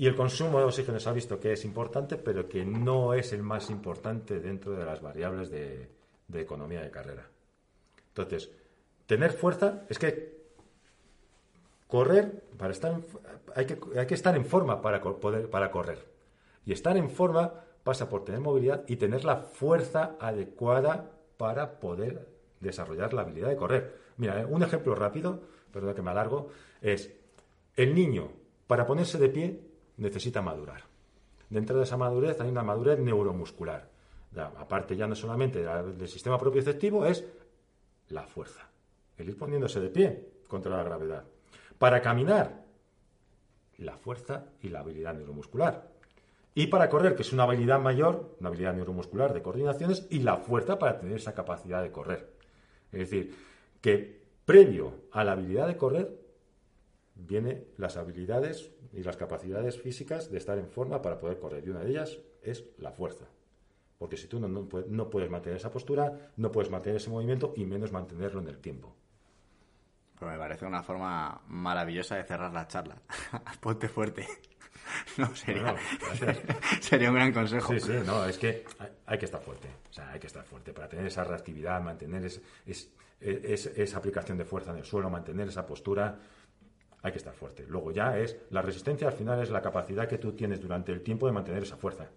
Y 0.00 0.06
el 0.06 0.16
consumo 0.16 0.58
de 0.58 0.64
oxígeno 0.64 0.98
se 0.98 1.10
ha 1.10 1.12
visto 1.12 1.38
que 1.38 1.52
es 1.52 1.62
importante, 1.66 2.16
pero 2.16 2.48
que 2.48 2.64
no 2.64 3.12
es 3.12 3.34
el 3.34 3.42
más 3.42 3.68
importante 3.68 4.40
dentro 4.40 4.72
de 4.72 4.82
las 4.82 5.02
variables 5.02 5.50
de, 5.50 5.90
economía 6.32 6.80
de 6.80 6.90
carrera. 6.90 7.28
Entonces, 8.08 8.50
tener 9.04 9.30
fuerza 9.30 9.82
es 9.90 9.98
que 9.98 10.40
correr, 11.86 12.44
para 12.56 12.72
estar 12.72 12.94
en- 12.94 13.04
hay, 13.54 13.66
que, 13.66 13.78
hay 13.98 14.06
que 14.06 14.14
estar 14.14 14.34
en 14.34 14.46
forma 14.46 14.80
para, 14.80 15.02
poder, 15.02 15.50
para 15.50 15.70
correr. 15.70 16.02
Y 16.64 16.72
estar 16.72 16.96
en 16.96 17.10
forma 17.10 17.52
pasa 17.84 18.08
por 18.08 18.24
tener 18.24 18.40
movilidad 18.40 18.84
y 18.88 18.96
tener 18.96 19.26
la 19.26 19.36
fuerza 19.36 20.16
adecuada 20.18 21.10
para 21.36 21.78
poder 21.78 22.26
desarrollar 22.58 23.12
la 23.12 23.20
habilidad 23.20 23.50
de 23.50 23.56
correr. 23.56 23.96
Mira, 24.16 24.40
eh, 24.40 24.46
un 24.46 24.62
ejemplo 24.62 24.94
rápido, 24.94 25.42
perdón 25.70 25.94
que 25.94 26.00
me 26.00 26.10
alargo, 26.10 26.48
es 26.80 27.12
el 27.76 27.94
niño, 27.94 28.32
para 28.66 28.86
ponerse 28.86 29.18
de 29.18 29.28
pie, 29.28 29.69
necesita 29.96 30.42
madurar. 30.42 30.82
Dentro 31.48 31.78
de 31.78 31.84
esa 31.84 31.96
madurez 31.96 32.40
hay 32.40 32.48
una 32.48 32.62
madurez 32.62 32.98
neuromuscular. 32.98 33.88
Aparte 34.36 34.96
ya 34.96 35.06
no 35.06 35.16
solamente 35.16 35.58
de 35.58 35.64
la- 35.64 35.82
del 35.82 36.08
sistema 36.08 36.38
propioceptivo, 36.38 37.04
es 37.04 37.24
la 38.08 38.26
fuerza. 38.26 38.68
El 39.18 39.28
ir 39.28 39.36
poniéndose 39.36 39.80
de 39.80 39.90
pie 39.90 40.28
contra 40.46 40.76
la 40.76 40.84
gravedad. 40.84 41.24
Para 41.78 42.00
caminar, 42.00 42.64
la 43.78 43.96
fuerza 43.96 44.46
y 44.62 44.68
la 44.68 44.80
habilidad 44.80 45.14
neuromuscular. 45.14 45.90
Y 46.54 46.66
para 46.66 46.88
correr, 46.88 47.14
que 47.14 47.22
es 47.22 47.32
una 47.32 47.44
habilidad 47.44 47.80
mayor, 47.80 48.36
una 48.40 48.48
habilidad 48.48 48.74
neuromuscular 48.74 49.32
de 49.32 49.42
coordinaciones, 49.42 50.06
y 50.10 50.20
la 50.20 50.36
fuerza 50.36 50.78
para 50.78 50.98
tener 50.98 51.16
esa 51.16 51.34
capacidad 51.34 51.82
de 51.82 51.90
correr. 51.92 52.28
Es 52.92 52.98
decir, 53.10 53.34
que 53.80 54.20
previo 54.44 54.94
a 55.12 55.24
la 55.24 55.32
habilidad 55.32 55.66
de 55.68 55.76
correr, 55.76 56.20
vienen 57.14 57.64
las 57.76 57.96
habilidades 57.96 58.70
y 58.92 59.02
las 59.02 59.16
capacidades 59.16 59.80
físicas 59.80 60.30
de 60.30 60.38
estar 60.38 60.58
en 60.58 60.68
forma 60.68 61.00
para 61.02 61.18
poder 61.18 61.38
correr. 61.38 61.64
Y 61.66 61.70
una 61.70 61.80
de 61.80 61.90
ellas 61.90 62.18
es 62.42 62.64
la 62.78 62.90
fuerza. 62.92 63.26
Porque 63.98 64.16
si 64.16 64.26
tú 64.26 64.40
no, 64.40 64.48
no 64.48 64.64
puedes, 64.66 64.88
no 64.88 65.10
puedes 65.10 65.30
mantener 65.30 65.58
esa 65.58 65.70
postura, 65.70 66.32
no 66.36 66.50
puedes 66.50 66.70
mantener 66.70 66.96
ese 66.96 67.10
movimiento 67.10 67.52
y 67.56 67.66
menos 67.66 67.92
mantenerlo 67.92 68.40
en 68.40 68.48
el 68.48 68.58
tiempo. 68.58 68.94
Pues 70.18 70.30
me 70.32 70.38
parece 70.38 70.66
una 70.66 70.82
forma 70.82 71.40
maravillosa 71.48 72.16
de 72.16 72.24
cerrar 72.24 72.52
la 72.52 72.66
charla. 72.66 72.96
Ponte 73.60 73.88
fuerte. 73.88 74.26
No, 75.18 75.32
sería, 75.36 75.62
Bueno, 75.62 76.38
sería 76.80 77.10
un 77.10 77.14
gran 77.14 77.32
consejo. 77.32 77.72
Sí, 77.74 77.80
sí, 77.80 77.92
no, 78.04 78.24
es 78.24 78.38
que 78.38 78.64
hay, 78.78 78.88
hay 79.06 79.18
que 79.18 79.26
estar 79.26 79.40
fuerte. 79.40 79.68
O 79.88 79.92
sea, 79.92 80.10
hay 80.10 80.18
que 80.18 80.26
estar 80.26 80.42
fuerte 80.44 80.72
para 80.72 80.88
tener 80.88 81.06
esa 81.06 81.22
reactividad, 81.22 81.80
mantener 81.80 82.24
es- 82.24 82.40
es- 82.66 82.90
es- 83.20 83.66
esa 83.66 83.98
aplicación 83.98 84.36
de 84.38 84.44
fuerza 84.44 84.72
en 84.72 84.78
el 84.78 84.84
suelo, 84.84 85.08
mantener 85.08 85.48
esa 85.48 85.64
postura. 85.64 86.18
Hay 87.02 87.12
que 87.12 87.18
estar 87.18 87.32
fuerte. 87.32 87.64
Luego 87.68 87.92
ya 87.92 88.18
es 88.18 88.36
la 88.50 88.62
resistencia, 88.62 89.08
al 89.08 89.14
final 89.14 89.42
es 89.42 89.50
la 89.50 89.62
capacidad 89.62 90.06
que 90.08 90.18
tú 90.18 90.32
tienes 90.32 90.60
durante 90.60 90.92
el 90.92 91.02
tiempo 91.02 91.26
de 91.26 91.32
mantener 91.32 91.62
esa 91.62 91.76
fuerza. 91.76 92.08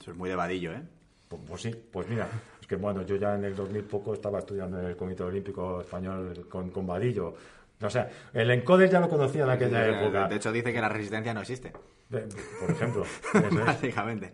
Eso 0.00 0.10
es 0.10 0.16
muy 0.16 0.28
de 0.28 0.36
vadillo, 0.36 0.72
¿eh? 0.72 0.82
Pues, 1.28 1.42
pues 1.46 1.62
sí, 1.62 1.74
pues 1.92 2.08
mira, 2.08 2.28
es 2.60 2.66
que 2.66 2.76
bueno, 2.76 3.02
yo 3.02 3.16
ya 3.16 3.34
en 3.34 3.44
el 3.44 3.56
2000 3.56 3.84
poco 3.84 4.14
estaba 4.14 4.38
estudiando 4.38 4.78
en 4.80 4.86
el 4.86 4.96
Comité 4.96 5.22
Olímpico 5.22 5.80
Español 5.80 6.46
con, 6.48 6.70
con 6.70 6.86
Vadillo. 6.86 7.34
O 7.80 7.90
sea, 7.90 8.08
el 8.32 8.50
encoder 8.50 8.88
ya 8.88 9.00
lo 9.00 9.08
conocía 9.08 9.44
en 9.44 9.50
aquella 9.50 9.86
época. 9.86 10.28
De 10.28 10.36
hecho, 10.36 10.52
dice 10.52 10.72
que 10.72 10.80
la 10.80 10.88
resistencia 10.88 11.34
no 11.34 11.40
existe. 11.40 11.72
Por 12.08 12.70
ejemplo. 12.70 13.04
Básicamente. 13.66 14.32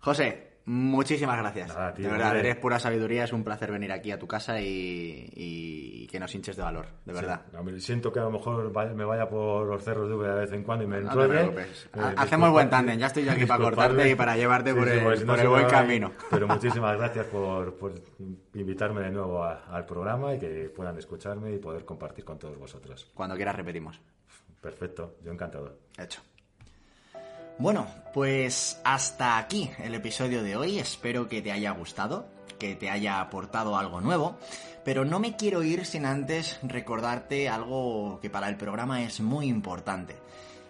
José, 0.00 0.51
muchísimas 0.66 1.38
gracias. 1.38 1.68
Nada, 1.68 1.92
tío, 1.94 2.06
de 2.06 2.12
verdad, 2.12 2.36
eres 2.38 2.56
pura 2.56 2.78
sabiduría. 2.78 3.24
Es 3.24 3.32
un 3.32 3.44
placer 3.44 3.70
venir 3.72 3.92
aquí 3.92 4.10
a 4.10 4.18
tu 4.18 4.26
casa 4.26 4.60
y, 4.60 5.28
y 5.34 6.06
que 6.08 6.18
nos 6.20 6.34
hinches 6.34 6.56
de 6.56 6.62
valor, 6.62 6.86
de 7.04 7.12
verdad. 7.12 7.42
Sí, 7.50 7.80
siento 7.80 8.12
que 8.12 8.20
a 8.20 8.22
lo 8.24 8.30
mejor 8.30 8.72
me 8.94 9.04
vaya 9.04 9.28
por 9.28 9.66
los 9.66 9.82
cerros 9.82 10.08
de 10.08 10.28
de 10.28 10.34
vez 10.34 10.52
en 10.52 10.62
cuando 10.62 10.84
y 10.84 10.86
me 10.86 11.00
No 11.00 11.08
te 11.08 11.12
enrolle. 11.14 11.32
preocupes. 11.40 11.88
Eh, 11.94 12.00
Ha- 12.00 12.22
Hacemos 12.22 12.50
buen 12.50 12.70
tándem. 12.70 12.98
Ya 12.98 13.06
estoy 13.06 13.24
yo 13.24 13.32
aquí 13.32 13.46
para 13.46 13.62
cortarte 13.64 14.10
y 14.10 14.14
para 14.14 14.36
llevarte 14.36 14.74
por 14.74 14.88
el- 14.88 15.02
pues, 15.02 15.22
por 15.24 15.38
el 15.40 15.48
buen 15.48 15.66
camino. 15.66 16.12
Pero 16.30 16.46
muchísimas 16.48 16.96
gracias 16.96 17.26
por, 17.26 17.74
por 17.76 17.92
invitarme 18.54 19.02
de 19.02 19.10
nuevo 19.10 19.42
a- 19.44 19.64
al 19.66 19.84
programa 19.86 20.34
y 20.34 20.38
que 20.38 20.70
puedan 20.74 20.96
escucharme 20.98 21.52
y 21.52 21.58
poder 21.58 21.84
compartir 21.84 22.24
con 22.24 22.38
todos 22.38 22.58
vosotros. 22.58 23.10
Cuando 23.14 23.34
quieras 23.36 23.56
repetimos. 23.56 24.00
Perfecto, 24.60 25.16
yo 25.24 25.32
encantado. 25.32 25.76
Hecho. 25.98 26.20
Bueno, 27.58 27.86
pues 28.14 28.80
hasta 28.82 29.38
aquí 29.38 29.70
el 29.78 29.94
episodio 29.94 30.42
de 30.42 30.56
hoy. 30.56 30.78
Espero 30.78 31.28
que 31.28 31.42
te 31.42 31.52
haya 31.52 31.70
gustado, 31.72 32.26
que 32.58 32.74
te 32.74 32.90
haya 32.90 33.20
aportado 33.20 33.76
algo 33.76 34.00
nuevo. 34.00 34.38
Pero 34.84 35.04
no 35.04 35.20
me 35.20 35.36
quiero 35.36 35.62
ir 35.62 35.84
sin 35.84 36.06
antes 36.06 36.58
recordarte 36.62 37.48
algo 37.48 38.18
que 38.20 38.30
para 38.30 38.48
el 38.48 38.56
programa 38.56 39.02
es 39.02 39.20
muy 39.20 39.46
importante. 39.46 40.16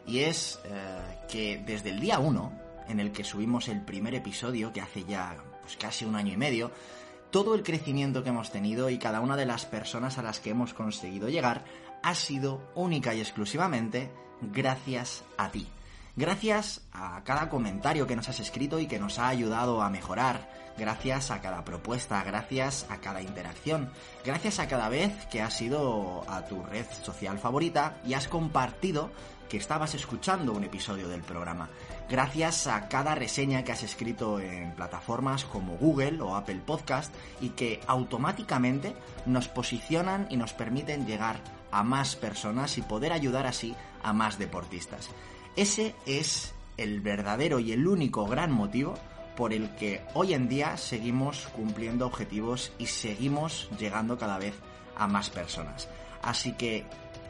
Y 0.06 0.20
es 0.20 0.60
eh, 0.64 1.18
que 1.30 1.62
desde 1.64 1.90
el 1.90 2.00
día 2.00 2.18
1, 2.18 2.52
en 2.88 3.00
el 3.00 3.12
que 3.12 3.24
subimos 3.24 3.68
el 3.68 3.80
primer 3.80 4.14
episodio, 4.14 4.72
que 4.72 4.80
hace 4.80 5.04
ya 5.04 5.36
pues, 5.62 5.76
casi 5.76 6.04
un 6.04 6.16
año 6.16 6.34
y 6.34 6.36
medio, 6.36 6.72
todo 7.30 7.54
el 7.54 7.62
crecimiento 7.62 8.22
que 8.22 8.30
hemos 8.30 8.50
tenido 8.50 8.90
y 8.90 8.98
cada 8.98 9.20
una 9.20 9.36
de 9.36 9.46
las 9.46 9.64
personas 9.64 10.18
a 10.18 10.22
las 10.22 10.40
que 10.40 10.50
hemos 10.50 10.74
conseguido 10.74 11.28
llegar 11.28 11.64
ha 12.02 12.14
sido 12.14 12.60
única 12.74 13.14
y 13.14 13.20
exclusivamente 13.20 14.10
gracias 14.42 15.24
a 15.38 15.50
ti. 15.50 15.68
Gracias 16.14 16.82
a 16.93 17.24
cada 17.24 17.48
comentario 17.48 18.06
que 18.06 18.16
nos 18.16 18.28
has 18.28 18.39
escrito 18.39 18.78
y 18.78 18.86
que 18.86 18.98
nos 18.98 19.18
ha 19.18 19.28
ayudado 19.28 19.80
a 19.80 19.89
mejorar. 19.89 20.51
Gracias 20.76 21.30
a 21.30 21.40
cada 21.40 21.64
propuesta, 21.64 22.22
gracias 22.22 22.86
a 22.90 22.98
cada 22.98 23.22
interacción, 23.22 23.90
gracias 24.22 24.59
a 24.59 24.68
cada 24.68 24.90
vez 24.90 25.12
que 25.30 25.40
has 25.40 25.60
ido 25.62 26.24
a 26.28 26.44
tu 26.44 26.62
red 26.64 26.84
social 27.02 27.39
favorita 27.39 27.97
y 28.06 28.12
has 28.12 28.28
compartido 28.28 29.10
que 29.48 29.56
estabas 29.56 29.94
escuchando 29.94 30.52
un 30.52 30.64
episodio 30.64 31.09
del 31.09 31.22
programa. 31.22 31.70
Gracias 32.10 32.66
a 32.66 32.89
cada 32.89 33.14
reseña 33.14 33.64
que 33.64 33.72
has 33.72 33.82
escrito 33.82 34.39
en 34.39 34.72
plataformas 34.72 35.44
como 35.44 35.76
Google 35.76 36.20
o 36.20 36.36
Apple 36.36 36.60
Podcast 36.64 37.14
y 37.40 37.51
que 37.51 37.80
automáticamente 37.86 38.94
nos 39.24 39.48
posicionan 39.48 40.26
y 40.28 40.36
nos 40.36 40.52
permiten 40.52 41.06
llegar 41.06 41.36
a 41.70 41.82
más 41.82 42.16
personas 42.16 42.76
y 42.76 42.82
poder 42.82 43.12
ayudar 43.12 43.47
así 43.47 43.74
a 44.02 44.12
más 44.12 44.39
deportistas. 44.39 45.09
Ese 45.56 45.94
es 46.06 46.54
el 46.76 47.00
verdadero 47.00 47.58
y 47.58 47.72
el 47.72 47.86
único 47.86 48.26
gran 48.26 48.52
motivo 48.52 48.94
por 49.36 49.52
el 49.52 49.74
que 49.76 50.02
hoy 50.14 50.34
en 50.34 50.48
día 50.48 50.76
seguimos 50.76 51.48
cumpliendo 51.54 52.06
objetivos 52.06 52.72
y 52.78 52.86
seguimos 52.86 53.68
llegando 53.78 54.18
cada 54.18 54.38
vez 54.38 54.54
a 54.96 55.06
más 55.06 55.30
personas. 55.30 55.88
Así 56.22 56.52
que 56.52 56.84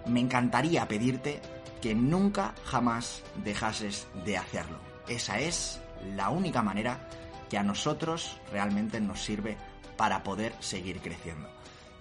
me 0.07 0.21
encantaría 0.21 0.87
pedirte 0.89 1.41
que 1.81 1.95
nunca 1.95 2.55
jamás 2.65 3.23
dejases 3.45 4.07
de 4.25 4.37
hacerlo. 4.37 4.79
Esa 5.09 5.41
es 5.41 5.81
la 6.15 6.31
única 6.31 6.63
manera 6.63 7.09
que 7.51 7.59
a 7.59 7.63
nosotros 7.63 8.39
realmente 8.53 9.01
nos 9.01 9.21
sirve 9.21 9.57
para 9.97 10.23
poder 10.23 10.55
seguir 10.61 11.01
creciendo. 11.01 11.49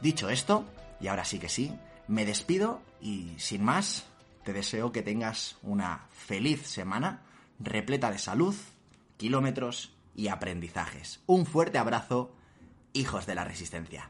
Dicho 0.01 0.29
esto, 0.29 0.65
y 0.99 1.07
ahora 1.07 1.25
sí 1.25 1.39
que 1.39 1.49
sí, 1.49 1.73
me 2.07 2.25
despido 2.25 2.81
y 3.01 3.33
sin 3.37 3.63
más, 3.63 4.05
te 4.43 4.53
deseo 4.53 4.91
que 4.91 5.01
tengas 5.01 5.57
una 5.61 6.07
feliz 6.11 6.65
semana 6.67 7.21
repleta 7.59 8.11
de 8.11 8.17
salud, 8.17 8.55
kilómetros 9.17 9.93
y 10.15 10.27
aprendizajes. 10.27 11.21
Un 11.27 11.45
fuerte 11.45 11.77
abrazo, 11.77 12.33
hijos 12.93 13.25
de 13.25 13.35
la 13.35 13.43
resistencia. 13.43 14.09